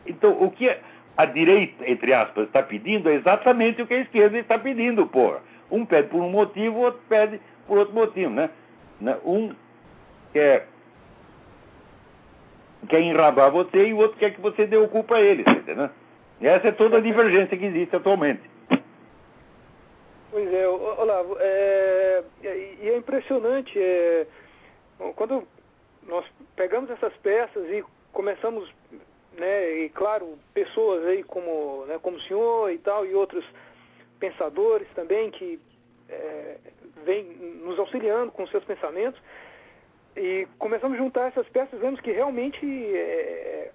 Então 0.08 0.42
o 0.42 0.50
que 0.50 0.74
a 1.18 1.26
direita, 1.26 1.84
entre 1.86 2.14
aspas, 2.14 2.46
está 2.46 2.64
pedindo 2.64 3.10
é 3.10 3.16
exatamente 3.16 3.82
o 3.82 3.88
que 3.88 3.94
a 3.94 4.00
esquerda 4.00 4.38
está 4.40 4.58
pedindo, 4.58 5.06
porra. 5.06 5.40
Um 5.70 5.86
pede 5.86 6.08
por 6.08 6.22
um 6.22 6.30
motivo, 6.30 6.78
o 6.78 6.82
outro 6.84 7.02
pede 7.10 7.42
por 7.68 7.78
outro 7.78 7.94
motivo, 7.94 8.30
né? 8.30 8.50
Né? 9.02 9.18
Um 9.26 9.52
quer, 10.32 10.68
quer 12.88 13.02
enrabar 13.02 13.52
você 13.52 13.88
e 13.88 13.94
o 13.94 13.98
outro 13.98 14.18
quer 14.18 14.32
que 14.32 14.42
você 14.42 14.66
dê 14.66 14.78
o 14.78 14.88
culpa 14.88 15.16
a 15.16 15.22
ele, 15.22 15.44
entendeu? 15.48 15.90
E 16.40 16.48
essa 16.48 16.70
é 16.70 16.72
toda 16.72 16.98
a 16.98 17.02
divergência 17.02 17.58
que 17.58 17.66
existe 17.66 17.96
atualmente. 17.96 18.42
Pois 20.32 20.54
é, 20.54 20.68
Olavo, 20.68 21.36
é, 21.40 22.24
e 22.42 22.90
é 22.90 22.98
impressionante, 22.98 23.78
é, 23.78 24.26
quando 25.16 25.46
nós 26.04 26.26
pegamos 26.56 26.90
essas 26.90 27.14
peças 27.18 27.70
e 27.70 27.84
começamos, 28.14 28.74
né, 29.38 29.80
e 29.80 29.90
claro, 29.90 30.38
pessoas 30.54 31.06
aí 31.06 31.22
como, 31.24 31.86
né, 31.86 32.00
como 32.02 32.18
o 32.18 32.22
senhor 32.22 32.72
e 32.72 32.78
tal, 32.78 33.06
e 33.06 33.14
outros 33.14 33.46
pensadores 34.20 34.88
também 34.96 35.32
que 35.32 35.60
é, 36.10 36.58
vem 37.06 37.24
nos 37.64 37.78
auxiliando 37.78 38.32
com 38.32 38.48
seus 38.48 38.64
pensamentos. 38.64 39.22
E 40.16 40.48
começamos 40.60 40.98
a 40.98 41.02
juntar 41.02 41.28
essas 41.28 41.48
peças, 41.50 41.80
vemos 41.80 42.02
que 42.02 42.12
realmente 42.12 42.66
é, 42.66 43.72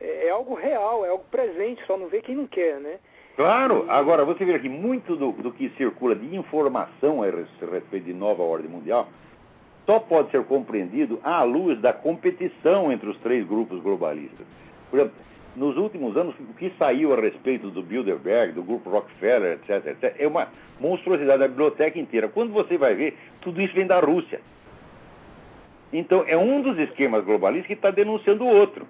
é, 0.00 0.26
é 0.26 0.30
algo 0.30 0.54
real, 0.54 1.04
é 1.04 1.08
algo 1.08 1.24
presente, 1.30 1.84
só 1.86 1.96
não 1.96 2.08
vê 2.08 2.20
quem 2.22 2.36
não 2.36 2.46
quer, 2.46 2.78
né? 2.80 2.98
Claro, 3.36 3.84
agora 3.88 4.24
você 4.24 4.44
vê 4.44 4.54
aqui, 4.54 4.68
muito 4.68 5.16
do, 5.16 5.32
do 5.32 5.50
que 5.50 5.68
circula 5.70 6.14
de 6.14 6.36
informação 6.36 7.22
a 7.22 7.26
respeito 7.26 8.04
de 8.04 8.14
nova 8.14 8.42
ordem 8.42 8.70
mundial 8.70 9.08
só 9.86 9.98
pode 9.98 10.30
ser 10.30 10.42
compreendido 10.44 11.20
à 11.22 11.42
luz 11.42 11.80
da 11.80 11.92
competição 11.92 12.90
entre 12.90 13.08
os 13.08 13.18
três 13.18 13.46
grupos 13.46 13.80
globalistas. 13.82 14.46
Por 14.90 14.98
exemplo, 14.98 15.16
nos 15.56 15.76
últimos 15.76 16.16
anos, 16.16 16.34
o 16.40 16.54
que 16.54 16.72
saiu 16.78 17.12
a 17.12 17.20
respeito 17.20 17.70
do 17.70 17.82
Bilderberg, 17.82 18.52
do 18.52 18.62
grupo 18.62 18.90
Rockefeller, 18.90 19.58
etc., 19.58 19.86
etc., 19.86 20.16
é 20.18 20.26
uma 20.26 20.48
monstruosidade 20.80 21.38
da 21.38 21.48
biblioteca 21.48 21.98
inteira. 21.98 22.28
Quando 22.28 22.52
você 22.52 22.76
vai 22.76 22.94
ver, 22.94 23.16
tudo 23.40 23.60
isso 23.60 23.74
vem 23.74 23.86
da 23.86 24.00
Rússia. 24.00 24.40
Então, 25.92 26.24
é 26.26 26.36
um 26.36 26.60
dos 26.60 26.78
esquemas 26.78 27.24
globalistas 27.24 27.66
que 27.66 27.74
está 27.74 27.90
denunciando 27.90 28.44
o 28.44 28.48
outro. 28.48 28.86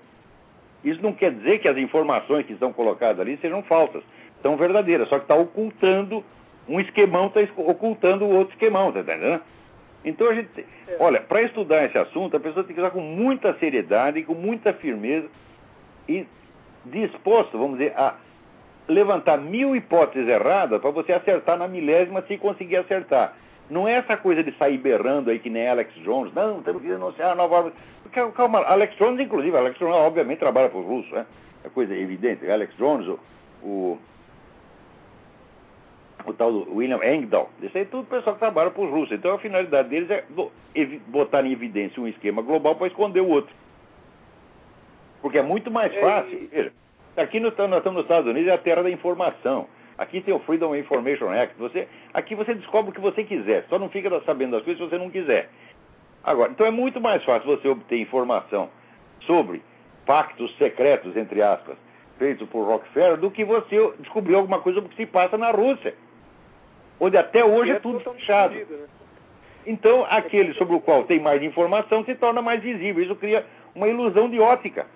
Isso 0.85 1.03
não 1.03 1.13
quer 1.13 1.33
dizer 1.33 1.59
que 1.61 1.69
as 1.69 1.77
informações 1.77 2.47
que 2.47 2.53
estão 2.53 2.73
colocadas 2.73 3.21
ali 3.21 3.39
sejam 3.39 3.63
falsas. 3.63 4.03
São 4.43 4.57
verdadeiras, 4.57 5.09
só 5.09 5.19
que 5.19 5.25
está 5.25 5.35
ocultando 5.35 6.23
um 6.69 6.79
esquemão, 6.79 7.27
está 7.27 7.41
ocultando 7.57 8.25
o 8.25 8.35
outro 8.35 8.55
esquemão, 8.55 8.89
está 8.89 9.01
entendendo? 9.01 9.41
Então 10.05 10.29
a 10.29 10.35
gente. 10.35 10.61
É. 10.61 10.97
Olha, 11.01 11.21
para 11.21 11.43
estudar 11.43 11.85
esse 11.85 11.97
assunto, 11.97 12.37
a 12.37 12.41
pessoa 12.41 12.65
tem 12.65 12.75
que 12.75 12.81
usar 12.81 12.91
com 12.91 13.01
muita 13.01 13.55
seriedade 13.55 14.23
com 14.23 14.35
muita 14.35 14.75
firmeza 14.75 15.27
e 16.07 16.27
disposto, 16.85 17.57
vamos 17.57 17.79
dizer, 17.79 17.95
a 17.97 18.17
levantar 18.87 19.39
mil 19.39 19.75
hipóteses 19.75 20.29
erradas 20.29 20.81
para 20.81 20.91
você 20.91 21.13
acertar 21.13 21.57
na 21.57 21.67
milésima 21.67 22.23
se 22.23 22.37
conseguir 22.37 22.77
acertar. 22.77 23.35
Não 23.71 23.89
é 23.89 23.95
essa 23.95 24.17
coisa 24.17 24.43
de 24.43 24.53
sair 24.59 24.79
berrando 24.79 25.31
aí 25.31 25.39
que 25.39 25.49
nem 25.49 25.69
Alex 25.69 25.95
Jones. 26.03 26.33
Não, 26.35 26.63
temos 26.63 26.83
que 26.83 26.89
denunciar 26.89 27.33
a 27.33 27.35
nova 27.35 27.57
ordem. 27.57 27.73
Calma, 28.35 28.61
Alex 28.61 28.95
Jones, 28.97 29.19
inclusive, 29.21 29.57
Alex 29.57 29.79
Jones 29.79 29.95
obviamente 29.95 30.39
trabalha 30.39 30.69
para 30.69 30.79
os 30.79 30.87
russos, 30.87 31.11
né? 31.13 31.27
É 31.65 31.69
coisa 31.69 31.95
evidente. 31.97 32.49
Alex 32.49 32.77
Jones, 32.77 33.09
o, 33.09 33.19
o, 33.63 33.99
o 36.27 36.33
tal 36.35 36.53
do 36.53 36.77
William 36.77 37.01
Engdahl, 37.03 37.51
isso 37.63 37.77
aí 37.77 37.87
tudo 37.87 38.07
pessoal 38.07 38.35
que 38.35 38.41
trabalha 38.41 38.71
para 38.71 38.85
os 38.85 38.91
russos. 38.91 39.13
Então 39.13 39.33
a 39.33 39.39
finalidade 39.39 39.89
deles 39.89 40.11
é 40.11 40.25
botar 41.09 41.45
em 41.45 41.53
evidência 41.53 42.03
um 42.03 42.07
esquema 42.07 42.43
global 42.43 42.77
para 42.77 42.87
esconder 42.87 43.21
o 43.21 43.29
outro. 43.29 43.55
Porque 45.23 45.39
é 45.39 45.43
muito 45.43 45.71
mais 45.71 45.93
é, 45.93 46.01
fácil. 46.01 46.49
Veja, 46.53 46.73
aqui 47.17 47.41
nós 47.41 47.53
estamos 47.53 47.83
nos 47.83 48.03
Estados 48.03 48.31
Unidos, 48.31 48.51
é 48.51 48.53
a 48.53 48.59
terra 48.59 48.83
da 48.83 48.91
informação. 48.91 49.67
Aqui 49.97 50.21
tem 50.21 50.35
o 50.35 50.41
Freedom 50.41 50.75
Information 50.75 51.31
Act. 51.31 51.55
Você, 51.59 51.89
aqui 52.13 52.35
você 52.35 52.55
descobre 52.55 52.91
o 52.91 52.95
que 52.95 53.01
você 53.01 53.23
quiser. 53.25 53.65
Só 53.69 53.79
não 53.79 53.89
fica 53.89 54.11
sabendo 54.27 54.53
das 54.53 54.65
coisas 54.65 54.83
se 54.83 54.91
você 54.91 54.99
não 54.99 55.11
quiser. 55.11 55.49
Agora, 56.23 56.51
então 56.51 56.67
é 56.67 56.71
muito 56.71 57.01
mais 57.01 57.23
fácil 57.25 57.47
você 57.47 57.69
obter 57.69 58.01
informação 58.01 58.71
sobre 59.21 59.63
pactos 60.07 60.57
secretos, 60.57 61.17
entre 61.17 61.43
aspas, 61.43 61.77
feitos 62.19 62.49
por 62.49 62.67
Rockefeller, 62.67 63.17
do 63.17 63.31
que 63.31 63.45
você 63.45 63.93
descobrir 64.01 64.35
alguma 64.35 64.61
coisa 64.61 64.77
sobre 64.81 64.93
o 64.93 64.97
que 64.97 65.03
se 65.03 65.11
passa 65.11 65.39
na 65.39 65.51
Rússia. 65.51 65.95
Onde 66.99 67.17
até 67.17 67.45
hoje 67.45 67.73
é, 67.73 67.75
é 67.75 67.81
tudo 67.81 68.01
fechado. 68.01 68.55
Né? 68.55 68.65
Então, 69.67 70.07
aquele 70.09 70.55
sobre 70.55 70.75
o 70.75 70.81
qual 70.81 71.05
tem 71.05 71.21
mais 71.21 71.43
informação 71.43 72.05
se 72.05 72.15
torna 72.15 72.43
mais 72.43 72.63
visível. 72.63 73.03
Isso 73.03 73.17
cria 73.17 73.45
uma 73.75 73.89
ilusão 73.89 74.29
de 74.29 74.39
ótica. 74.41 74.87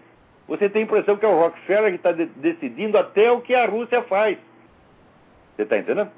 Você 0.47 0.69
tem 0.69 0.83
a 0.83 0.85
impressão 0.85 1.17
que 1.17 1.25
é 1.25 1.29
o 1.29 1.39
Rockefeller 1.39 1.91
que 1.91 1.97
está 1.97 2.13
de 2.13 2.27
decidindo 2.27 2.97
até 2.97 3.31
o 3.31 3.41
que 3.41 3.55
a 3.55 3.67
Rússia 3.67 4.03
faz. 4.03 4.39
Você 5.59 5.65
está 5.65 5.77
entendendo? 5.77 6.09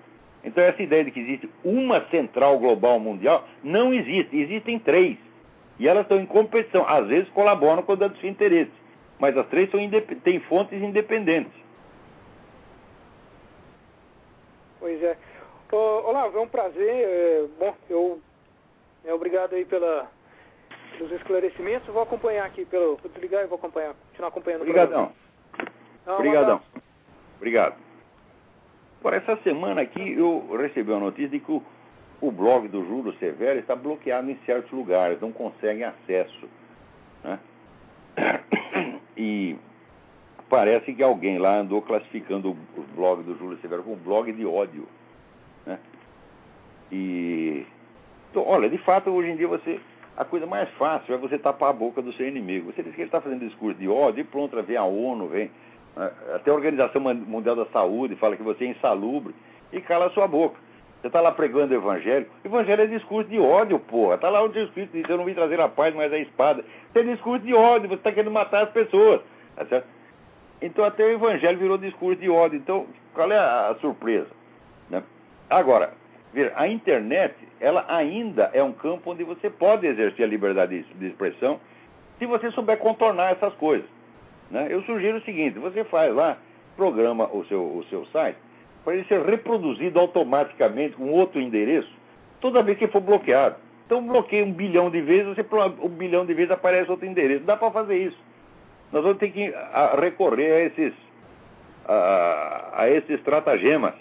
Então, 0.45 0.63
essa 0.63 0.83
ideia 0.83 1.03
de 1.03 1.11
que 1.11 1.21
existe 1.21 1.49
uma 1.65 2.07
central 2.11 2.59
global 2.59 3.01
mundial 3.01 3.49
não 3.65 3.93
existe. 3.95 4.37
Existem 4.37 4.79
três. 4.79 5.17
E 5.79 5.89
elas 5.89 6.03
estão 6.03 6.21
em 6.21 6.27
competição. 6.27 6.87
Às 6.87 7.07
vezes 7.07 7.27
colaboram 7.31 7.83
com 7.83 7.93
o 7.95 7.97
dos 7.97 8.21
seus 8.21 8.31
interesses. 8.31 8.73
Mas 9.19 9.35
as 9.39 9.47
três 9.49 9.71
são 9.71 9.81
têm 10.23 10.41
fontes 10.41 10.79
independentes. 10.83 11.53
Pois 14.79 15.03
é. 15.03 15.17
Olá, 15.73 16.31
é 16.35 16.39
um 16.39 16.49
prazer. 16.49 16.87
É, 16.87 17.45
bom, 17.59 17.75
eu. 17.89 18.21
É, 19.07 19.15
obrigado 19.15 19.55
aí 19.55 19.65
pela, 19.65 20.07
os 21.01 21.11
esclarecimentos. 21.13 21.89
Vou 21.89 22.03
acompanhar 22.03 22.45
aqui 22.45 22.67
pelo. 22.67 22.97
Vou 22.97 23.11
desligar 23.11 23.43
e 23.43 23.47
vou 23.47 23.57
acompanhar, 23.57 23.95
continuar 24.09 24.29
acompanhando. 24.29 24.63
Obrigadão. 24.63 25.13
Obrigadão. 26.07 26.61
Obrigado. 27.37 27.90
Por 29.01 29.15
essa 29.15 29.37
semana 29.39 29.83
aqui 29.83 30.13
eu 30.13 30.57
recebi 30.59 30.91
uma 30.91 31.01
notícia 31.01 31.31
de 31.31 31.41
que 31.41 31.51
o, 31.51 31.63
o 32.21 32.31
blog 32.31 32.69
do 32.69 32.85
Júlio 32.85 33.15
Severo 33.15 33.59
está 33.59 33.75
bloqueado 33.75 34.31
em 34.31 34.37
certos 34.45 34.71
lugares, 34.73 35.21
não 35.21 35.33
conseguem 35.33 35.85
acesso. 35.85 36.49
Né? 37.25 37.39
E 39.17 39.55
parece 40.49 40.95
que 40.95 41.03
alguém 41.03 41.37
lá 41.37 41.59
andou 41.59 41.83
classificando 41.83 42.53
o 42.53 42.83
blog 42.95 43.23
do 43.23 43.37
Júlio 43.37 43.59
Severo 43.59 43.83
como 43.83 43.97
blog 43.97 44.33
de 44.33 44.47
ódio. 44.47 44.89
Né? 45.67 45.79
E. 46.91 47.67
Então, 48.31 48.47
olha, 48.47 48.71
de 48.71 48.79
fato, 48.79 49.11
hoje 49.11 49.29
em 49.29 49.37
dia 49.37 49.47
você 49.47 49.79
a 50.21 50.25
coisa 50.25 50.47
mais 50.47 50.69
fácil 50.73 51.15
é 51.15 51.19
você 51.19 51.39
tapar 51.39 51.71
a 51.71 51.73
boca 51.73 52.03
do 52.03 52.13
seu 52.13 52.29
inimigo. 52.29 52.73
Você 52.73 52.83
diz 52.83 52.95
que 52.95 53.01
ele 53.01 53.09
está 53.09 53.23
fazendo 53.23 53.47
discurso 53.47 53.79
de 53.79 53.89
ódio 53.89 54.21
e 54.21 54.25
pronto, 54.25 54.61
vem 54.63 54.77
a 54.77 54.85
ONU, 54.85 55.29
vem? 55.29 55.51
Até 56.35 56.51
a 56.51 56.55
Organização 56.55 57.01
Mundial 57.01 57.57
da 57.57 57.67
Saúde 57.67 58.17
fala 58.17 58.37
que 58.37 58.43
você 58.43 58.65
é 58.65 58.69
insalubre 58.69 59.35
e 59.73 59.81
cala 59.81 60.07
a 60.07 60.11
sua 60.11 60.27
boca. 60.27 60.57
Você 61.01 61.07
está 61.07 61.21
lá 61.21 61.33
pregando 61.33 61.73
o 61.73 61.77
evangelho. 61.77 62.27
O 62.45 62.49
evangelho 62.49 62.83
é 62.83 62.87
discurso 62.87 63.29
de 63.31 63.39
ódio, 63.39 63.79
porra. 63.79 64.17
Está 64.17 64.29
lá 64.29 64.43
o 64.43 64.49
discurso 64.49 64.91
diz, 64.93 65.09
eu 65.09 65.17
não 65.17 65.25
vim 65.25 65.35
trazer 65.35 65.61
a 65.61 65.69
paz, 65.69 65.95
mas 65.95 66.13
a 66.13 66.19
espada. 66.19 66.63
Isso 66.63 66.99
é 66.99 67.03
discurso 67.03 67.45
de 67.45 67.55
ódio, 67.55 67.89
você 67.89 67.95
está 67.95 68.13
querendo 68.13 68.33
matar 68.33 68.65
as 68.65 68.71
pessoas. 68.71 69.21
Tá 69.57 69.65
certo? 69.67 69.87
Então 70.61 70.85
até 70.85 71.05
o 71.05 71.11
evangelho 71.11 71.59
virou 71.59 71.79
discurso 71.79 72.21
de 72.21 72.29
ódio. 72.29 72.59
Então, 72.59 72.87
qual 73.15 73.31
é 73.33 73.39
a, 73.39 73.71
a 73.71 73.75
surpresa? 73.77 74.29
Né? 74.91 75.03
Agora, 75.49 75.95
Ver, 76.33 76.53
a 76.55 76.69
internet, 76.69 77.35
ela 77.59 77.85
ainda 77.89 78.51
é 78.53 78.63
um 78.63 78.73
campo 78.73 79.11
onde 79.11 79.25
você 79.25 79.51
pode 79.51 79.87
exercer 79.87 80.25
a 80.25 80.29
liberdade 80.29 80.83
de 80.83 81.07
expressão 81.07 81.59
se 82.19 82.27
você 82.27 82.51
souber 82.53 82.79
contornar 82.79 83.33
essas 83.33 83.53
coisas. 83.55 83.89
Né? 84.51 84.69
Eu 84.71 84.83
sugiro 84.83 85.19
o 85.19 85.23
seguinte: 85.23 85.59
você 85.59 85.85
faz 85.85 86.15
lá, 86.15 86.37
programa 86.77 87.29
o 87.33 87.45
seu, 87.47 87.63
o 87.63 87.85
seu 87.89 88.07
site 88.07 88.39
para 88.85 88.95
ele 88.95 89.05
ser 89.05 89.23
reproduzido 89.23 89.99
automaticamente 89.99 90.97
com 90.97 91.11
outro 91.11 91.41
endereço 91.41 91.91
toda 92.41 92.63
vez 92.63 92.79
que 92.79 92.89
for 92.89 93.01
bloqueado. 93.01 93.57
Então, 93.87 94.07
bloqueia 94.07 94.45
um 94.45 94.53
bilhão 94.53 94.89
de 94.89 95.01
vezes, 95.01 95.35
você, 95.35 95.45
um 95.83 95.89
bilhão 95.89 96.25
de 96.25 96.33
vezes 96.33 96.51
aparece 96.51 96.91
outro 96.91 97.07
endereço. 97.07 97.45
Dá 97.45 97.57
para 97.57 97.71
fazer 97.71 97.99
isso. 97.99 98.17
Nós 98.93 99.03
vamos 99.03 99.19
ter 99.19 99.31
que 99.31 99.53
recorrer 100.01 100.53
a 100.53 100.61
esses, 100.61 100.95
a, 101.87 102.71
a 102.75 102.91
esses 102.91 103.11
estratagemas. 103.11 103.95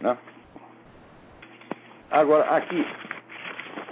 Né? 0.00 0.16
Agora, 2.10 2.44
aqui, 2.56 2.86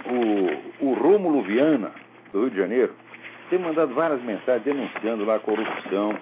o, 0.05 0.87
o 0.87 0.93
Rômulo 0.93 1.41
Viana, 1.43 1.91
do 2.31 2.41
Rio 2.41 2.49
de 2.51 2.57
Janeiro, 2.57 2.93
tem 3.51 3.59
mandado 3.59 3.93
várias 3.93 4.23
mensagens 4.23 4.63
denunciando 4.63 5.25
lá 5.25 5.35
a 5.35 5.39
corrupção 5.39 6.17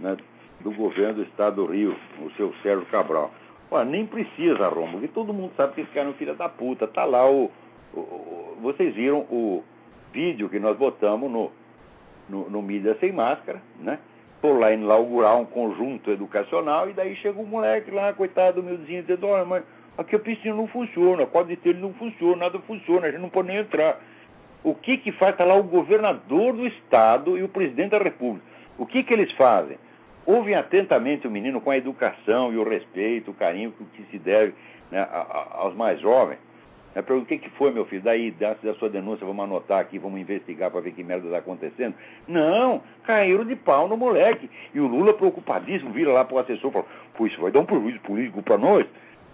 né, 0.00 0.16
do 0.60 0.72
governo 0.72 1.14
do 1.14 1.22
estado 1.22 1.64
do 1.64 1.72
Rio, 1.72 1.96
o 2.20 2.30
seu 2.32 2.52
Sérgio 2.62 2.84
Cabral. 2.86 3.30
Olha, 3.70 3.84
nem 3.84 4.04
precisa, 4.04 4.68
Rômulo, 4.68 4.98
porque 4.98 5.08
todo 5.08 5.32
mundo 5.32 5.52
sabe 5.56 5.74
que 5.74 5.80
esse 5.82 5.90
cara 5.92 6.08
é 6.08 6.10
um 6.10 6.14
filho 6.14 6.34
da 6.34 6.48
puta. 6.48 6.88
Tá 6.88 7.04
lá 7.04 7.24
o, 7.30 7.50
o, 7.94 8.00
o, 8.00 8.58
Vocês 8.62 8.94
viram 8.94 9.20
o 9.30 9.62
vídeo 10.12 10.48
que 10.48 10.58
nós 10.58 10.76
botamos 10.76 11.30
no, 11.30 11.52
no, 12.28 12.50
no 12.50 12.62
Mídia 12.62 12.96
Sem 12.98 13.12
Máscara, 13.12 13.62
né? 13.78 13.98
Por 14.42 14.58
lá 14.58 14.72
inaugurar 14.72 15.36
um 15.36 15.44
conjunto 15.44 16.10
educacional 16.10 16.90
e 16.90 16.92
daí 16.92 17.16
chega 17.16 17.40
um 17.40 17.46
moleque 17.46 17.90
lá, 17.90 18.12
coitado, 18.12 18.60
humildezinho, 18.60 19.02
dizendo, 19.02 19.26
olha, 19.28 19.44
mas 19.44 19.64
Aqui 19.98 20.14
a 20.14 20.18
piscina 20.18 20.54
não 20.54 20.66
funciona, 20.66 21.22
a 21.22 21.26
quadra 21.26 21.56
de 21.56 21.74
não 21.74 21.94
funciona, 21.94 22.36
nada 22.36 22.58
funciona, 22.60 23.06
a 23.06 23.10
gente 23.10 23.20
não 23.20 23.30
pode 23.30 23.48
nem 23.48 23.58
entrar. 23.58 23.98
O 24.66 24.74
que 24.74 24.96
que 24.96 25.12
faz? 25.12 25.30
Está 25.30 25.44
lá 25.44 25.54
o 25.54 25.62
governador 25.62 26.52
do 26.52 26.66
estado 26.66 27.38
e 27.38 27.42
o 27.44 27.48
presidente 27.48 27.90
da 27.90 27.98
república. 27.98 28.44
O 28.76 28.84
que 28.84 29.04
que 29.04 29.14
eles 29.14 29.30
fazem? 29.34 29.78
Ouvem 30.26 30.56
atentamente 30.56 31.24
o 31.24 31.30
menino 31.30 31.60
com 31.60 31.70
a 31.70 31.76
educação 31.76 32.52
e 32.52 32.56
o 32.56 32.68
respeito, 32.68 33.30
o 33.30 33.34
carinho 33.34 33.72
que 33.94 34.02
se 34.10 34.18
deve 34.18 34.54
né, 34.90 35.06
aos 35.52 35.72
mais 35.76 36.00
jovens. 36.00 36.40
Né, 36.96 37.00
pergunta, 37.00 37.26
o 37.26 37.28
que, 37.28 37.38
que 37.38 37.50
foi, 37.50 37.70
meu 37.70 37.84
filho? 37.84 38.02
Daí, 38.02 38.32
da, 38.32 38.54
da 38.54 38.74
sua 38.74 38.90
denúncia, 38.90 39.24
vamos 39.24 39.44
anotar 39.44 39.78
aqui, 39.78 40.00
vamos 40.00 40.20
investigar 40.20 40.68
para 40.68 40.80
ver 40.80 40.94
que 40.94 41.04
merda 41.04 41.26
está 41.26 41.38
acontecendo. 41.38 41.94
Não, 42.26 42.82
caíram 43.04 43.44
de 43.44 43.54
pau 43.54 43.86
no 43.86 43.96
moleque. 43.96 44.50
E 44.74 44.80
o 44.80 44.88
Lula, 44.88 45.14
preocupadíssimo, 45.14 45.92
vira 45.92 46.10
lá 46.10 46.24
para 46.24 46.34
o 46.34 46.38
assessor 46.40 46.70
e 46.70 46.72
fala, 46.72 46.86
pô, 47.16 47.24
isso 47.28 47.40
vai 47.40 47.52
dar 47.52 47.60
um 47.60 47.66
prejuízo 47.66 48.00
político 48.00 48.42
para 48.42 48.58
nós. 48.58 48.84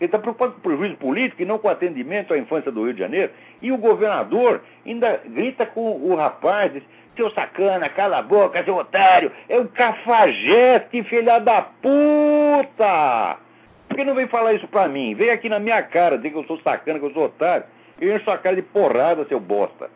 Ele 0.03 0.09
está 0.09 0.18
preocupado 0.18 0.55
com 0.55 0.61
prejuízo 0.61 0.96
político 0.96 1.42
e 1.42 1.44
não 1.44 1.59
com 1.59 1.68
o 1.68 1.70
atendimento 1.70 2.34
à 2.34 2.38
infância 2.38 2.72
do 2.72 2.82
Rio 2.82 2.92
de 2.92 2.98
Janeiro. 2.98 3.30
E 3.61 3.70
o 3.70 3.78
governador 3.78 4.61
ainda 4.84 5.20
grita 5.24 5.64
com 5.64 5.92
o 5.92 6.16
rapaz, 6.16 6.72
diz, 6.72 6.82
seu 7.14 7.30
sacana, 7.30 7.88
cala 7.88 8.18
a 8.18 8.22
boca, 8.22 8.64
seu 8.64 8.74
otário, 8.74 9.30
é 9.48 9.57
um 9.59 9.66
cafajeste, 9.68 11.05
filha 11.05 11.38
da 11.38 11.62
puta! 11.62 13.38
Por 13.86 13.96
que 13.96 14.05
não 14.05 14.16
vem 14.16 14.26
falar 14.26 14.55
isso 14.55 14.66
pra 14.66 14.88
mim? 14.88 15.14
Vem 15.14 15.30
aqui 15.30 15.48
na 15.48 15.61
minha 15.61 15.80
cara 15.84 16.16
dizer 16.16 16.30
que 16.30 16.38
eu 16.38 16.44
sou 16.44 16.59
sacana, 16.62 16.98
que 16.98 17.05
eu 17.05 17.12
sou 17.12 17.26
otário. 17.26 17.64
Eu 18.00 18.12
encho 18.16 18.24
sua 18.24 18.38
cara 18.38 18.57
de 18.57 18.62
porrada, 18.62 19.24
seu 19.26 19.38
bosta. 19.38 19.88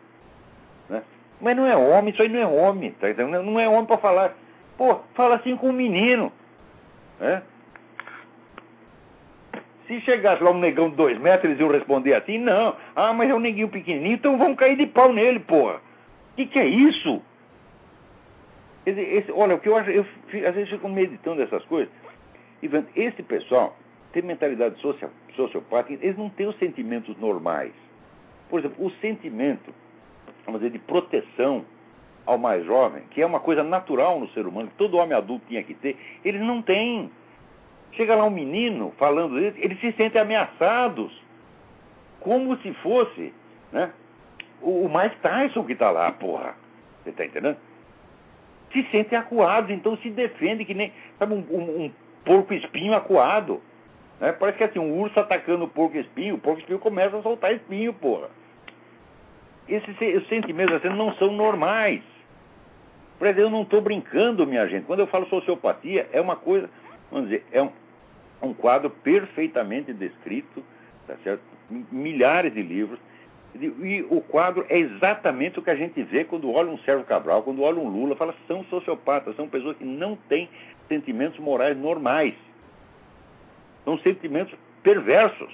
Né? 0.89 1.03
Mas 1.41 1.57
não 1.57 1.67
é 1.67 1.75
homem, 1.75 2.13
isso 2.13 2.21
aí 2.21 2.29
não 2.29 2.39
é 2.39 2.45
homem, 2.45 2.91
tá? 2.91 3.07
não 3.13 3.59
é 3.59 3.67
homem 3.67 3.85
para 3.85 3.97
falar 3.97 4.33
Pô, 4.77 4.99
fala 5.15 5.35
assim 5.35 5.57
com 5.57 5.69
o 5.69 5.73
menino. 5.73 6.31
Né? 7.19 7.41
Se 9.87 10.01
chegasse 10.01 10.43
lá 10.43 10.51
um 10.51 10.59
negão 10.59 10.89
de 10.89 10.95
dois 10.95 11.17
metros, 11.19 11.45
eles 11.45 11.59
iam 11.59 11.71
responder 11.71 12.13
assim, 12.13 12.37
não. 12.37 12.75
Ah, 12.95 13.13
mas 13.13 13.29
é 13.29 13.33
um 13.33 13.39
neguinho 13.39 13.69
pequenininho, 13.69 14.15
então 14.15 14.37
vamos 14.37 14.57
cair 14.57 14.75
de 14.75 14.85
pau 14.87 15.13
nele, 15.13 15.39
porra. 15.39 15.75
O 15.75 16.35
que, 16.35 16.45
que 16.45 16.59
é 16.59 16.65
isso? 16.65 17.21
Esse, 18.85 19.01
esse, 19.01 19.31
olha, 19.31 19.55
o 19.55 19.59
que 19.59 19.69
eu 19.69 19.75
acho, 19.75 19.89
eu 19.89 20.05
às 20.47 20.55
vezes 20.55 20.69
fico 20.69 20.87
meditando 20.87 21.41
essas 21.41 21.63
coisas 21.65 21.91
e 22.61 22.67
vendo, 22.67 22.87
esse 22.95 23.21
pessoal 23.23 23.75
tem 24.11 24.21
mentalidade 24.21 24.79
social, 24.79 25.11
sociopática, 25.35 25.93
eles 26.05 26.17
não 26.17 26.29
têm 26.29 26.47
os 26.47 26.57
sentimentos 26.57 27.15
normais. 27.17 27.73
Por 28.49 28.59
exemplo, 28.59 28.85
o 28.85 28.91
sentimento, 29.01 29.73
vamos 30.45 30.61
dizer, 30.61 30.71
de 30.71 30.79
proteção 30.79 31.65
ao 32.25 32.37
mais 32.37 32.65
jovem, 32.65 33.03
que 33.11 33.21
é 33.21 33.25
uma 33.25 33.39
coisa 33.39 33.63
natural 33.63 34.19
no 34.19 34.27
ser 34.29 34.47
humano, 34.47 34.69
que 34.69 34.75
todo 34.75 34.97
homem 34.97 35.15
adulto 35.15 35.45
tinha 35.47 35.63
que 35.63 35.73
ter, 35.73 35.97
eles 36.23 36.41
não 36.41 36.61
têm. 36.61 37.11
Chega 37.93 38.15
lá 38.15 38.25
um 38.25 38.29
menino 38.29 38.93
falando 38.97 39.39
isso, 39.39 39.57
eles 39.59 39.79
se 39.79 39.91
sentem 39.93 40.21
ameaçados, 40.21 41.11
como 42.19 42.55
se 42.57 42.71
fosse 42.75 43.33
né, 43.71 43.91
o, 44.61 44.85
o 44.85 44.89
Mike 44.89 45.17
Tyson 45.17 45.63
que 45.63 45.73
está 45.73 45.89
lá, 45.89 46.11
porra. 46.11 46.55
Você 47.03 47.09
está 47.09 47.25
entendendo? 47.25 47.57
Se 48.71 48.83
sentem 48.91 49.17
acuados, 49.17 49.71
então 49.71 49.97
se 49.97 50.09
defende 50.09 50.65
que 50.65 50.73
nem 50.73 50.91
sabe, 51.17 51.33
um, 51.33 51.45
um, 51.49 51.85
um 51.85 51.91
porco 52.25 52.53
espinho 52.53 52.93
acuado. 52.93 53.61
Né? 54.19 54.31
Parece 54.33 54.57
que 54.57 54.63
é 54.63 54.67
assim, 54.67 54.79
um 54.79 54.99
urso 54.99 55.19
atacando 55.19 55.65
o 55.65 55.69
porco 55.69 55.97
espinho, 55.97 56.35
o 56.35 56.39
porco 56.39 56.59
espinho 56.59 56.79
começa 56.79 57.17
a 57.17 57.21
soltar 57.21 57.53
espinho, 57.53 57.93
porra. 57.93 58.29
Esses, 59.67 59.99
esses 60.01 60.27
sentimentos 60.27 60.75
assim 60.75 60.89
não 60.89 61.13
são 61.15 61.31
normais. 61.31 62.01
Por 63.17 63.27
exemplo, 63.27 63.47
eu 63.47 63.49
não 63.49 63.63
estou 63.63 63.81
brincando, 63.81 64.45
minha 64.45 64.67
gente. 64.67 64.85
Quando 64.85 64.99
eu 64.99 65.07
falo 65.07 65.27
sociopatia, 65.27 66.07
é 66.11 66.21
uma 66.21 66.35
coisa, 66.35 66.69
vamos 67.11 67.29
dizer, 67.29 67.45
é 67.51 67.61
um, 67.61 67.71
um 68.41 68.53
quadro 68.53 68.89
perfeitamente 68.89 69.93
descrito, 69.93 70.63
tá 71.05 71.15
certo? 71.23 71.41
milhares 71.91 72.53
de 72.53 72.61
livros. 72.61 72.99
E 73.55 74.05
o 74.09 74.21
quadro 74.21 74.65
é 74.69 74.77
exatamente 74.77 75.57
o 75.57 75.63
que 75.63 75.69
a 75.69 75.75
gente 75.75 76.01
vê 76.03 76.23
quando 76.23 76.51
olha 76.51 76.69
um 76.69 76.77
Sérgio 76.79 77.05
Cabral, 77.05 77.41
quando 77.41 77.63
olha 77.63 77.79
um 77.79 77.89
Lula, 77.89 78.15
fala 78.15 78.35
são 78.47 78.63
sociopatas, 78.65 79.35
são 79.35 79.47
pessoas 79.47 79.75
que 79.77 79.85
não 79.85 80.15
têm 80.29 80.47
sentimentos 80.87 81.39
morais 81.39 81.75
normais. 81.75 82.35
São 83.83 83.97
sentimentos 83.99 84.53
perversos. 84.83 85.51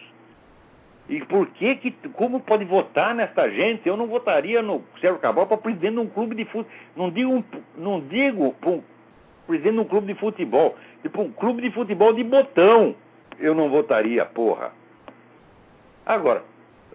E 1.08 1.20
por 1.26 1.48
que 1.48 1.76
que, 1.76 1.92
como 2.10 2.40
pode 2.40 2.66
votar 2.66 3.14
nesta 3.14 3.50
gente? 3.50 3.88
Eu 3.88 3.96
não 3.96 4.08
votaria 4.08 4.62
no 4.62 4.84
Sérgio 5.00 5.20
Cabral 5.20 5.48
para 5.48 5.58
presidente 5.58 5.94
de 5.94 6.00
um 6.00 6.08
clube 6.08 6.36
de 6.36 6.46
futebol. 6.46 6.72
Não 6.96 7.10
digo, 7.10 7.44
não 7.78 8.02
digo 8.02 8.56
um 8.66 8.82
presidente 9.46 9.74
de 9.74 9.80
um 9.80 9.86
clube 9.86 10.14
de 10.14 10.20
futebol. 10.20 10.76
Tipo 11.04 11.22
um 11.22 11.32
clube 11.32 11.62
de 11.62 11.72
futebol 11.72 12.14
de 12.14 12.24
botão. 12.24 12.96
Eu 13.40 13.54
não 13.54 13.70
votaria, 13.70 14.26
porra. 14.26 14.72
Agora, 16.06 16.44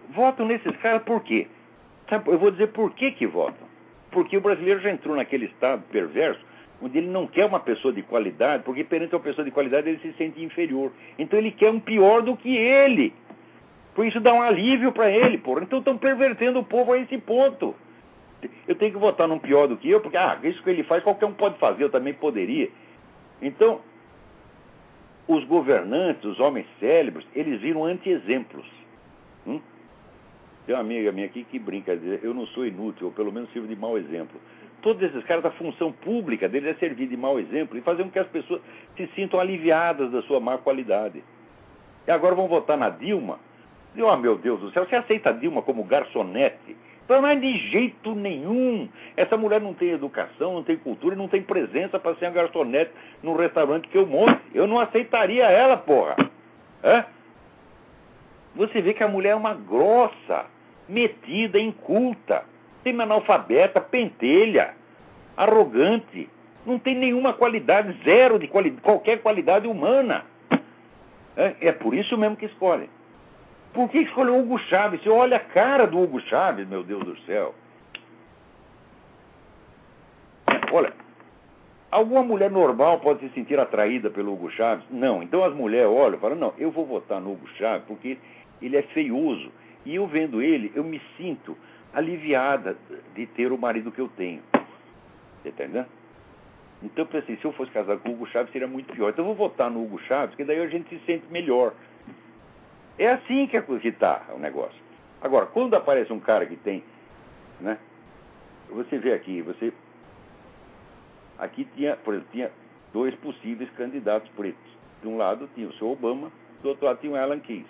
votam 0.09 0.45
nesses 0.45 0.75
caras 0.77 1.03
por 1.03 1.23
quê? 1.23 1.47
Eu 2.25 2.37
vou 2.37 2.51
dizer 2.51 2.67
por 2.67 2.91
que 2.91 3.11
que 3.11 3.25
votam. 3.25 3.69
Porque 4.11 4.35
o 4.35 4.41
brasileiro 4.41 4.81
já 4.81 4.89
entrou 4.89 5.15
naquele 5.15 5.45
estado 5.45 5.83
perverso 5.91 6.49
onde 6.81 6.97
ele 6.97 7.07
não 7.07 7.27
quer 7.27 7.45
uma 7.45 7.59
pessoa 7.59 7.93
de 7.93 8.01
qualidade, 8.01 8.63
porque 8.63 8.83
perante 8.83 9.13
uma 9.13 9.21
pessoa 9.21 9.43
de 9.43 9.51
qualidade 9.51 9.89
ele 9.89 9.99
se 9.99 10.13
sente 10.13 10.43
inferior. 10.43 10.91
Então 11.17 11.37
ele 11.37 11.51
quer 11.51 11.69
um 11.69 11.79
pior 11.79 12.21
do 12.21 12.35
que 12.35 12.55
ele. 12.55 13.13
Por 13.93 14.05
isso 14.05 14.19
dá 14.19 14.33
um 14.33 14.41
alívio 14.41 14.91
para 14.91 15.09
ele, 15.11 15.37
porra. 15.37 15.63
Então 15.63 15.79
estão 15.79 15.97
pervertendo 15.97 16.59
o 16.59 16.63
povo 16.63 16.93
a 16.93 16.97
esse 16.97 17.17
ponto. 17.17 17.75
Eu 18.67 18.75
tenho 18.75 18.93
que 18.93 18.97
votar 18.97 19.27
num 19.27 19.39
pior 19.39 19.67
do 19.67 19.75
que 19.75 19.89
eu, 19.89 19.99
porque 19.99 20.15
ah, 20.15 20.37
isso 20.43 20.63
que 20.63 20.69
ele 20.69 20.83
faz 20.83 21.03
qualquer 21.03 21.25
um 21.25 21.33
pode 21.33 21.57
fazer, 21.59 21.83
eu 21.83 21.89
também 21.89 22.13
poderia. 22.13 22.69
Então, 23.41 23.81
os 25.29 25.45
governantes, 25.45 26.25
os 26.25 26.39
homens 26.39 26.65
célebres, 26.79 27.25
eles 27.35 27.61
viram 27.61 27.85
anti-exemplos. 27.85 28.65
Hum? 29.45 29.61
Tem 30.65 30.73
uma 30.73 30.81
amiga 30.81 31.11
minha 31.11 31.27
aqui 31.27 31.43
que 31.43 31.59
brinca, 31.59 31.95
diz, 31.95 32.23
eu 32.23 32.33
não 32.33 32.47
sou 32.47 32.65
inútil, 32.65 33.07
ou 33.07 33.13
pelo 33.13 33.31
menos 33.31 33.51
sirvo 33.51 33.67
de 33.67 33.75
mau 33.75 33.95
exemplo. 33.95 34.41
Todos 34.81 35.03
esses 35.03 35.23
caras, 35.25 35.45
a 35.45 35.51
função 35.51 35.91
pública 35.91 36.49
deles 36.49 36.75
é 36.75 36.79
servir 36.79 37.07
de 37.07 37.15
mau 37.15 37.39
exemplo 37.39 37.77
e 37.77 37.81
fazer 37.81 38.03
com 38.03 38.09
que 38.09 38.17
as 38.17 38.27
pessoas 38.27 38.59
se 38.97 39.05
sintam 39.13 39.39
aliviadas 39.39 40.11
da 40.11 40.23
sua 40.23 40.39
má 40.39 40.57
qualidade. 40.57 41.23
E 42.07 42.11
agora 42.11 42.33
vão 42.33 42.47
votar 42.47 42.75
na 42.75 42.89
Dilma. 42.89 43.39
Oh, 43.99 44.17
meu 44.17 44.35
Deus 44.35 44.59
do 44.59 44.71
céu, 44.71 44.87
você 44.87 44.95
aceita 44.95 45.29
a 45.29 45.33
Dilma 45.33 45.61
como 45.61 45.83
garçonete? 45.83 46.75
Não 47.09 47.27
é 47.27 47.35
de 47.35 47.57
jeito 47.69 48.13
nenhum. 48.13 48.87
Essa 49.17 49.35
mulher 49.35 49.59
não 49.59 49.73
tem 49.73 49.89
educação, 49.89 50.53
não 50.53 50.63
tem 50.63 50.77
cultura, 50.77 51.15
não 51.15 51.27
tem 51.27 51.41
presença 51.41 51.99
para 51.99 52.15
ser 52.15 52.25
uma 52.25 52.31
garçonete 52.31 52.91
num 53.23 53.35
restaurante 53.35 53.87
que 53.87 53.97
eu 53.97 54.05
monte. 54.05 54.39
Eu 54.53 54.67
não 54.67 54.79
aceitaria 54.79 55.45
ela, 55.45 55.75
porra. 55.75 56.15
Você 58.55 58.81
vê 58.81 58.93
que 58.93 59.03
a 59.03 59.07
mulher 59.07 59.29
é 59.29 59.35
uma 59.35 59.53
grossa, 59.53 60.45
metida, 60.87 61.59
inculta 61.59 62.45
semi-analfabeta, 62.83 63.81
pentelha, 63.81 64.73
arrogante, 65.35 66.29
não 66.65 66.77
tem 66.77 66.95
nenhuma 66.95 67.33
qualidade, 67.33 67.95
zero 68.03 68.37
de 68.37 68.47
quali 68.47 68.71
qualquer 68.71 69.21
qualidade 69.21 69.67
humana. 69.67 70.25
É, 71.37 71.55
é, 71.61 71.71
por 71.71 71.93
isso 71.93 72.17
mesmo 72.17 72.35
que 72.35 72.45
escolhem. 72.45 72.89
Por 73.73 73.89
que 73.89 73.99
escolheu 73.99 74.35
o 74.35 74.41
Hugo 74.41 74.57
Chaves? 74.59 75.01
Você 75.01 75.09
olha 75.09 75.37
a 75.37 75.39
cara 75.39 75.85
do 75.85 75.99
Hugo 76.01 76.19
Chaves, 76.21 76.67
meu 76.67 76.83
Deus 76.83 77.03
do 77.03 77.17
céu. 77.21 77.53
Olha, 80.71 80.93
alguma 81.91 82.23
mulher 82.23 82.49
normal 82.49 82.99
pode 82.99 83.19
se 83.21 83.29
sentir 83.29 83.59
atraída 83.59 84.09
pelo 84.09 84.33
Hugo 84.33 84.49
Chaves? 84.51 84.85
Não. 84.89 85.21
Então 85.21 85.43
as 85.43 85.53
mulheres 85.53 85.89
olham 85.89 86.17
e 86.17 86.21
falam, 86.21 86.35
não, 86.35 86.53
eu 86.57 86.71
vou 86.71 86.85
votar 86.85 87.21
no 87.21 87.33
Hugo 87.33 87.47
Chaves 87.57 87.85
porque 87.87 88.17
ele 88.61 88.75
é 88.75 88.81
feioso. 88.81 89.51
E 89.85 89.95
eu 89.95 90.07
vendo 90.07 90.41
ele, 90.41 90.71
eu 90.75 90.83
me 90.83 91.01
sinto 91.17 91.57
aliviada 91.93 92.77
de 93.15 93.25
ter 93.27 93.51
o 93.51 93.57
marido 93.57 93.91
que 93.91 94.01
eu 94.01 94.09
tenho. 94.09 94.41
Você 95.41 95.49
está 95.49 95.63
entendendo? 95.63 95.87
Então 96.81 97.07
se 97.25 97.37
eu 97.43 97.51
fosse 97.53 97.71
casar 97.71 97.97
com 97.97 98.09
o 98.09 98.13
Hugo 98.13 98.27
Chaves 98.27 98.51
seria 98.51 98.67
muito 98.67 98.93
pior. 98.93 99.09
Então 99.09 99.25
eu 99.25 99.33
vou 99.33 99.49
votar 99.49 99.69
no 99.69 99.83
Hugo 99.83 99.99
Chaves, 100.01 100.35
que 100.35 100.43
daí 100.43 100.59
a 100.59 100.67
gente 100.67 100.89
se 100.89 100.99
sente 101.05 101.25
melhor. 101.29 101.73
É 102.99 103.13
assim 103.13 103.47
que 103.47 103.55
está 103.87 104.25
o 104.35 104.37
negócio. 104.37 104.77
Agora, 105.21 105.45
quando 105.45 105.73
aparece 105.73 106.11
um 106.11 106.19
cara 106.19 106.45
que 106.45 106.57
tem, 106.57 106.83
né? 107.61 107.77
Você 108.69 108.97
vê 108.97 109.13
aqui, 109.13 109.41
você 109.41 109.73
aqui 111.37 111.65
tinha, 111.75 111.95
por 111.95 112.13
exemplo, 112.13 112.29
tinha 112.33 112.51
dois 112.91 113.15
possíveis 113.15 113.69
candidatos 113.71 114.29
pretos. 114.35 114.69
De 115.01 115.07
um 115.07 115.15
lado 115.15 115.49
tinha 115.55 115.67
o 115.67 115.73
seu 115.75 115.89
Obama, 115.89 116.29
do 116.61 116.69
outro 116.69 116.85
lado 116.85 116.99
tinha 116.99 117.13
o 117.13 117.15
Alan 117.15 117.39
Keyes. 117.39 117.65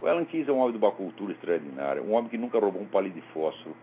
O 0.00 0.06
Alan 0.06 0.24
Keyes 0.24 0.48
é 0.48 0.52
um 0.52 0.58
homem 0.58 0.72
de 0.72 0.78
uma 0.78 0.92
cultura 0.92 1.32
extraordinária, 1.32 2.02
um 2.02 2.14
homem 2.14 2.30
que 2.30 2.38
nunca 2.38 2.58
roubou 2.58 2.80
um 2.80 2.86
palito 2.86 3.16
de 3.16 3.26
fósforo, 3.32 3.76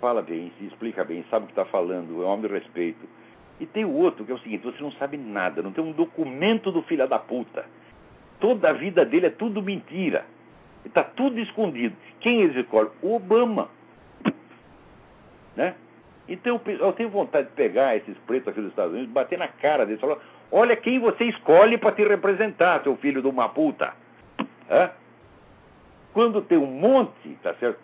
fala 0.00 0.22
bem, 0.22 0.52
se 0.56 0.66
explica 0.66 1.04
bem, 1.04 1.24
sabe 1.30 1.44
o 1.44 1.46
que 1.46 1.52
está 1.52 1.64
falando, 1.64 2.22
é 2.22 2.26
um 2.26 2.28
homem 2.28 2.46
de 2.46 2.54
respeito. 2.54 3.08
E 3.58 3.66
tem 3.66 3.84
o 3.84 3.92
outro, 3.92 4.24
que 4.24 4.30
é 4.30 4.34
o 4.34 4.38
seguinte, 4.38 4.64
você 4.64 4.80
não 4.80 4.92
sabe 4.92 5.16
nada, 5.16 5.62
não 5.62 5.72
tem 5.72 5.82
um 5.82 5.92
documento 5.92 6.70
do 6.70 6.82
filho 6.82 7.08
da 7.08 7.18
puta. 7.18 7.66
Toda 8.42 8.70
a 8.70 8.72
vida 8.72 9.04
dele 9.04 9.26
é 9.26 9.30
tudo 9.30 9.62
mentira. 9.62 10.26
Está 10.84 11.04
tudo 11.04 11.38
escondido. 11.38 11.94
Quem 12.18 12.42
eles 12.42 12.56
escolhem? 12.56 12.90
O 13.00 13.14
Obama. 13.14 13.68
Né? 15.54 15.76
Então 16.28 16.60
eu 16.66 16.92
tenho 16.92 17.08
vontade 17.08 17.46
de 17.46 17.54
pegar 17.54 17.94
esses 17.96 18.18
pretos 18.26 18.48
aqui 18.48 18.60
dos 18.60 18.70
Estados 18.70 18.94
Unidos, 18.94 19.12
bater 19.12 19.38
na 19.38 19.46
cara 19.46 19.86
deles 19.86 19.98
e 19.98 20.00
falar, 20.00 20.18
olha 20.50 20.74
quem 20.74 20.98
você 20.98 21.26
escolhe 21.26 21.78
para 21.78 21.92
te 21.92 22.02
representar, 22.02 22.82
seu 22.82 22.96
filho 22.96 23.22
de 23.22 23.28
uma 23.28 23.48
puta. 23.48 23.94
Quando 26.12 26.42
tem 26.42 26.58
um 26.58 26.66
monte, 26.66 27.38
tá 27.44 27.54
certo? 27.54 27.78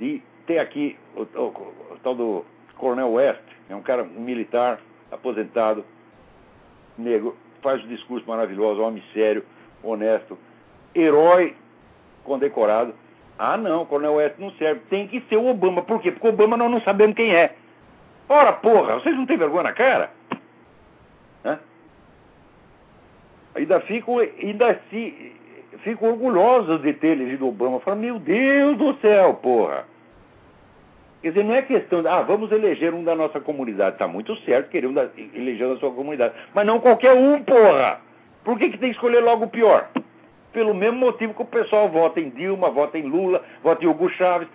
E 0.00 0.22
tem 0.46 0.60
aqui 0.60 0.96
o, 1.16 1.22
o, 1.22 1.46
o 1.92 1.98
tal 2.04 2.14
do 2.14 2.44
Coronel 2.76 3.14
West, 3.14 3.42
é 3.68 3.74
um 3.74 3.82
cara 3.82 4.04
um 4.04 4.20
militar 4.20 4.78
aposentado, 5.10 5.84
negro, 6.96 7.36
faz 7.62 7.82
um 7.84 7.88
discurso 7.88 8.26
maravilhoso, 8.28 8.80
homem 8.80 9.02
sério, 9.12 9.44
honesto, 9.82 10.38
herói 10.94 11.54
condecorado. 12.24 12.94
Ah, 13.38 13.56
não, 13.56 13.82
o 13.82 13.86
Coronel 13.86 14.14
West 14.14 14.36
não 14.38 14.50
serve. 14.52 14.80
Tem 14.90 15.06
que 15.06 15.20
ser 15.28 15.36
o 15.36 15.46
Obama. 15.46 15.82
Por 15.82 16.00
quê? 16.00 16.10
Porque 16.10 16.26
o 16.26 16.30
Obama 16.30 16.56
nós 16.56 16.70
não 16.70 16.80
sabemos 16.80 17.14
quem 17.14 17.34
é. 17.34 17.54
Ora, 18.28 18.52
porra, 18.52 18.94
vocês 18.94 19.16
não 19.16 19.26
têm 19.26 19.36
vergonha 19.36 19.62
na 19.64 19.72
cara? 19.72 20.10
Hã? 21.44 21.58
Ainda 23.54 23.80
ficam, 23.80 24.18
ainda 24.18 24.80
se 24.90 25.32
ficam 25.78 26.10
orgulhosos 26.10 26.82
de 26.82 26.92
ter 26.94 27.12
elegido 27.12 27.46
Obama. 27.46 27.80
Falam, 27.80 28.00
meu 28.00 28.18
Deus 28.18 28.76
do 28.76 28.94
céu, 29.00 29.34
porra. 29.34 29.84
Quer 31.20 31.30
dizer, 31.30 31.44
não 31.44 31.54
é 31.54 31.62
questão 31.62 32.00
de, 32.00 32.08
ah, 32.08 32.22
vamos 32.22 32.52
eleger 32.52 32.94
um 32.94 33.02
da 33.02 33.14
nossa 33.14 33.40
comunidade. 33.40 33.96
Está 33.96 34.06
muito 34.06 34.36
certo 34.42 34.70
querer 34.70 34.86
um 34.86 34.94
da, 34.94 35.08
eleger 35.34 35.68
da 35.68 35.76
sua 35.76 35.90
comunidade. 35.90 36.34
Mas 36.54 36.64
não 36.64 36.78
qualquer 36.78 37.12
um, 37.12 37.42
porra. 37.42 38.00
Por 38.44 38.56
que, 38.58 38.70
que 38.70 38.78
tem 38.78 38.90
que 38.90 38.94
escolher 38.94 39.20
logo 39.20 39.46
o 39.46 39.50
pior? 39.50 39.88
Pelo 40.52 40.72
mesmo 40.72 40.98
motivo 40.98 41.34
que 41.34 41.42
o 41.42 41.46
pessoal 41.46 41.88
vota 41.88 42.20
em 42.20 42.30
Dilma, 42.30 42.70
vota 42.70 42.96
em 42.96 43.02
Lula, 43.02 43.42
vota 43.62 43.84
em 43.84 43.88
Hugo 43.88 44.08
Chaves. 44.10 44.48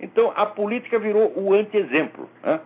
Então, 0.00 0.32
a 0.34 0.46
política 0.46 0.98
virou 0.98 1.32
o 1.36 1.52
anti-exemplo. 1.52 2.28
Né? 2.42 2.60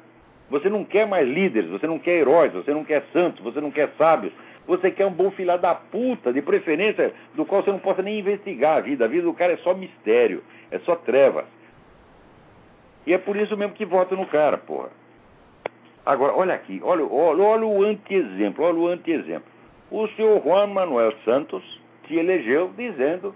Você 0.49 0.69
não 0.69 0.85
quer 0.85 1.07
mais 1.07 1.29
líderes, 1.29 1.71
você 1.71 1.87
não 1.87 1.99
quer 1.99 2.19
heróis, 2.19 2.53
você 2.53 2.73
não 2.73 2.85
quer 2.85 3.05
santos, 3.13 3.43
você 3.43 3.61
não 3.61 3.71
quer 3.71 3.91
sábios. 3.99 4.33
Você 4.67 4.91
quer 4.93 5.07
um 5.07 5.13
bom 5.13 5.31
filho 5.33 5.59
da 5.59 5.75
puta, 5.75 6.33
de 6.33 6.41
preferência, 6.41 7.13
do 7.35 7.45
qual 7.45 7.65
você 7.65 7.73
não 7.73 7.81
possa 7.81 8.03
nem 8.03 8.21
investigar 8.21 8.77
a 8.77 8.81
vida. 8.81 9.05
A 9.05 9.09
vida 9.09 9.25
do 9.25 9.35
cara 9.35 9.55
é 9.55 9.57
só 9.59 9.75
mistério, 9.75 10.45
é 10.71 10.79
só 10.81 10.95
trevas. 10.95 11.45
E 13.07 13.13
é 13.13 13.19
por 13.19 13.37
isso 13.37 13.57
mesmo 13.57 13.75
que 13.75 13.85
vota 13.85 14.15
no 14.15 14.27
cara, 14.27 14.59
porra. 14.59 14.91
Agora, 16.05 16.35
olha 16.35 16.55
aqui, 16.55 16.81
olha, 16.83 17.05
olha, 17.05 17.43
olha 17.43 17.67
o 17.67 17.85
anti-exemplo, 17.85 18.65
olha 18.65 18.79
o 18.79 18.89
anti-exemplo. 18.89 19.49
O 19.91 20.07
senhor 20.09 20.43
Juan 20.43 20.69
Manuel 20.69 21.13
Santos 21.25 21.63
se 22.07 22.17
elegeu 22.17 22.71
dizendo 22.77 23.35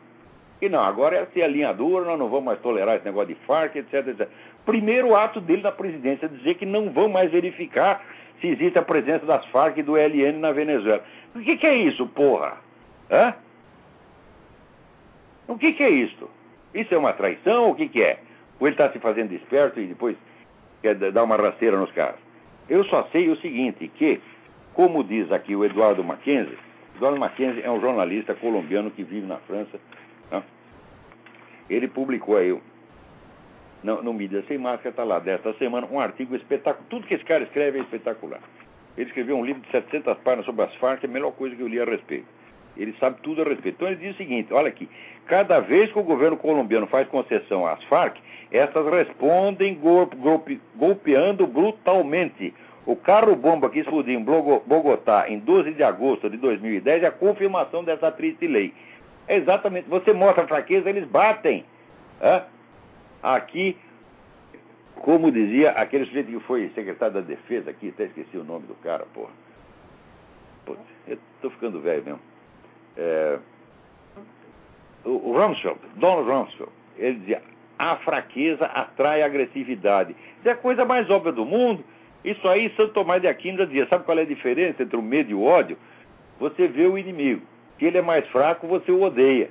que 0.58 0.68
não, 0.68 0.80
agora 0.80 1.16
é 1.16 1.26
ser 1.26 1.42
alinhadura, 1.42 2.04
nós 2.04 2.18
não 2.18 2.28
vamos 2.28 2.44
mais 2.44 2.60
tolerar 2.60 2.96
esse 2.96 3.04
negócio 3.04 3.34
de 3.34 3.40
Farc, 3.46 3.76
etc, 3.76 4.06
etc. 4.06 4.28
Primeiro 4.64 5.14
ato 5.14 5.40
dele 5.40 5.62
na 5.62 5.72
presidência 5.72 6.28
dizer 6.28 6.54
que 6.54 6.64
não 6.64 6.90
vão 6.90 7.08
mais 7.08 7.30
verificar 7.30 8.02
se 8.40 8.48
existe 8.48 8.78
a 8.78 8.82
presença 8.82 9.26
das 9.26 9.44
Farc 9.46 9.76
e 9.78 9.82
do 9.82 9.96
LN 9.96 10.38
na 10.38 10.52
Venezuela. 10.52 11.02
O 11.34 11.40
que, 11.40 11.56
que 11.56 11.66
é 11.66 11.74
isso, 11.74 12.06
porra? 12.08 12.56
Hã? 13.10 13.34
O 15.46 15.58
que, 15.58 15.72
que 15.72 15.82
é 15.82 15.90
isso? 15.90 16.30
Isso 16.72 16.94
é 16.94 16.98
uma 16.98 17.12
traição 17.12 17.70
o 17.70 17.74
que, 17.74 17.88
que 17.88 18.02
é? 18.02 18.18
Ou 18.64 18.68
ele 18.68 18.76
está 18.76 18.90
se 18.90 18.98
fazendo 18.98 19.30
esperto 19.34 19.78
e 19.78 19.84
depois 19.84 20.16
quer 20.80 20.94
dar 20.94 21.22
uma 21.22 21.36
rasteira 21.36 21.76
nos 21.76 21.92
caras? 21.92 22.16
Eu 22.66 22.82
só 22.84 23.06
sei 23.12 23.28
o 23.28 23.36
seguinte, 23.36 23.88
que, 23.88 24.18
como 24.72 25.04
diz 25.04 25.30
aqui 25.30 25.54
o 25.54 25.66
Eduardo 25.66 26.02
Mackenzie, 26.02 26.56
Eduardo 26.96 27.20
Mackenzie 27.20 27.62
é 27.62 27.70
um 27.70 27.78
jornalista 27.78 28.34
colombiano 28.34 28.90
que 28.90 29.04
vive 29.04 29.26
na 29.26 29.36
França. 29.40 29.78
Né? 30.30 30.42
Ele 31.68 31.88
publicou 31.88 32.38
aí, 32.38 32.58
no, 33.82 34.02
no 34.02 34.14
Mídia 34.14 34.42
Sem 34.48 34.56
Máscara, 34.56 34.88
está 34.88 35.04
lá, 35.04 35.18
desta 35.18 35.52
semana, 35.58 35.86
um 35.90 36.00
artigo 36.00 36.34
espetacular. 36.34 36.86
Tudo 36.88 37.06
que 37.06 37.12
esse 37.12 37.24
cara 37.26 37.44
escreve 37.44 37.80
é 37.80 37.82
espetacular. 37.82 38.40
Ele 38.96 39.10
escreveu 39.10 39.36
um 39.36 39.44
livro 39.44 39.60
de 39.60 39.70
700 39.72 40.16
páginas 40.20 40.46
sobre 40.46 40.64
as 40.64 40.74
Farc, 40.76 41.04
é 41.04 41.06
a 41.06 41.10
melhor 41.10 41.32
coisa 41.32 41.54
que 41.54 41.60
eu 41.60 41.68
li 41.68 41.78
a 41.78 41.84
respeito. 41.84 42.28
Ele 42.76 42.94
sabe 42.98 43.20
tudo 43.22 43.42
a 43.42 43.44
respeito. 43.44 43.76
Então 43.76 43.88
ele 43.88 43.96
diz 43.96 44.14
o 44.14 44.18
seguinte: 44.18 44.52
olha 44.52 44.68
aqui, 44.68 44.88
cada 45.26 45.60
vez 45.60 45.92
que 45.92 45.98
o 45.98 46.02
governo 46.02 46.36
colombiano 46.36 46.86
faz 46.86 47.08
concessão 47.08 47.66
às 47.66 47.82
Farc, 47.84 48.18
essas 48.50 48.86
respondem 48.90 49.74
golpe, 49.74 50.60
golpeando 50.74 51.46
brutalmente. 51.46 52.52
O 52.86 52.94
carro-bomba 52.94 53.70
que 53.70 53.78
explodiu 53.78 54.18
em 54.18 54.22
Bogotá 54.22 55.26
em 55.28 55.38
12 55.38 55.72
de 55.72 55.82
agosto 55.82 56.28
de 56.28 56.36
2010 56.36 57.02
é 57.02 57.06
a 57.06 57.10
confirmação 57.10 57.82
dessa 57.82 58.12
triste 58.12 58.46
lei. 58.46 58.74
É 59.26 59.36
exatamente, 59.36 59.88
você 59.88 60.12
mostra 60.12 60.46
fraqueza, 60.46 60.90
eles 60.90 61.06
batem. 61.08 61.64
Aqui, 63.22 63.74
como 64.96 65.32
dizia 65.32 65.70
aquele 65.70 66.04
sujeito 66.04 66.30
que 66.30 66.40
foi 66.40 66.70
secretário 66.74 67.14
da 67.14 67.20
Defesa 67.22 67.70
aqui, 67.70 67.88
até 67.88 68.04
esqueci 68.04 68.36
o 68.36 68.44
nome 68.44 68.66
do 68.66 68.74
cara, 68.74 69.06
porra. 69.14 69.32
Putz, 70.66 70.82
eu 71.08 71.18
tô 71.40 71.48
ficando 71.48 71.80
velho 71.80 72.04
mesmo. 72.04 72.20
É, 72.96 73.38
o, 75.04 75.10
o 75.10 75.38
Rumsfeld, 75.38 75.78
Donald 75.96 76.30
Rumsfeld, 76.30 76.72
ele 76.96 77.18
dizia: 77.18 77.42
a 77.78 77.96
fraqueza 77.96 78.66
atrai 78.66 79.22
agressividade. 79.22 80.14
Isso 80.38 80.48
é 80.48 80.52
a 80.52 80.56
coisa 80.56 80.84
mais 80.84 81.08
óbvia 81.10 81.32
do 81.32 81.44
mundo. 81.44 81.84
Isso 82.24 82.46
aí, 82.48 82.72
Santo 82.76 82.92
Tomás 82.92 83.20
de 83.20 83.28
Aquino 83.28 83.58
já 83.58 83.64
dizia: 83.64 83.86
sabe 83.88 84.04
qual 84.04 84.18
é 84.18 84.22
a 84.22 84.26
diferença 84.26 84.82
entre 84.82 84.96
o 84.96 85.02
medo 85.02 85.30
e 85.30 85.34
o 85.34 85.42
ódio? 85.42 85.76
Você 86.40 86.66
vê 86.68 86.86
o 86.86 86.98
inimigo. 86.98 87.42
Se 87.78 87.84
ele 87.84 87.98
é 87.98 88.02
mais 88.02 88.26
fraco, 88.28 88.66
você 88.66 88.90
o 88.90 89.02
odeia. 89.02 89.50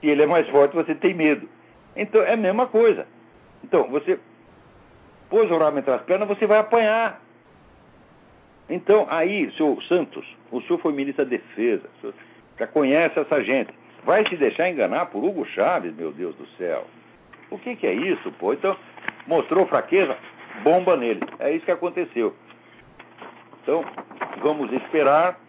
Se 0.00 0.06
ele 0.08 0.22
é 0.22 0.26
mais 0.26 0.48
forte, 0.48 0.74
você 0.74 0.94
tem 0.94 1.14
medo. 1.14 1.48
Então 1.94 2.22
é 2.22 2.32
a 2.32 2.36
mesma 2.36 2.66
coisa. 2.66 3.06
Então, 3.62 3.88
você 3.88 4.18
pôs 5.28 5.50
o 5.50 5.58
rabo 5.58 5.78
entre 5.78 5.92
as 5.92 6.02
pernas, 6.02 6.28
você 6.28 6.46
vai 6.46 6.58
apanhar. 6.58 7.20
Então, 8.68 9.06
aí, 9.10 9.50
senhor 9.52 9.82
Santos, 9.84 10.26
o 10.50 10.60
senhor 10.62 10.78
foi 10.78 10.92
ministro 10.92 11.24
da 11.24 11.30
Defesa, 11.30 11.88
já 12.60 12.66
conhece 12.66 13.18
essa 13.18 13.42
gente. 13.42 13.72
Vai 14.04 14.26
se 14.28 14.36
deixar 14.36 14.68
enganar 14.68 15.06
por 15.06 15.24
Hugo 15.24 15.46
Chaves, 15.46 15.94
meu 15.94 16.12
Deus 16.12 16.36
do 16.36 16.46
céu. 16.58 16.86
O 17.50 17.58
que, 17.58 17.74
que 17.74 17.86
é 17.86 17.92
isso, 17.94 18.30
pô? 18.32 18.52
Então, 18.52 18.76
mostrou 19.26 19.66
fraqueza, 19.66 20.16
bomba 20.62 20.94
nele. 20.94 21.20
É 21.38 21.50
isso 21.52 21.64
que 21.64 21.70
aconteceu. 21.70 22.34
Então, 23.62 23.82
vamos 24.42 24.70
esperar. 24.72 25.40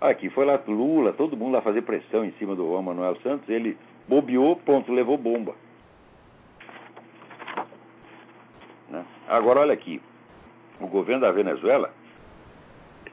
Aqui 0.00 0.30
foi 0.30 0.46
lá 0.46 0.58
Lula, 0.66 1.12
todo 1.12 1.36
mundo 1.36 1.52
lá 1.52 1.60
fazer 1.60 1.82
pressão 1.82 2.24
em 2.24 2.32
cima 2.32 2.56
do 2.56 2.66
Juan 2.66 2.82
Manuel 2.82 3.16
Santos. 3.16 3.48
Ele 3.50 3.76
bobeou, 4.08 4.56
ponto, 4.56 4.90
levou 4.92 5.18
bomba. 5.18 5.54
Né? 8.88 9.04
Agora, 9.28 9.60
olha 9.60 9.74
aqui. 9.74 10.00
O 10.80 10.86
governo 10.86 11.20
da 11.20 11.30
Venezuela 11.30 11.92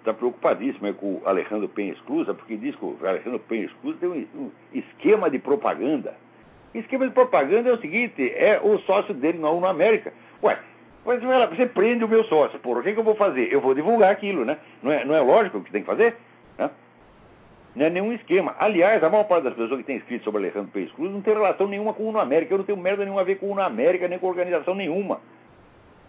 está 0.10 0.14
preocupadíssimo 0.14 0.94
com 0.96 1.14
o 1.16 1.22
Alejandro 1.26 1.68
Penha 1.70 1.94
Esclusa, 1.94 2.34
porque 2.34 2.56
diz 2.58 2.76
que 2.76 2.86
o 2.86 2.98
Alejandro 3.04 3.40
Penha 3.40 3.66
Esclusa 3.66 3.98
tem 4.00 4.10
um, 4.10 4.52
esquema 4.74 5.30
de 5.30 5.40
propaganda 5.40 6.16
Esquema 6.74 7.08
de 7.08 7.14
propaganda 7.14 7.70
é 7.70 7.74
o 7.74 7.80
seguinte: 7.80 8.32
é 8.36 8.60
o 8.62 8.78
sócio 8.80 9.14
dele 9.14 9.40
na 9.40 9.70
América. 9.70 10.14
Ué, 10.44 10.58
mas 11.06 11.22
você 11.50 11.66
prende 11.66 12.04
o 12.04 12.08
meu 12.08 12.24
sócio, 12.26 12.60
porra, 12.60 12.82
o 12.82 12.84
que, 12.84 12.94
que, 12.94 13.00
eu 13.00 13.04
vou 13.04 13.16
fazer? 13.16 13.52
Eu 13.52 13.62
vou 13.62 13.74
divulgar 13.74 14.12
aquilo, 14.12 14.44
né? 14.44 14.58
Não 14.84 14.92
é, 14.92 15.06
não 15.06 15.16
é 15.16 15.22
lógico 15.22 15.58
o 15.58 15.64
que 15.64 15.72
tem 15.72 15.82
que 15.82 15.88
fazer? 15.88 16.16
Né? 16.58 16.70
Não 17.76 17.86
é 17.86 17.90
nenhum 17.90 18.12
esquema. 18.12 18.56
Aliás, 18.60 19.04
a 19.04 19.10
maior 19.10 19.24
parte 19.24 19.46
das 19.46 19.54
pessoas 19.54 19.80
que 19.80 19.86
tem 19.86 19.98
escrito 19.98 20.24
sobre 20.24 20.42
Alejandro 20.42 20.72
Pérez 20.72 20.92
Cruz 20.92 21.12
não 21.12 21.22
tem 21.22 21.34
relação 21.34 21.68
nenhuma 21.68 21.94
com 21.94 22.04
o 22.04 22.10
UNO 22.10 22.20
América. 22.20 22.54
Eu 22.54 22.58
não 22.60 22.66
tenho 22.66 22.78
merda 22.78 23.04
nenhuma 23.04 23.22
a 23.22 23.24
ver 23.24 23.40
com 23.40 23.48
o 23.48 23.52
UNO 23.52 23.62
América, 23.62 24.08
nem 24.08 24.20
com 24.20 24.28
organização 24.28 24.76
nenhuma. 24.76 25.22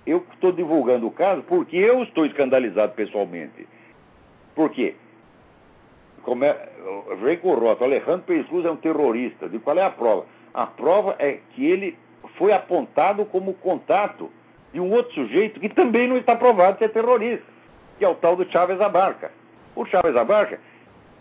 Eu 0.07 0.25
estou 0.33 0.51
divulgando 0.53 1.07
o 1.07 1.11
caso 1.11 1.43
porque 1.43 1.77
eu 1.77 2.03
estou 2.03 2.27
escandalizado 2.27 2.93
pessoalmente. 2.95 3.69
Por 4.59 4.71
quê? 4.71 4.97
Como 6.25 6.45
é, 6.45 6.69
vem 7.23 7.37
com 7.39 7.55
o 7.55 7.69
Alejandro 7.69 8.45
Cruz 8.45 8.65
é 8.65 8.71
um 8.73 8.75
terrorista. 8.75 9.49
De 9.49 9.61
qual 9.61 9.79
é 9.79 9.85
a 9.85 9.91
prova? 9.91 10.27
A 10.53 10.67
prova 10.67 11.15
é 11.21 11.39
que 11.55 11.65
ele 11.65 11.97
foi 12.37 12.53
apontado 12.53 13.25
como 13.27 13.55
contato 13.55 14.29
de 14.73 14.81
um 14.81 14.91
outro 14.91 15.15
sujeito 15.15 15.61
que 15.61 15.69
também 15.69 16.09
não 16.09 16.17
está 16.17 16.35
provado 16.35 16.77
ser 16.79 16.89
terrorista, 16.89 17.47
que 17.99 18.05
é 18.05 18.09
o 18.09 18.17
tal 18.17 18.35
do 18.35 18.51
Chaves 18.51 18.81
Abarca. 18.81 19.31
O 19.77 19.87
Chaves 19.87 20.17
Abarca, 20.17 20.59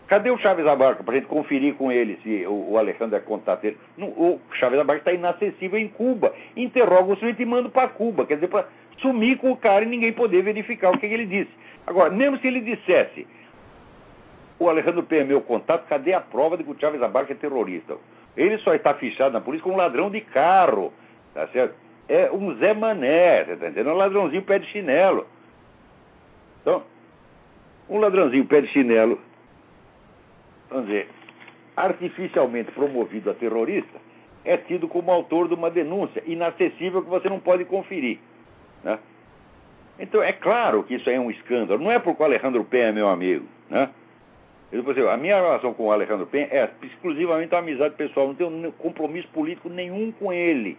cadê 0.07 0.31
o 0.31 0.39
Chaves 0.39 0.65
Abarca 0.65 1.03
para 1.03 1.13
a 1.13 1.17
gente 1.17 1.27
conferir 1.27 1.75
com 1.75 1.91
ele 1.91 2.19
se 2.23 2.43
o, 2.47 2.71
o 2.71 2.77
Alejandro 2.79 3.17
é 3.17 3.19
contato 3.19 3.61
dele? 3.61 3.77
o 3.99 4.39
Chaves 4.53 4.79
Abarca 4.79 5.01
está 5.01 5.13
inacessível 5.13 5.77
em 5.77 5.89
Cuba. 5.89 6.33
Interroga 6.55 7.13
o 7.13 7.15
sujeito 7.15 7.39
e 7.39 7.45
manda 7.45 7.69
para 7.69 7.87
Cuba, 7.87 8.25
quer 8.25 8.33
dizer, 8.33 8.47
para 8.47 8.65
sumir 8.99 9.37
com 9.37 9.51
o 9.51 9.57
cara 9.57 9.85
e 9.85 9.87
ninguém 9.87 10.13
poder 10.13 10.41
verificar 10.41 10.91
o 10.91 10.97
que, 10.97 11.07
que 11.07 11.13
ele 11.13 11.25
disse. 11.25 11.51
Agora, 11.85 12.09
mesmo 12.09 12.37
se 12.39 12.47
ele 12.47 12.61
dissesse 12.61 13.27
o 14.59 14.69
Alejandro 14.69 15.03
P. 15.03 15.17
é 15.17 15.23
meu 15.23 15.41
contato, 15.41 15.87
cadê 15.87 16.13
a 16.13 16.21
prova 16.21 16.57
de 16.57 16.63
que 16.63 16.71
o 16.71 16.79
Chaves 16.79 17.01
Abarca 17.01 17.33
é 17.33 17.35
terrorista? 17.35 17.97
Ele 18.35 18.57
só 18.59 18.73
está 18.73 18.93
fichado 18.93 19.33
na 19.33 19.41
polícia 19.41 19.63
como 19.63 19.75
um 19.75 19.77
ladrão 19.77 20.09
de 20.09 20.21
carro, 20.21 20.91
tá 21.33 21.47
certo? 21.47 21.75
É 22.09 22.31
um 22.31 22.55
Zé 22.55 22.73
Mané, 22.73 23.43
você 23.43 23.55
tá 23.55 23.67
entendendo? 23.67 23.91
Um 23.91 23.97
ladrãozinho 23.97 24.41
pé 24.43 24.59
de 24.59 24.67
chinelo. 24.67 25.27
Então, 26.61 26.83
um 27.89 27.99
ladrãozinho 27.99 28.45
pé 28.45 28.61
de 28.61 28.67
chinelo, 28.67 29.19
vamos 30.69 30.87
dizer, 30.87 31.09
artificialmente 31.75 32.71
promovido 32.71 33.29
a 33.29 33.33
terrorista, 33.33 33.99
é 34.43 34.57
tido 34.57 34.87
como 34.87 35.11
autor 35.11 35.47
de 35.47 35.53
uma 35.53 35.69
denúncia 35.69 36.23
inacessível 36.25 37.03
que 37.03 37.09
você 37.09 37.29
não 37.29 37.39
pode 37.39 37.65
conferir. 37.65 38.19
Né? 38.87 38.99
Então, 39.99 40.23
é 40.23 40.31
claro 40.31 40.83
que 40.83 40.95
isso 40.95 41.09
aí 41.09 41.15
é 41.15 41.19
um 41.19 41.29
escândalo. 41.29 41.83
Não 41.83 41.91
é 41.91 41.99
porque 41.99 42.21
o 42.21 42.25
Alejandro 42.25 42.63
Pé 42.63 42.89
é 42.89 42.91
meu 42.91 43.09
amigo. 43.09 43.45
Né? 43.69 43.89
Eu, 44.71 44.89
assim, 44.89 45.05
a 45.05 45.17
minha 45.17 45.35
relação 45.35 45.73
com 45.73 45.87
o 45.87 45.91
Alejandro 45.91 46.25
Penha 46.27 46.47
é 46.49 46.69
exclusivamente 46.83 47.53
uma 47.53 47.59
amizade 47.59 47.95
pessoal, 47.95 48.27
não 48.27 48.35
tenho 48.35 48.71
compromisso 48.73 49.27
político 49.29 49.69
nenhum 49.69 50.11
com 50.11 50.31
ele. 50.31 50.77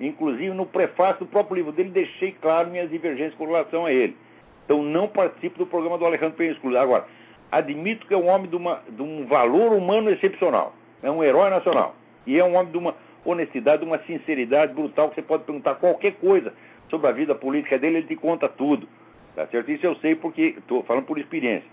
Inclusive, 0.00 0.50
no 0.50 0.66
prefácio 0.66 1.24
do 1.24 1.30
próprio 1.30 1.56
livro 1.56 1.72
dele, 1.72 1.90
deixei 1.90 2.32
claro 2.32 2.70
minhas 2.70 2.90
divergências 2.90 3.34
com 3.34 3.46
relação 3.46 3.86
a 3.86 3.92
ele. 3.92 4.16
Então, 4.64 4.82
não 4.82 5.06
participo 5.06 5.58
do 5.58 5.66
programa 5.66 5.98
do 5.98 6.06
Alejandro 6.06 6.36
Penha 6.36 6.52
exclusivo. 6.52 6.82
Agora, 6.82 7.04
admito 7.50 8.06
que 8.06 8.14
é 8.14 8.16
um 8.16 8.28
homem 8.28 8.48
de, 8.48 8.56
uma, 8.56 8.82
de 8.88 9.02
um 9.02 9.26
valor 9.26 9.72
humano 9.72 10.10
excepcional. 10.10 10.74
É 11.02 11.10
um 11.10 11.22
herói 11.22 11.50
nacional. 11.50 11.94
E 12.26 12.38
é 12.38 12.44
um 12.44 12.54
homem 12.56 12.72
de 12.72 12.78
uma 12.78 12.94
honestidade, 13.24 13.82
de 13.82 13.88
uma 13.88 13.98
sinceridade 14.04 14.72
brutal, 14.72 15.10
que 15.10 15.16
você 15.16 15.22
pode 15.22 15.44
perguntar 15.44 15.74
qualquer 15.74 16.14
coisa 16.14 16.52
sobre 16.92 17.08
a 17.08 17.12
vida 17.12 17.34
política 17.34 17.78
dele, 17.78 17.98
ele 17.98 18.06
te 18.06 18.16
conta 18.16 18.50
tudo. 18.50 18.86
Tá 19.34 19.46
certo? 19.46 19.70
Isso 19.70 19.86
eu 19.86 19.96
sei 19.96 20.14
porque 20.14 20.56
estou 20.58 20.82
falando 20.82 21.06
por 21.06 21.18
experiência. 21.18 21.66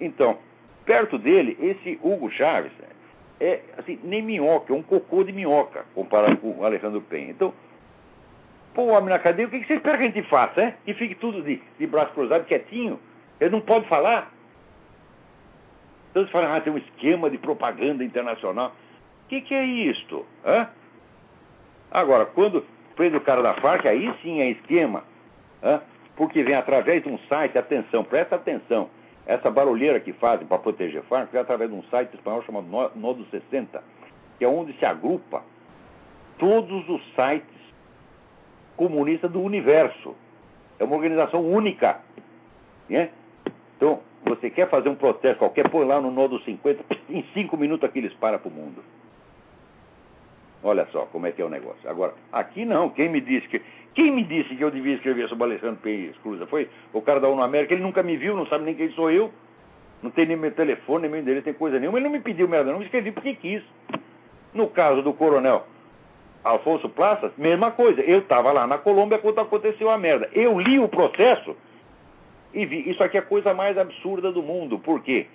Então, 0.00 0.38
perto 0.86 1.18
dele, 1.18 1.58
esse 1.60 1.98
Hugo 2.00 2.30
Chaves 2.30 2.70
é 3.40 3.60
assim, 3.76 3.98
nem 4.04 4.22
minhoca, 4.22 4.72
é 4.72 4.76
um 4.76 4.82
cocô 4.82 5.24
de 5.24 5.32
minhoca, 5.32 5.84
comparado 5.96 6.36
com 6.36 6.60
o 6.60 6.64
Alejandro 6.64 7.00
Penha. 7.00 7.30
Então, 7.30 7.52
pô, 8.72 8.82
o 8.82 8.88
homem 8.90 9.08
na 9.08 9.18
cadeia, 9.18 9.48
o 9.48 9.50
que 9.50 9.64
você 9.64 9.74
espera 9.74 9.98
que 9.98 10.04
a 10.04 10.06
gente 10.06 10.22
faça, 10.28 10.62
é? 10.62 10.74
Que 10.84 10.94
fique 10.94 11.16
tudo 11.16 11.42
de, 11.42 11.60
de 11.76 11.86
braço 11.88 12.12
cruzado, 12.12 12.44
quietinho? 12.44 13.00
Ele 13.40 13.50
não 13.50 13.60
pode 13.60 13.88
falar? 13.88 14.32
Então 16.10 16.24
você 16.24 16.30
fala, 16.30 16.56
ah, 16.56 16.60
tem 16.60 16.72
um 16.72 16.78
esquema 16.78 17.28
de 17.28 17.38
propaganda 17.38 18.04
internacional. 18.04 18.76
O 19.24 19.28
que, 19.28 19.40
que 19.40 19.54
é 19.54 19.64
isto? 19.64 20.24
Hã? 20.44 20.68
Agora, 21.90 22.26
quando 22.26 22.64
preso 22.96 23.16
o 23.16 23.20
cara 23.20 23.42
da 23.42 23.54
Farc, 23.54 23.86
aí 23.86 24.12
sim 24.22 24.40
é 24.40 24.50
esquema. 24.50 25.04
Porque 26.16 26.42
vem 26.42 26.54
através 26.54 27.02
de 27.02 27.08
um 27.08 27.18
site, 27.28 27.56
atenção, 27.56 28.04
presta 28.04 28.36
atenção. 28.36 28.88
Essa 29.26 29.50
barulheira 29.50 30.00
que 30.00 30.12
fazem 30.14 30.46
para 30.46 30.58
proteger 30.58 31.02
Farc 31.02 31.30
vem 31.30 31.40
através 31.40 31.70
de 31.70 31.76
um 31.76 31.82
site 31.84 32.14
espanhol 32.14 32.42
chamado 32.42 32.66
Nodo 32.96 33.24
60, 33.30 33.82
que 34.38 34.44
é 34.44 34.48
onde 34.48 34.72
se 34.74 34.84
agrupa 34.84 35.42
todos 36.38 36.88
os 36.88 37.02
sites 37.14 37.60
comunistas 38.76 39.30
do 39.30 39.40
universo. 39.40 40.16
É 40.78 40.84
uma 40.84 40.96
organização 40.96 41.44
única. 41.44 42.00
Né? 42.88 43.10
Então, 43.76 44.00
você 44.24 44.50
quer 44.50 44.68
fazer 44.68 44.88
um 44.88 44.94
protesto 44.94 45.38
qualquer, 45.38 45.68
põe 45.68 45.86
lá 45.86 46.00
no 46.00 46.10
Nodo 46.10 46.40
50, 46.40 46.84
em 47.08 47.22
cinco 47.34 47.56
minutos 47.56 47.88
aqui 47.88 47.98
eles 47.98 48.12
param 48.14 48.38
para 48.38 48.48
o 48.48 48.52
mundo. 48.52 48.82
Olha 50.62 50.86
só 50.92 51.06
como 51.06 51.26
é 51.26 51.32
que 51.32 51.40
é 51.40 51.44
o 51.44 51.48
negócio. 51.48 51.88
Agora, 51.88 52.14
aqui 52.32 52.64
não. 52.64 52.90
Quem 52.90 53.08
me 53.08 53.20
disse 53.20 53.48
que 53.48 53.62
quem 53.94 54.10
me 54.10 54.22
disse 54.22 54.54
que 54.54 54.62
eu 54.62 54.70
devia 54.70 54.94
escrever 54.94 55.28
sobre 55.28 55.44
Alexandre 55.44 55.80
P. 55.82 56.12
Cruza? 56.22 56.46
Foi 56.46 56.68
o 56.92 57.02
cara 57.02 57.18
da 57.18 57.28
ONU 57.28 57.42
América. 57.42 57.74
Ele 57.74 57.82
nunca 57.82 58.02
me 58.02 58.16
viu, 58.16 58.36
não 58.36 58.46
sabe 58.46 58.64
nem 58.64 58.74
quem 58.74 58.90
sou 58.92 59.10
eu. 59.10 59.32
Não 60.02 60.10
tem 60.10 60.26
nem 60.26 60.36
meu 60.36 60.52
telefone, 60.52 61.02
nem 61.02 61.10
meu 61.10 61.20
endereço, 61.20 61.44
tem 61.44 61.54
coisa 61.54 61.78
nenhuma. 61.78 61.98
Ele 61.98 62.04
não 62.04 62.12
me 62.12 62.20
pediu 62.20 62.48
merda, 62.48 62.70
não. 62.70 62.78
Me 62.78 62.84
escrevi 62.84 63.10
porque 63.10 63.34
quis. 63.34 63.62
No 64.54 64.68
caso 64.68 65.02
do 65.02 65.12
coronel 65.12 65.66
Alfonso 66.42 66.88
Plaças, 66.88 67.32
mesma 67.36 67.70
coisa. 67.70 68.00
Eu 68.00 68.20
estava 68.20 68.52
lá 68.52 68.66
na 68.66 68.78
Colômbia 68.78 69.18
quando 69.18 69.40
aconteceu 69.40 69.90
a 69.90 69.98
merda. 69.98 70.30
Eu 70.32 70.58
li 70.58 70.78
o 70.78 70.88
processo 70.88 71.56
e 72.54 72.64
vi. 72.64 72.88
Isso 72.88 73.02
aqui 73.02 73.16
é 73.16 73.20
a 73.20 73.24
coisa 73.24 73.52
mais 73.52 73.76
absurda 73.76 74.30
do 74.30 74.42
mundo. 74.42 74.78
Por 74.78 75.02
quê? 75.02 75.26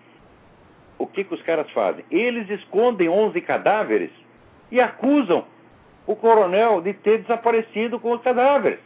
O 0.97 1.05
que, 1.05 1.23
que 1.23 1.33
os 1.33 1.41
caras 1.41 1.69
fazem? 1.71 2.05
Eles 2.09 2.49
escondem 2.49 3.09
11 3.09 3.39
cadáveres 3.41 4.11
e 4.71 4.79
acusam 4.81 5.45
o 6.07 6.15
coronel 6.15 6.81
de 6.81 6.93
ter 6.93 7.19
desaparecido 7.19 7.99
com 7.99 8.11
os 8.11 8.21
cadáveres. 8.21 8.79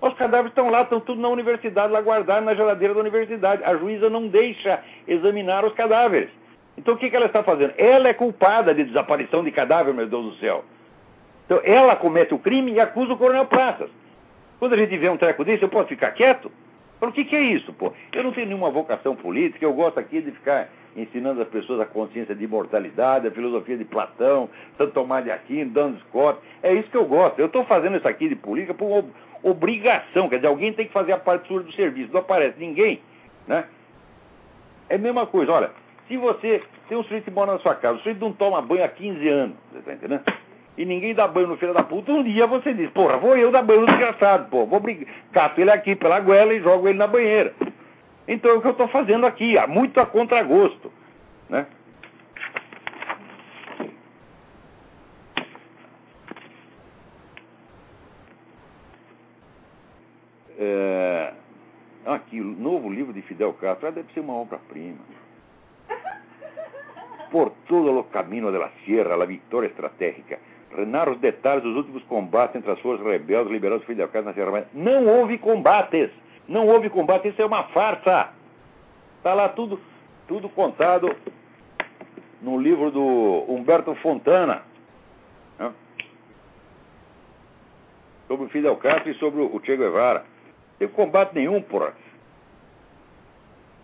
Os 0.00 0.14
cadáveres 0.14 0.52
estão 0.52 0.70
lá, 0.70 0.82
estão 0.82 0.98
tudo 0.98 1.20
na 1.20 1.28
universidade, 1.28 1.92
lá 1.92 2.00
guardados 2.00 2.44
na 2.44 2.54
geladeira 2.54 2.94
da 2.94 3.00
universidade. 3.00 3.62
A 3.64 3.76
juíza 3.76 4.08
não 4.08 4.28
deixa 4.28 4.82
examinar 5.06 5.64
os 5.64 5.74
cadáveres. 5.74 6.30
Então 6.78 6.94
o 6.94 6.96
que, 6.96 7.10
que 7.10 7.16
ela 7.16 7.26
está 7.26 7.42
fazendo? 7.42 7.74
Ela 7.76 8.08
é 8.08 8.14
culpada 8.14 8.74
de 8.74 8.84
desaparição 8.84 9.44
de 9.44 9.50
cadáver, 9.50 9.92
meu 9.92 10.06
Deus 10.06 10.24
do 10.24 10.40
céu. 10.40 10.64
Então 11.44 11.60
ela 11.64 11.96
comete 11.96 12.32
o 12.32 12.38
crime 12.38 12.72
e 12.72 12.80
acusa 12.80 13.12
o 13.12 13.18
coronel 13.18 13.44
Praças. 13.44 13.90
Quando 14.58 14.72
a 14.72 14.76
gente 14.76 14.96
vê 14.96 15.08
um 15.10 15.16
treco 15.18 15.44
desse, 15.44 15.62
eu 15.62 15.68
posso 15.68 15.88
ficar 15.88 16.12
quieto? 16.12 16.50
Mas 17.00 17.10
o 17.10 17.12
que, 17.12 17.24
que 17.24 17.36
é 17.36 17.40
isso, 17.40 17.72
pô? 17.72 17.92
Eu 18.12 18.22
não 18.22 18.32
tenho 18.32 18.46
nenhuma 18.46 18.70
vocação 18.70 19.16
política, 19.16 19.64
eu 19.64 19.72
gosto 19.72 19.98
aqui 19.98 20.20
de 20.20 20.30
ficar 20.32 20.68
ensinando 20.96 21.40
as 21.40 21.48
pessoas 21.48 21.80
a 21.80 21.86
consciência 21.86 22.34
de 22.34 22.44
imortalidade, 22.44 23.26
a 23.26 23.30
filosofia 23.30 23.76
de 23.76 23.84
Platão, 23.84 24.48
Santo 24.76 24.92
Tomás 24.92 25.24
de 25.24 25.30
Aquino, 25.30 25.70
Dan 25.70 25.94
Scott. 26.00 26.38
É 26.62 26.72
isso 26.72 26.90
que 26.90 26.96
eu 26.96 27.04
gosto. 27.04 27.38
Eu 27.38 27.46
estou 27.46 27.64
fazendo 27.64 27.96
isso 27.96 28.08
aqui 28.08 28.28
de 28.28 28.36
política 28.36 28.74
por 28.74 29.04
obrigação, 29.42 30.28
quer 30.28 30.36
dizer, 30.36 30.48
alguém 30.48 30.72
tem 30.72 30.86
que 30.86 30.92
fazer 30.92 31.12
a 31.12 31.18
parte 31.18 31.48
sua 31.48 31.62
do 31.62 31.72
serviço. 31.72 32.12
Não 32.12 32.20
aparece 32.20 32.58
ninguém, 32.58 33.00
né? 33.46 33.64
É 34.88 34.96
a 34.96 34.98
mesma 34.98 35.26
coisa, 35.26 35.52
olha, 35.52 35.70
se 36.08 36.16
você 36.16 36.62
tem 36.88 36.98
um 36.98 37.04
sujeito 37.04 37.24
que 37.24 37.30
mora 37.30 37.52
na 37.52 37.58
sua 37.60 37.74
casa, 37.74 37.94
o 37.94 37.98
sujeito 37.98 38.20
não 38.20 38.32
toma 38.32 38.60
banho 38.60 38.84
há 38.84 38.88
15 38.88 39.28
anos, 39.28 39.56
você 39.70 39.78
está 39.78 39.92
entendendo? 39.92 40.22
E 40.76 40.84
ninguém 40.84 41.14
dá 41.14 41.28
banho 41.28 41.46
no 41.46 41.56
filho 41.56 41.72
da 41.72 41.82
puta, 41.82 42.12
um 42.12 42.22
dia 42.22 42.46
você 42.46 42.74
diz, 42.74 42.90
porra, 42.90 43.16
vou 43.16 43.36
eu 43.36 43.50
dar 43.50 43.62
banho 43.62 43.82
no 43.82 43.86
desgraçado, 43.86 44.48
pô, 44.50 44.66
vou 44.66 44.80
brigar, 44.80 45.06
cato 45.32 45.60
ele 45.60 45.70
aqui 45.70 45.94
pela 45.94 46.20
goela 46.20 46.52
e 46.52 46.60
jogo 46.60 46.88
ele 46.88 46.98
na 46.98 47.06
banheira. 47.06 47.54
Então 48.30 48.52
é 48.52 48.54
o 48.54 48.60
que 48.60 48.68
eu 48.68 48.70
estou 48.70 48.86
fazendo 48.86 49.26
aqui, 49.26 49.56
muito 49.66 49.98
a 49.98 50.06
contragosto. 50.06 50.92
Né? 51.48 51.66
É, 60.56 61.32
aqui, 62.06 62.40
novo 62.40 62.88
livro 62.88 63.12
de 63.12 63.20
Fidel 63.22 63.52
Castro 63.54 63.88
ah, 63.88 63.90
deve 63.90 64.12
ser 64.12 64.20
uma 64.20 64.34
obra-prima. 64.34 65.00
Por 67.32 67.50
todo 67.66 67.98
o 67.98 68.04
caminho 68.04 68.52
da 68.52 68.68
Sierra, 68.84 69.20
a 69.20 69.26
vitória 69.26 69.66
estratégica. 69.66 70.38
Renarra 70.72 71.10
os 71.10 71.18
detalhes 71.18 71.64
dos 71.64 71.74
últimos 71.74 72.04
combates 72.04 72.54
entre 72.54 72.70
as 72.70 72.78
forças 72.78 73.04
rebeldes 73.04 73.50
liberadas 73.50 73.84
Fidel 73.86 74.06
Castro 74.06 74.26
na 74.28 74.34
Sierra 74.34 74.52
Maestra. 74.52 74.70
Não 74.72 75.04
houve 75.08 75.36
combates. 75.36 76.12
Não 76.50 76.66
houve 76.66 76.90
combate, 76.90 77.28
isso 77.28 77.40
é 77.40 77.46
uma 77.46 77.62
farsa. 77.68 78.30
Está 79.18 79.32
lá 79.34 79.48
tudo, 79.50 79.80
tudo 80.26 80.48
contado 80.48 81.14
no 82.42 82.60
livro 82.60 82.90
do 82.90 83.44
Humberto 83.48 83.94
Fontana. 84.02 84.62
Né? 85.56 85.72
Sobre 88.26 88.46
o 88.46 88.48
Fidel 88.48 88.76
Castro 88.78 89.12
e 89.12 89.14
sobre 89.14 89.42
o 89.42 89.60
Che 89.64 89.76
Guevara. 89.76 90.24
Não 90.24 90.26
teve 90.80 90.92
combate 90.92 91.34
nenhum, 91.34 91.62
porra. 91.62 91.92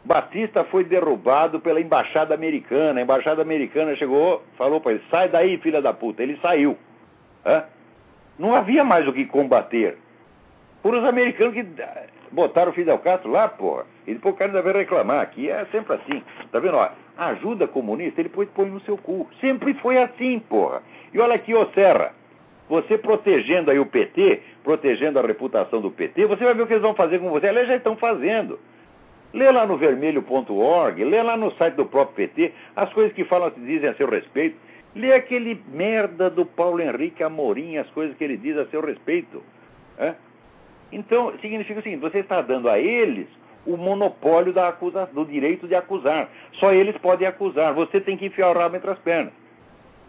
Batista 0.04 0.64
foi 0.64 0.82
derrubado 0.82 1.60
pela 1.60 1.80
embaixada 1.80 2.34
americana. 2.34 2.98
A 2.98 3.02
embaixada 3.04 3.42
americana 3.42 3.94
chegou, 3.94 4.42
falou 4.58 4.80
para 4.80 4.92
ele: 4.92 5.04
sai 5.08 5.28
daí, 5.28 5.56
filha 5.58 5.80
da 5.80 5.92
puta. 5.92 6.20
Ele 6.20 6.36
saiu. 6.42 6.76
Não 8.36 8.56
havia 8.56 8.82
mais 8.82 9.06
o 9.06 9.12
que 9.12 9.24
combater. 9.24 9.98
Por 10.82 10.94
os 10.94 11.04
americanos 11.04 11.54
que 11.54 11.62
botaram 12.37 12.70
o 12.70 12.74
Fidel 12.74 12.99
Castro 12.99 13.30
lá, 13.30 13.49
porra. 13.49 13.87
E 14.07 14.12
depois 14.12 14.34
o 14.34 14.39
cara 14.39 14.51
ainda 14.51 14.62
vai 14.62 14.74
reclamar. 14.74 15.20
Aqui 15.22 15.51
é 15.51 15.64
sempre 15.72 15.95
assim. 15.95 16.22
Tá 16.53 16.61
vendo? 16.61 16.76
Ó, 16.76 16.89
ajuda 17.16 17.66
comunista, 17.66 18.20
ele 18.20 18.28
depois 18.28 18.49
põe 18.51 18.66
no 18.66 18.80
seu 18.82 18.99
cu. 18.99 19.26
Sempre 19.41 19.72
foi 19.74 19.97
assim, 19.97 20.39
porra. 20.39 20.82
E 21.12 21.18
olha 21.18 21.34
aqui, 21.34 21.55
ô 21.55 21.66
Serra. 21.72 22.12
Você 22.68 22.99
protegendo 22.99 23.70
aí 23.70 23.78
o 23.78 23.87
PT, 23.87 24.43
protegendo 24.64 25.18
a 25.18 25.22
reputação 25.22 25.80
do 25.80 25.91
PT, 25.91 26.26
você 26.26 26.45
vai 26.45 26.53
ver 26.53 26.62
o 26.62 26.66
que 26.66 26.72
eles 26.72 26.82
vão 26.82 26.95
fazer 26.95 27.20
com 27.20 27.30
você. 27.30 27.47
Aliás, 27.47 27.68
já 27.68 27.76
estão 27.76 27.97
fazendo. 27.97 28.59
Lê 29.32 29.51
lá 29.53 29.64
no 29.64 29.76
vermelho.org, 29.76 31.05
lê 31.05 31.22
lá 31.22 31.37
no 31.37 31.53
site 31.53 31.74
do 31.74 31.87
próprio 31.87 32.28
PT, 32.28 32.53
as 32.74 32.93
coisas 32.93 33.12
que 33.12 33.24
falam, 33.24 33.53
dizem 33.57 33.89
a 33.89 33.95
seu 33.95 34.11
respeito. 34.11 34.57
Lê 34.97 35.12
aquele 35.12 35.62
merda 35.68 36.28
do 36.28 36.45
Paulo 36.45 36.80
Henrique 36.80 37.22
Amorim, 37.22 37.76
as 37.76 37.89
coisas 37.91 38.16
que 38.16 38.24
ele 38.24 38.37
diz 38.37 38.57
a 38.59 38.66
seu 38.66 38.80
respeito. 38.80 39.43
É? 39.97 40.14
Então, 40.93 41.32
significa 41.41 41.80
o 41.80 41.82
seguinte: 41.82 42.01
você 42.01 42.18
está 42.18 42.41
dando 42.41 42.68
a 42.68 42.78
eles 42.78 43.26
o 43.66 43.76
monopólio 43.76 44.53
da 44.53 44.68
acusa, 44.68 45.07
do 45.12 45.24
direito 45.24 45.66
de 45.66 45.74
acusar. 45.74 46.30
Só 46.55 46.72
eles 46.72 46.97
podem 46.99 47.26
acusar. 47.26 47.74
Você 47.74 48.01
tem 48.01 48.16
que 48.16 48.26
enfiar 48.26 48.51
o 48.51 48.55
rabo 48.55 48.76
entre 48.76 48.91
as 48.91 48.99
pernas. 49.01 49.32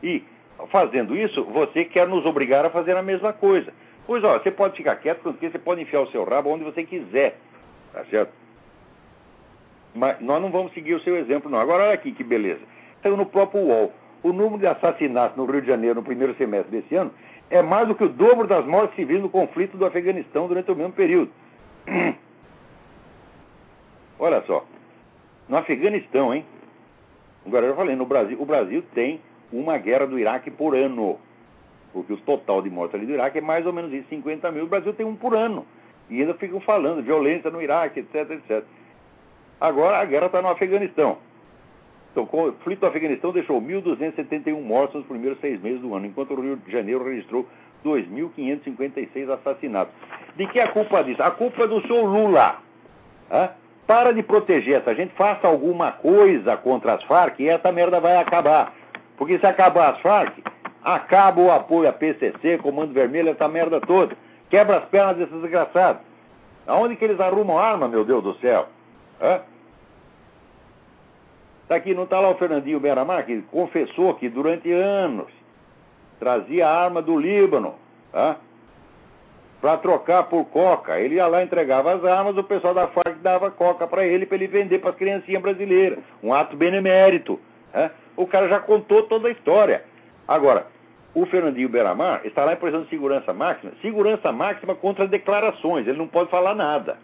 E, 0.04 0.24
fazendo 0.70 1.18
isso, 1.18 1.44
você 1.46 1.84
quer 1.84 2.08
nos 2.08 2.26
obrigar 2.26 2.66
a 2.66 2.70
fazer 2.70 2.96
a 2.96 3.02
mesma 3.02 3.34
coisa. 3.34 3.74
Pois, 4.06 4.24
ó, 4.24 4.38
você 4.38 4.52
pode 4.52 4.78
ficar 4.78 4.96
quieto, 4.98 5.22
porque 5.22 5.50
você 5.50 5.58
pode 5.58 5.82
enfiar 5.82 6.02
o 6.02 6.12
seu 6.12 6.24
rabo 6.24 6.52
onde 6.52 6.64
você 6.64 6.84
quiser. 6.84 7.38
Tá 7.92 8.06
certo? 8.06 8.32
Mas 9.96 10.22
nós 10.22 10.40
não 10.40 10.52
vamos 10.52 10.72
seguir 10.74 10.94
o 10.94 11.02
seu 11.02 11.18
exemplo, 11.18 11.50
não. 11.50 11.60
Agora, 11.60 11.86
olha 11.86 11.94
aqui 11.94 12.12
que 12.12 12.24
beleza. 12.24 12.62
Saiu 13.02 13.18
no 13.18 13.26
próprio 13.26 13.62
UOL. 13.62 13.92
O 14.24 14.32
número 14.32 14.60
de 14.60 14.68
assassinatos 14.68 15.38
no 15.38 15.46
Rio 15.46 15.62
de 15.62 15.68
Janeiro 15.68 15.96
no 15.96 16.04
primeiro 16.04 16.36
semestre 16.36 16.72
desse 16.72 16.96
ano 16.96 17.12
é 17.50 17.62
mais 17.62 17.88
do 17.88 17.96
que 17.96 18.04
o 18.04 18.10
dobro 18.10 18.48
das 18.48 18.66
mortes 18.66 18.96
civis 18.96 19.22
no 19.22 19.30
conflito 19.30 19.78
do 19.78 19.86
Afeganistão 19.86 20.48
durante 20.48 20.72
o 20.72 20.76
mesmo 20.76 20.94
período. 20.94 21.32
Olha 24.20 24.42
só, 24.44 24.66
no 25.48 25.58
Afeganistão, 25.58 26.34
hein? 26.34 26.46
Agora 27.46 27.66
eu 27.66 27.76
falei, 27.76 27.96
no 27.96 28.06
Brasil, 28.06 28.42
o 28.42 28.46
Brasil 28.46 28.84
tem 28.94 29.22
uma 29.52 29.78
guerra 29.78 30.06
do 30.06 30.20
Iraque 30.20 30.52
por 30.52 30.76
ano. 30.76 31.18
Porque 31.94 32.14
o 32.14 32.18
total 32.18 32.62
de 32.62 32.70
mortes 32.70 32.96
ali 32.96 33.06
do 33.06 33.14
Iraque 33.14 33.38
é 33.38 33.42
mais 33.42 33.66
ou 33.66 33.72
menos 33.72 33.94
isso, 33.94 34.10
50 34.10 34.52
mil. 34.52 34.66
O 34.66 34.68
Brasil 34.68 34.94
tem 34.94 35.06
um 35.06 35.16
por 35.16 35.34
ano. 35.34 35.66
E 36.10 36.20
ainda 36.20 36.34
ficam 36.34 36.60
falando 36.60 37.02
violência 37.02 37.50
no 37.50 37.62
Iraque, 37.62 38.02
etc, 38.02 38.32
etc. 38.32 38.64
Agora 39.60 40.00
a 40.00 40.06
guerra 40.06 40.26
está 40.26 40.42
no 40.42 40.50
Afeganistão. 40.50 41.18
Então, 42.18 42.24
o 42.24 42.28
conflito 42.28 42.80
do 42.80 42.88
Afeganistão 42.88 43.32
deixou 43.32 43.62
1.271 43.62 44.60
mortos 44.60 44.96
nos 44.96 45.06
primeiros 45.06 45.40
seis 45.40 45.62
meses 45.62 45.80
do 45.82 45.94
ano, 45.94 46.08
enquanto 46.08 46.34
o 46.34 46.42
Rio 46.42 46.56
de 46.56 46.72
Janeiro 46.72 47.04
registrou 47.04 47.46
2.556 47.86 49.30
assassinatos. 49.30 49.94
De 50.36 50.48
que 50.48 50.60
é 50.60 50.64
a 50.64 50.70
culpa 50.70 51.04
disso? 51.04 51.22
A 51.22 51.30
culpa 51.30 51.66
é 51.66 51.68
do 51.68 51.80
senhor 51.86 52.06
Lula. 52.06 52.56
Hã? 53.32 53.50
Para 53.86 54.14
de 54.14 54.24
proteger 54.24 54.80
essa 54.80 54.96
gente, 54.96 55.14
faça 55.14 55.48
alguma 55.48 55.92
coisa 55.92 56.58
contra 56.58 56.96
as 56.96 57.04
Farc 57.04 57.40
e 57.40 57.50
essa 57.50 57.72
merda 57.72 58.00
vai 58.00 58.18
acabar. 58.18 58.74
Porque 59.16 59.38
se 59.38 59.46
acabar 59.46 59.92
as 59.92 60.02
Farc, 60.02 60.44
acaba 60.84 61.40
o 61.40 61.52
apoio 61.52 61.88
a 61.88 61.94
PCC, 61.94 62.58
Comando 62.58 62.94
Vermelho, 62.94 63.30
essa 63.30 63.48
merda 63.48 63.80
toda. 63.80 64.18
Quebra 64.50 64.78
as 64.78 64.86
pernas 64.86 65.18
desses 65.18 65.40
desgraçados. 65.40 66.02
Aonde 66.66 66.96
que 66.96 67.06
eles 67.06 67.20
arrumam 67.20 67.60
arma, 67.60 67.88
meu 67.88 68.04
Deus 68.04 68.24
do 68.24 68.34
céu? 68.40 68.66
Hã? 69.22 69.42
Está 71.68 71.76
aqui, 71.76 71.94
não 71.94 72.04
está 72.04 72.18
lá 72.22 72.30
o 72.30 72.36
Fernandinho 72.36 72.80
Beramar, 72.80 73.26
que 73.26 73.42
confessou 73.52 74.14
que 74.14 74.30
durante 74.30 74.72
anos 74.72 75.28
trazia 76.18 76.66
arma 76.66 77.02
do 77.02 77.20
Líbano 77.20 77.76
tá? 78.10 78.38
para 79.60 79.76
trocar 79.76 80.24
por 80.30 80.46
coca. 80.46 80.98
Ele 80.98 81.16
ia 81.16 81.28
lá, 81.28 81.44
entregava 81.44 81.94
as 81.94 82.06
armas, 82.06 82.38
o 82.38 82.44
pessoal 82.46 82.74
da 82.74 82.88
FARC 82.88 83.18
dava 83.22 83.52
coca 83.52 83.86
para 83.86 84.06
ele, 84.06 84.26
para 84.26 84.38
ele 84.38 84.48
vender 84.48 84.80
para 84.80 84.92
as 84.92 84.96
criancinhas 84.96 85.42
brasileiras. 85.42 86.00
Um 86.24 86.34
ato 86.34 86.56
benemérito. 86.56 87.38
Tá? 87.74 87.92
O 88.16 88.26
cara 88.26 88.48
já 88.48 88.62
contou 88.62 89.04
toda 89.04 89.28
a 89.28 89.32
história. 89.32 89.84
Agora, 90.26 90.68
o 91.14 91.26
Fernandinho 91.26 91.68
Beramar 91.68 92.22
está 92.24 92.46
lá 92.46 92.54
em 92.54 92.58
posição 92.58 92.84
de 92.84 92.90
segurança 92.90 93.34
máxima, 93.34 93.74
segurança 93.82 94.32
máxima 94.32 94.74
contra 94.74 95.06
declarações, 95.06 95.86
ele 95.86 95.98
não 95.98 96.08
pode 96.08 96.30
falar 96.30 96.56
nada. 96.56 96.98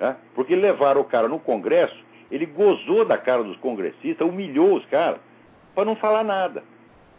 Né? 0.00 0.16
Porque 0.34 0.56
levaram 0.56 1.00
o 1.00 1.04
cara 1.04 1.28
no 1.28 1.38
Congresso, 1.38 2.05
ele 2.30 2.46
gozou 2.46 3.04
da 3.04 3.16
cara 3.16 3.42
dos 3.42 3.56
congressistas, 3.58 4.26
humilhou 4.26 4.76
os 4.76 4.86
caras, 4.86 5.20
para 5.74 5.84
não 5.84 5.96
falar 5.96 6.24
nada. 6.24 6.62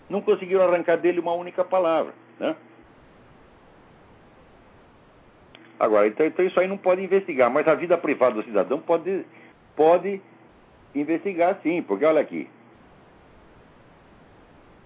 Não 0.10 0.22
conseguiram 0.22 0.64
arrancar 0.64 0.98
dele 0.98 1.20
uma 1.20 1.34
única 1.34 1.64
palavra. 1.64 2.14
Né? 2.40 2.56
Agora, 5.80 6.08
então, 6.08 6.26
então, 6.26 6.46
isso 6.46 6.60
aí 6.60 6.68
não 6.68 6.78
pode 6.78 7.04
investigar, 7.04 7.52
mas 7.52 7.68
a 7.68 7.76
vida 7.76 7.98
privada 7.98 8.36
do 8.36 8.44
cidadão 8.44 8.80
pode, 8.80 9.26
pode 9.76 10.22
investigar 10.96 11.60
sim, 11.62 11.82
porque 11.82 12.06
olha 12.06 12.22
aqui. 12.22 12.50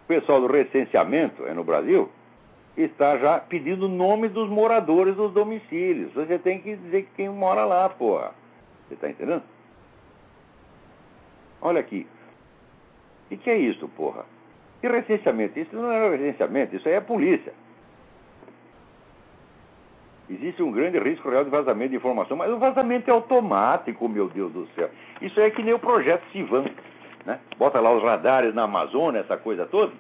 O 0.03 0.07
pessoal 0.07 0.41
do 0.41 0.47
recenseamento 0.47 1.45
é 1.47 1.53
no 1.53 1.63
Brasil 1.63 2.09
está 2.76 3.17
já 3.17 3.39
pedindo 3.39 3.88
nome 3.89 4.30
dos 4.30 4.49
moradores 4.49 5.15
dos 5.15 5.34
domicílios. 5.34 6.13
Você 6.13 6.39
tem 6.39 6.61
que 6.61 6.76
dizer 6.76 7.07
quem 7.15 7.30
mora 7.30 7.65
lá, 7.65 7.89
porra. 7.89 8.32
Você 8.88 8.93
está 8.95 9.09
entendendo? 9.09 9.43
Olha 11.62 11.80
aqui. 11.80 12.07
O 13.30 13.38
que 13.38 13.49
é 13.49 13.57
isso, 13.57 13.88
porra? 13.89 14.26
Que 14.82 14.88
recenseamento? 14.88 15.59
Isso 15.59 15.76
não 15.76 15.91
é 15.91 16.09
recenseamento, 16.09 16.76
isso 16.76 16.88
aí 16.88 16.95
é 16.95 17.01
polícia. 17.01 17.53
Existe 20.30 20.64
um 20.64 20.72
grande 20.72 20.97
risco 20.97 21.30
real 21.30 21.43
de 21.43 21.49
vazamento 21.49 21.89
de 21.89 21.97
informação, 21.97 22.38
mas 22.38 22.51
o 22.51 22.57
vazamento 22.57 23.09
é 23.09 23.14
automático, 23.14 24.07
meu 24.07 24.30
Deus 24.30 24.51
do 24.53 24.66
céu. 24.76 24.89
Isso 25.22 25.39
é 25.39 25.49
que 25.51 25.62
nem 25.62 25.74
o 25.74 25.80
projeto 25.80 26.24
Sivan. 26.32 26.66
Né? 27.26 27.39
Bota 27.57 27.80
lá 27.80 27.91
os 27.91 28.01
radares 28.01 28.55
na 28.55 28.64
Amazônia, 28.64 29.20
essa 29.20 29.38
coisa 29.38 29.66
toda. 29.66 29.91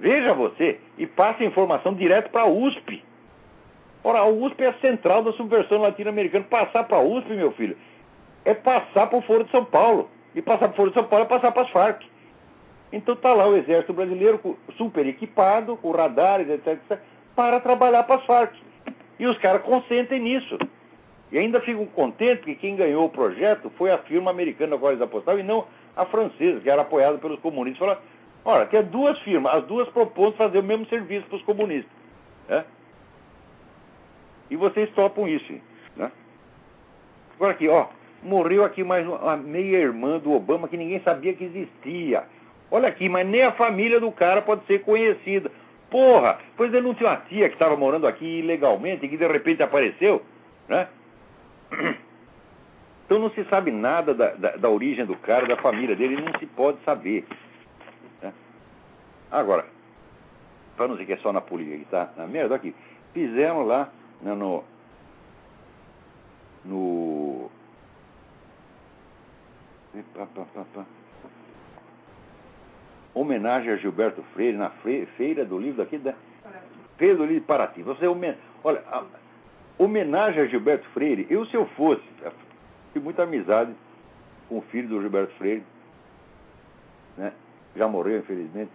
Veja 0.00 0.34
você, 0.34 0.80
e 0.96 1.06
passa 1.06 1.42
a 1.42 1.46
informação 1.46 1.94
direto 1.94 2.30
para 2.30 2.42
a 2.42 2.48
USP. 2.48 3.02
Ora, 4.02 4.20
a 4.20 4.26
USP 4.26 4.62
é 4.62 4.68
a 4.68 4.74
central 4.74 5.22
da 5.22 5.32
subversão 5.32 5.78
latino-americana. 5.80 6.44
Passar 6.44 6.84
para 6.84 6.98
a 6.98 7.02
USP, 7.02 7.32
meu 7.34 7.52
filho, 7.52 7.76
é 8.44 8.54
passar 8.54 9.06
para 9.06 9.18
o 9.18 9.22
Foro 9.22 9.44
de 9.44 9.50
São 9.50 9.64
Paulo. 9.64 10.08
E 10.34 10.42
passar 10.42 10.68
de 10.68 10.94
São 10.94 11.04
Paulo 11.04 11.24
é 11.24 11.28
passar 11.28 11.52
para 11.52 11.62
as 11.62 11.70
Farc. 11.70 12.02
Então 12.92 13.14
está 13.14 13.34
lá 13.34 13.46
o 13.46 13.56
exército 13.56 13.92
brasileiro 13.92 14.58
super 14.76 15.06
equipado, 15.06 15.76
com 15.76 15.90
radares, 15.90 16.48
etc, 16.48 16.66
etc 16.68 16.98
para 17.38 17.60
trabalhar 17.60 18.02
para 18.02 18.16
as 18.16 18.26
Farc. 18.26 18.52
E 19.16 19.24
os 19.24 19.38
caras 19.38 19.62
consentem 19.62 20.18
nisso. 20.18 20.58
E 21.30 21.38
ainda 21.38 21.60
ficam 21.60 21.86
contentes 21.86 22.44
que 22.44 22.56
quem 22.56 22.74
ganhou 22.74 23.04
o 23.04 23.10
projeto 23.10 23.70
foi 23.78 23.92
a 23.92 23.98
firma 23.98 24.32
americana 24.32 24.76
da 24.76 25.06
qual 25.06 25.38
e 25.38 25.42
não 25.44 25.64
a 25.94 26.04
francesa, 26.06 26.58
que 26.58 26.68
era 26.68 26.82
apoiada 26.82 27.16
pelos 27.18 27.38
comunistas. 27.38 27.78
Falaram, 27.78 28.00
olha, 28.44 28.66
tem 28.66 28.82
duas 28.82 29.16
firmas, 29.20 29.54
as 29.54 29.64
duas 29.66 29.88
propõem 29.90 30.32
fazer 30.32 30.58
o 30.58 30.64
mesmo 30.64 30.84
serviço 30.86 31.28
para 31.28 31.36
os 31.36 31.42
comunistas. 31.44 31.92
Né? 32.48 32.64
E 34.50 34.56
vocês 34.56 34.90
topam 34.90 35.28
isso. 35.28 35.52
Né? 35.94 36.10
Agora 37.36 37.52
aqui, 37.52 37.68
ó, 37.68 37.86
morreu 38.22 38.64
aqui 38.64 38.82
mais 38.82 39.06
uma 39.06 39.36
meia-irmã 39.36 40.18
do 40.18 40.32
Obama 40.32 40.68
que 40.68 40.76
ninguém 40.76 41.00
sabia 41.00 41.32
que 41.34 41.44
existia. 41.44 42.24
Olha 42.70 42.88
aqui, 42.88 43.08
mas 43.08 43.26
nem 43.26 43.42
a 43.42 43.52
família 43.52 43.98
do 43.98 44.12
cara 44.12 44.42
pode 44.42 44.64
ser 44.66 44.82
conhecida. 44.82 45.50
Porra, 45.90 46.38
pois 46.56 46.72
ele 46.72 46.86
não 46.86 46.94
tinha 46.94 47.08
uma 47.08 47.16
tia 47.16 47.48
que 47.48 47.54
estava 47.54 47.76
morando 47.76 48.06
aqui 48.06 48.40
ilegalmente 48.40 49.06
e 49.06 49.08
que 49.08 49.16
de 49.16 49.26
repente 49.26 49.62
apareceu, 49.62 50.22
né? 50.68 50.88
Então 53.08 53.18
não 53.18 53.30
se 53.30 53.42
sabe 53.44 53.70
nada 53.70 54.12
da, 54.12 54.32
da, 54.32 54.56
da 54.56 54.68
origem 54.68 55.06
do 55.06 55.16
cara, 55.16 55.46
da 55.46 55.56
família 55.56 55.96
dele, 55.96 56.20
não 56.20 56.38
se 56.38 56.44
pode 56.44 56.76
saber. 56.84 57.24
Né? 58.20 58.30
Agora, 59.30 59.64
para 60.76 60.88
não 60.88 60.94
dizer 60.94 61.06
que 61.06 61.12
é 61.14 61.16
só 61.16 61.32
na 61.32 61.40
política 61.40 61.76
que 61.78 61.84
está 61.84 62.10
na 62.18 62.26
merda, 62.26 62.54
aqui, 62.54 62.74
fizeram 63.14 63.64
lá 63.64 63.88
né, 64.22 64.34
no. 64.34 64.62
no. 66.64 67.07
Homenagem 73.14 73.72
a 73.72 73.76
Gilberto 73.76 74.22
Freire 74.34 74.56
na 74.56 74.70
feira 75.16 75.44
do 75.44 75.58
livro 75.58 75.78
daqui 75.78 75.98
da 75.98 76.14
Feira 76.96 77.16
do 77.16 77.24
Livro 77.24 77.40
de 77.40 77.46
Paraty. 77.46 77.82
Você 77.82 78.06
olha, 78.64 78.82
a, 78.90 79.04
homenagem 79.78 80.42
a 80.42 80.46
Gilberto 80.46 80.86
Freire. 80.90 81.26
Eu 81.30 81.46
se 81.46 81.54
eu 81.54 81.66
fosse, 81.66 82.02
tive 82.92 83.04
muita 83.04 83.22
amizade 83.22 83.72
com 84.48 84.58
o 84.58 84.62
filho 84.62 84.88
do 84.88 85.00
Gilberto 85.00 85.32
Freire, 85.34 85.62
né? 87.16 87.32
Já 87.76 87.86
morreu 87.86 88.18
infelizmente. 88.18 88.72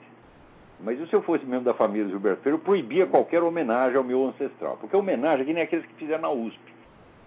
Mas 0.80 0.97
se 1.09 1.13
eu 1.13 1.21
fosse 1.21 1.45
membro 1.45 1.65
da 1.65 1.74
família 1.74 2.05
do 2.05 2.11
Gilberto 2.11 2.41
Freire, 2.41 2.57
eu 2.57 2.63
proibia 2.63 3.05
qualquer 3.05 3.43
homenagem 3.43 3.97
ao 3.97 4.03
meu 4.03 4.26
ancestral. 4.26 4.78
Porque 4.78 4.95
homenagem 4.95 5.43
é 5.43 5.45
que 5.45 5.53
nem 5.53 5.63
aqueles 5.63 5.86
que 5.86 5.93
fizeram 5.95 6.21
na 6.21 6.32
USP. 6.32 6.59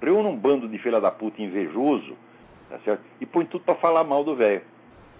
Reúne 0.00 0.28
um 0.28 0.36
bando 0.36 0.68
de 0.68 0.78
filha 0.78 1.00
da 1.00 1.10
puta 1.10 1.40
invejoso, 1.40 2.16
tá 2.68 2.78
certo? 2.84 3.02
E 3.20 3.26
põe 3.26 3.44
tudo 3.46 3.64
para 3.64 3.74
falar 3.76 4.04
mal 4.04 4.24
do 4.24 4.34
velho. 4.34 4.62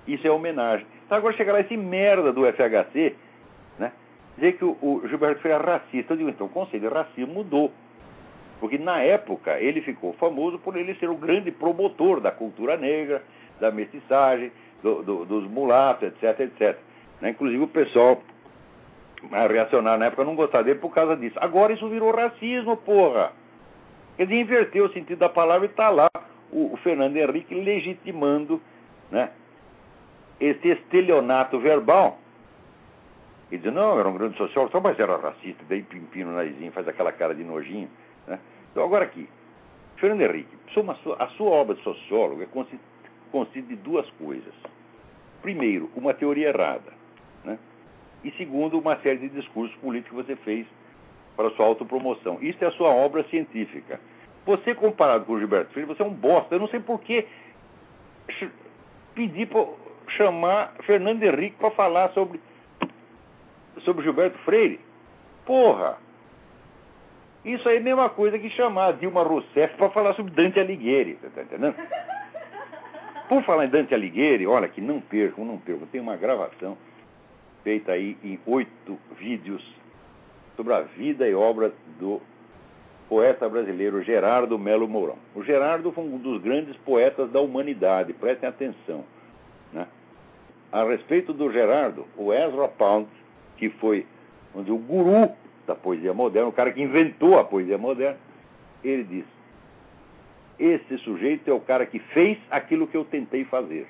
Isso 0.06 0.26
é 0.26 0.30
homenagem. 0.30 0.86
Então 1.04 1.18
agora 1.18 1.36
chega 1.36 1.52
lá 1.52 1.60
esse 1.60 1.76
merda 1.76 2.32
do 2.32 2.42
FHC, 2.46 3.14
né? 3.78 3.92
Dizer 4.36 4.52
que 4.52 4.64
o, 4.64 4.76
o 4.80 5.02
Gilberto 5.08 5.40
Freire 5.40 5.62
é 5.62 5.66
racista. 5.66 6.12
Eu 6.12 6.16
digo, 6.16 6.30
então 6.30 6.46
o 6.46 6.50
conceito 6.50 6.82
de 6.82 6.92
racismo 6.92 7.32
mudou. 7.32 7.72
Porque 8.60 8.78
na 8.78 9.00
época 9.00 9.58
ele 9.60 9.80
ficou 9.82 10.12
famoso 10.14 10.58
por 10.58 10.76
ele 10.76 10.94
ser 10.94 11.10
o 11.10 11.16
grande 11.16 11.50
promotor 11.50 12.20
da 12.20 12.30
cultura 12.30 12.76
negra, 12.76 13.22
da 13.60 13.70
mestiçagem, 13.70 14.50
do, 14.82 15.02
do, 15.02 15.24
dos 15.24 15.44
mulatos, 15.50 16.08
etc, 16.08 16.40
etc. 16.40 16.78
Né? 17.20 17.30
Inclusive 17.30 17.62
o 17.62 17.68
pessoal 17.68 18.22
mais 19.30 19.50
reacionário 19.50 19.98
na 19.98 20.06
época 20.06 20.24
não 20.24 20.36
gostava 20.36 20.64
dele 20.64 20.78
por 20.78 20.92
causa 20.92 21.16
disso. 21.16 21.36
Agora 21.40 21.72
isso 21.72 21.88
virou 21.88 22.14
racismo, 22.14 22.76
porra. 22.76 23.32
Quer 24.16 24.26
dizer, 24.26 24.40
inverteu 24.40 24.86
o 24.86 24.92
sentido 24.92 25.18
da 25.18 25.28
palavra 25.28 25.66
e 25.66 25.70
está 25.70 25.90
lá 25.90 26.08
o, 26.52 26.72
o 26.72 26.76
Fernando 26.78 27.16
Henrique 27.16 27.54
legitimando 27.54 28.60
né, 29.10 29.30
esse 30.40 30.68
estelionato 30.68 31.58
verbal. 31.58 32.18
E 33.50 33.58
diz, 33.58 33.72
não, 33.72 33.98
era 33.98 34.08
um 34.08 34.14
grande 34.14 34.36
sociólogo, 34.36 34.80
mas 34.80 34.98
era 34.98 35.16
racista, 35.16 35.64
daí 35.68 35.82
pimpino 35.82 36.30
no 36.30 36.36
narizinho, 36.36 36.72
faz 36.72 36.88
aquela 36.88 37.12
cara 37.12 37.34
de 37.34 37.44
nojinho. 37.44 37.88
Né? 38.26 38.38
Então, 38.72 38.84
agora 38.84 39.04
aqui, 39.04 39.28
Fernando 39.96 40.22
Henrique, 40.22 40.56
a 41.18 41.26
sua 41.28 41.50
obra 41.50 41.74
de 41.74 41.82
sociólogo 41.82 42.42
é 42.42 42.46
consiste, 42.46 42.80
consiste 43.30 43.62
de 43.62 43.76
duas 43.76 44.08
coisas. 44.12 44.52
Primeiro, 45.42 45.88
uma 45.94 46.12
teoria 46.12 46.48
errada. 46.48 46.92
Né? 47.44 47.58
E 48.24 48.32
segundo, 48.32 48.78
uma 48.78 48.96
série 48.96 49.18
de 49.18 49.28
discursos 49.28 49.76
políticos 49.76 50.26
que 50.26 50.26
você 50.26 50.36
fez 50.42 50.66
para 51.36 51.50
sua 51.50 51.66
autopromoção. 51.66 52.38
Isso 52.40 52.62
é 52.64 52.66
a 52.66 52.72
sua 52.72 52.88
obra 52.88 53.22
científica. 53.24 54.00
Você, 54.46 54.74
comparado 54.76 55.24
com 55.24 55.32
o 55.32 55.38
Gilberto 55.38 55.72
Freire, 55.72 55.88
você 55.88 56.02
é 56.02 56.06
um 56.06 56.14
bosta. 56.14 56.54
Eu 56.54 56.60
não 56.60 56.68
sei 56.68 56.78
por 56.78 57.00
que 57.00 57.26
pedir 59.14 59.46
para 59.46 59.66
chamar 60.16 60.72
Fernando 60.84 61.22
Henrique 61.22 61.56
para 61.56 61.72
falar 61.72 62.10
sobre, 62.10 62.40
sobre 63.80 64.04
Gilberto 64.04 64.38
Freire. 64.38 64.78
Porra! 65.44 65.98
Isso 67.44 67.68
aí 67.68 67.76
é 67.76 67.80
a 67.80 67.82
mesma 67.82 68.08
coisa 68.08 68.38
que 68.38 68.50
chamar 68.50 68.94
Dilma 68.94 69.22
Rousseff 69.22 69.76
para 69.76 69.90
falar 69.90 70.14
sobre 70.14 70.32
Dante 70.32 70.58
Alighieri, 70.58 71.14
você 71.20 71.26
está 71.28 71.42
entendendo? 71.42 71.76
Por 73.28 73.42
falar 73.44 73.66
em 73.66 73.68
Dante 73.68 73.94
Alighieri, 73.94 74.46
olha 74.46 74.68
que 74.68 74.80
não 74.80 75.00
percam, 75.00 75.44
não 75.44 75.58
percam, 75.58 75.86
tem 75.86 76.00
uma 76.00 76.16
gravação 76.16 76.76
feita 77.62 77.92
aí 77.92 78.16
em 78.22 78.38
oito 78.46 78.98
vídeos 79.16 79.64
sobre 80.56 80.72
a 80.72 80.80
vida 80.80 81.28
e 81.28 81.34
obra 81.34 81.72
do 82.00 82.20
poeta 83.08 83.48
brasileiro 83.48 84.02
Gerardo 84.02 84.58
Melo 84.58 84.88
Mourão. 84.88 85.16
O 85.34 85.42
Gerardo 85.42 85.92
foi 85.92 86.04
um 86.04 86.18
dos 86.18 86.42
grandes 86.42 86.76
poetas 86.78 87.30
da 87.30 87.40
humanidade, 87.40 88.12
prestem 88.12 88.48
atenção. 88.48 89.04
Né? 89.72 89.86
A 90.72 90.84
respeito 90.84 91.32
do 91.32 91.50
Gerardo, 91.52 92.06
o 92.16 92.32
Ezra 92.32 92.68
Pound, 92.68 93.08
que 93.56 93.70
foi 93.70 94.06
onde 94.54 94.70
o 94.72 94.78
guru 94.78 95.30
da 95.66 95.74
poesia 95.74 96.12
moderna, 96.14 96.48
o 96.48 96.52
cara 96.52 96.72
que 96.72 96.82
inventou 96.82 97.38
a 97.38 97.44
poesia 97.44 97.78
moderna, 97.78 98.18
ele 98.82 99.04
diz: 99.04 99.24
Esse 100.58 100.98
sujeito 100.98 101.50
é 101.50 101.54
o 101.54 101.60
cara 101.60 101.86
que 101.86 101.98
fez 101.98 102.38
aquilo 102.50 102.86
que 102.86 102.96
eu 102.96 103.04
tentei 103.04 103.44
fazer. 103.44 103.86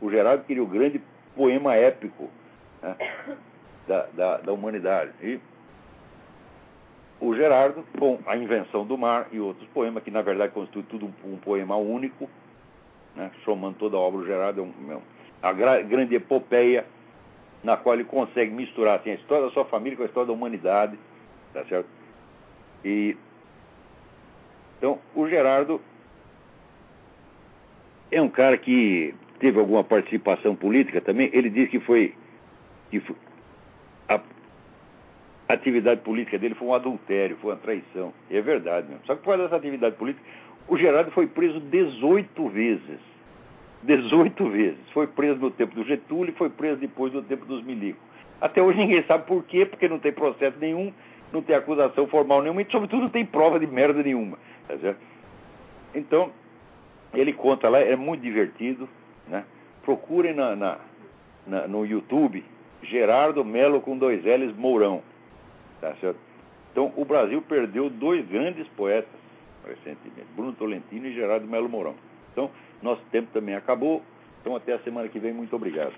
O 0.00 0.10
Gerardo 0.10 0.44
queria 0.44 0.62
o 0.62 0.66
grande 0.66 1.00
poema 1.36 1.74
épico 1.74 2.28
né, 2.82 2.96
da, 3.86 4.06
da, 4.12 4.36
da 4.38 4.52
humanidade. 4.52 5.12
E 5.22 5.40
o 7.26 7.34
Gerardo, 7.34 7.84
com 7.98 8.18
a 8.26 8.36
invenção 8.36 8.84
do 8.84 8.98
mar 8.98 9.28
e 9.32 9.40
outros 9.40 9.66
poemas, 9.68 10.02
que 10.02 10.10
na 10.10 10.20
verdade 10.20 10.52
constitui 10.52 10.82
tudo 10.82 11.06
um, 11.06 11.34
um 11.34 11.36
poema 11.38 11.74
único, 11.76 12.28
né, 13.16 13.30
somando 13.44 13.76
toda 13.78 13.96
a 13.96 14.00
obra 14.00 14.20
do 14.20 14.26
Gerardo, 14.26 14.60
é, 14.60 14.64
um, 14.64 14.92
é 14.92 14.98
a 15.42 15.52
gra 15.52 15.82
grande 15.82 16.14
epopeia 16.14 16.84
na 17.62 17.76
qual 17.76 17.94
ele 17.94 18.04
consegue 18.04 18.52
misturar 18.52 18.98
assim, 18.98 19.10
a 19.10 19.14
história 19.14 19.46
da 19.46 19.52
sua 19.52 19.64
família 19.64 19.96
com 19.96 20.02
a 20.02 20.06
história 20.06 20.26
da 20.26 20.32
humanidade, 20.34 20.98
tá 21.52 21.64
certo? 21.64 21.88
E 22.84 23.16
então 24.76 24.98
o 25.14 25.26
Gerardo 25.26 25.80
é 28.10 28.20
um 28.20 28.28
cara 28.28 28.58
que 28.58 29.14
teve 29.38 29.58
alguma 29.58 29.82
participação 29.82 30.54
política 30.54 31.00
também. 31.00 31.30
Ele 31.32 31.48
diz 31.48 31.70
que 31.70 31.80
foi 31.80 32.14
que 32.90 33.02
atividade 35.48 36.00
política 36.00 36.38
dele 36.38 36.54
foi 36.54 36.68
um 36.68 36.74
adultério, 36.74 37.36
foi 37.36 37.52
uma 37.52 37.58
traição. 37.58 38.12
E 38.30 38.36
é 38.36 38.40
verdade 38.40 38.88
mesmo. 38.88 39.04
Só 39.06 39.14
que 39.14 39.22
por 39.22 39.30
causa 39.30 39.44
dessa 39.44 39.56
atividade 39.56 39.96
política, 39.96 40.24
o 40.68 40.78
Gerardo 40.78 41.10
foi 41.10 41.26
preso 41.26 41.60
18 41.60 42.48
vezes. 42.48 43.00
18 43.82 44.48
vezes. 44.48 44.90
Foi 44.92 45.06
preso 45.06 45.38
no 45.38 45.50
tempo 45.50 45.74
do 45.74 45.84
Getúlio 45.84 46.32
e 46.32 46.36
foi 46.36 46.48
preso 46.48 46.80
depois 46.80 47.12
no 47.12 47.22
tempo 47.22 47.44
dos 47.44 47.62
milicos. 47.62 48.02
Até 48.40 48.62
hoje 48.62 48.78
ninguém 48.78 49.02
sabe 49.04 49.26
por 49.26 49.44
quê, 49.44 49.66
porque 49.66 49.88
não 49.88 49.98
tem 49.98 50.12
processo 50.12 50.58
nenhum, 50.58 50.92
não 51.32 51.42
tem 51.42 51.54
acusação 51.54 52.06
formal 52.06 52.42
nenhuma 52.42 52.62
e, 52.62 52.66
sobretudo, 52.70 53.02
não 53.02 53.08
tem 53.08 53.24
prova 53.24 53.58
de 53.58 53.66
merda 53.66 54.02
nenhuma. 54.02 54.38
Tá? 54.66 54.94
Então, 55.94 56.30
ele 57.12 57.32
conta 57.32 57.68
lá, 57.68 57.78
é 57.78 57.96
muito 57.96 58.22
divertido. 58.22 58.88
Né? 59.28 59.44
Procurem 59.82 60.34
na, 60.34 60.56
na, 60.56 60.78
na, 61.46 61.68
no 61.68 61.84
YouTube 61.84 62.44
Gerardo 62.82 63.44
Melo 63.44 63.80
com 63.80 63.96
dois 63.96 64.24
L's 64.24 64.54
Mourão. 64.56 65.02
Tá 65.84 65.94
certo? 65.96 66.18
Então, 66.72 66.90
o 66.96 67.04
Brasil 67.04 67.42
perdeu 67.42 67.90
dois 67.90 68.26
grandes 68.26 68.66
poetas 68.68 69.20
recentemente, 69.66 70.26
Bruno 70.34 70.54
Tolentino 70.54 71.06
e 71.06 71.12
Gerardo 71.12 71.46
Melo 71.46 71.68
Mourão. 71.68 71.94
Então, 72.32 72.50
nosso 72.82 73.02
tempo 73.10 73.28
também 73.34 73.54
acabou. 73.54 74.02
Então, 74.40 74.56
até 74.56 74.72
a 74.72 74.78
semana 74.78 75.10
que 75.10 75.18
vem. 75.18 75.34
Muito 75.34 75.54
obrigado. 75.54 75.92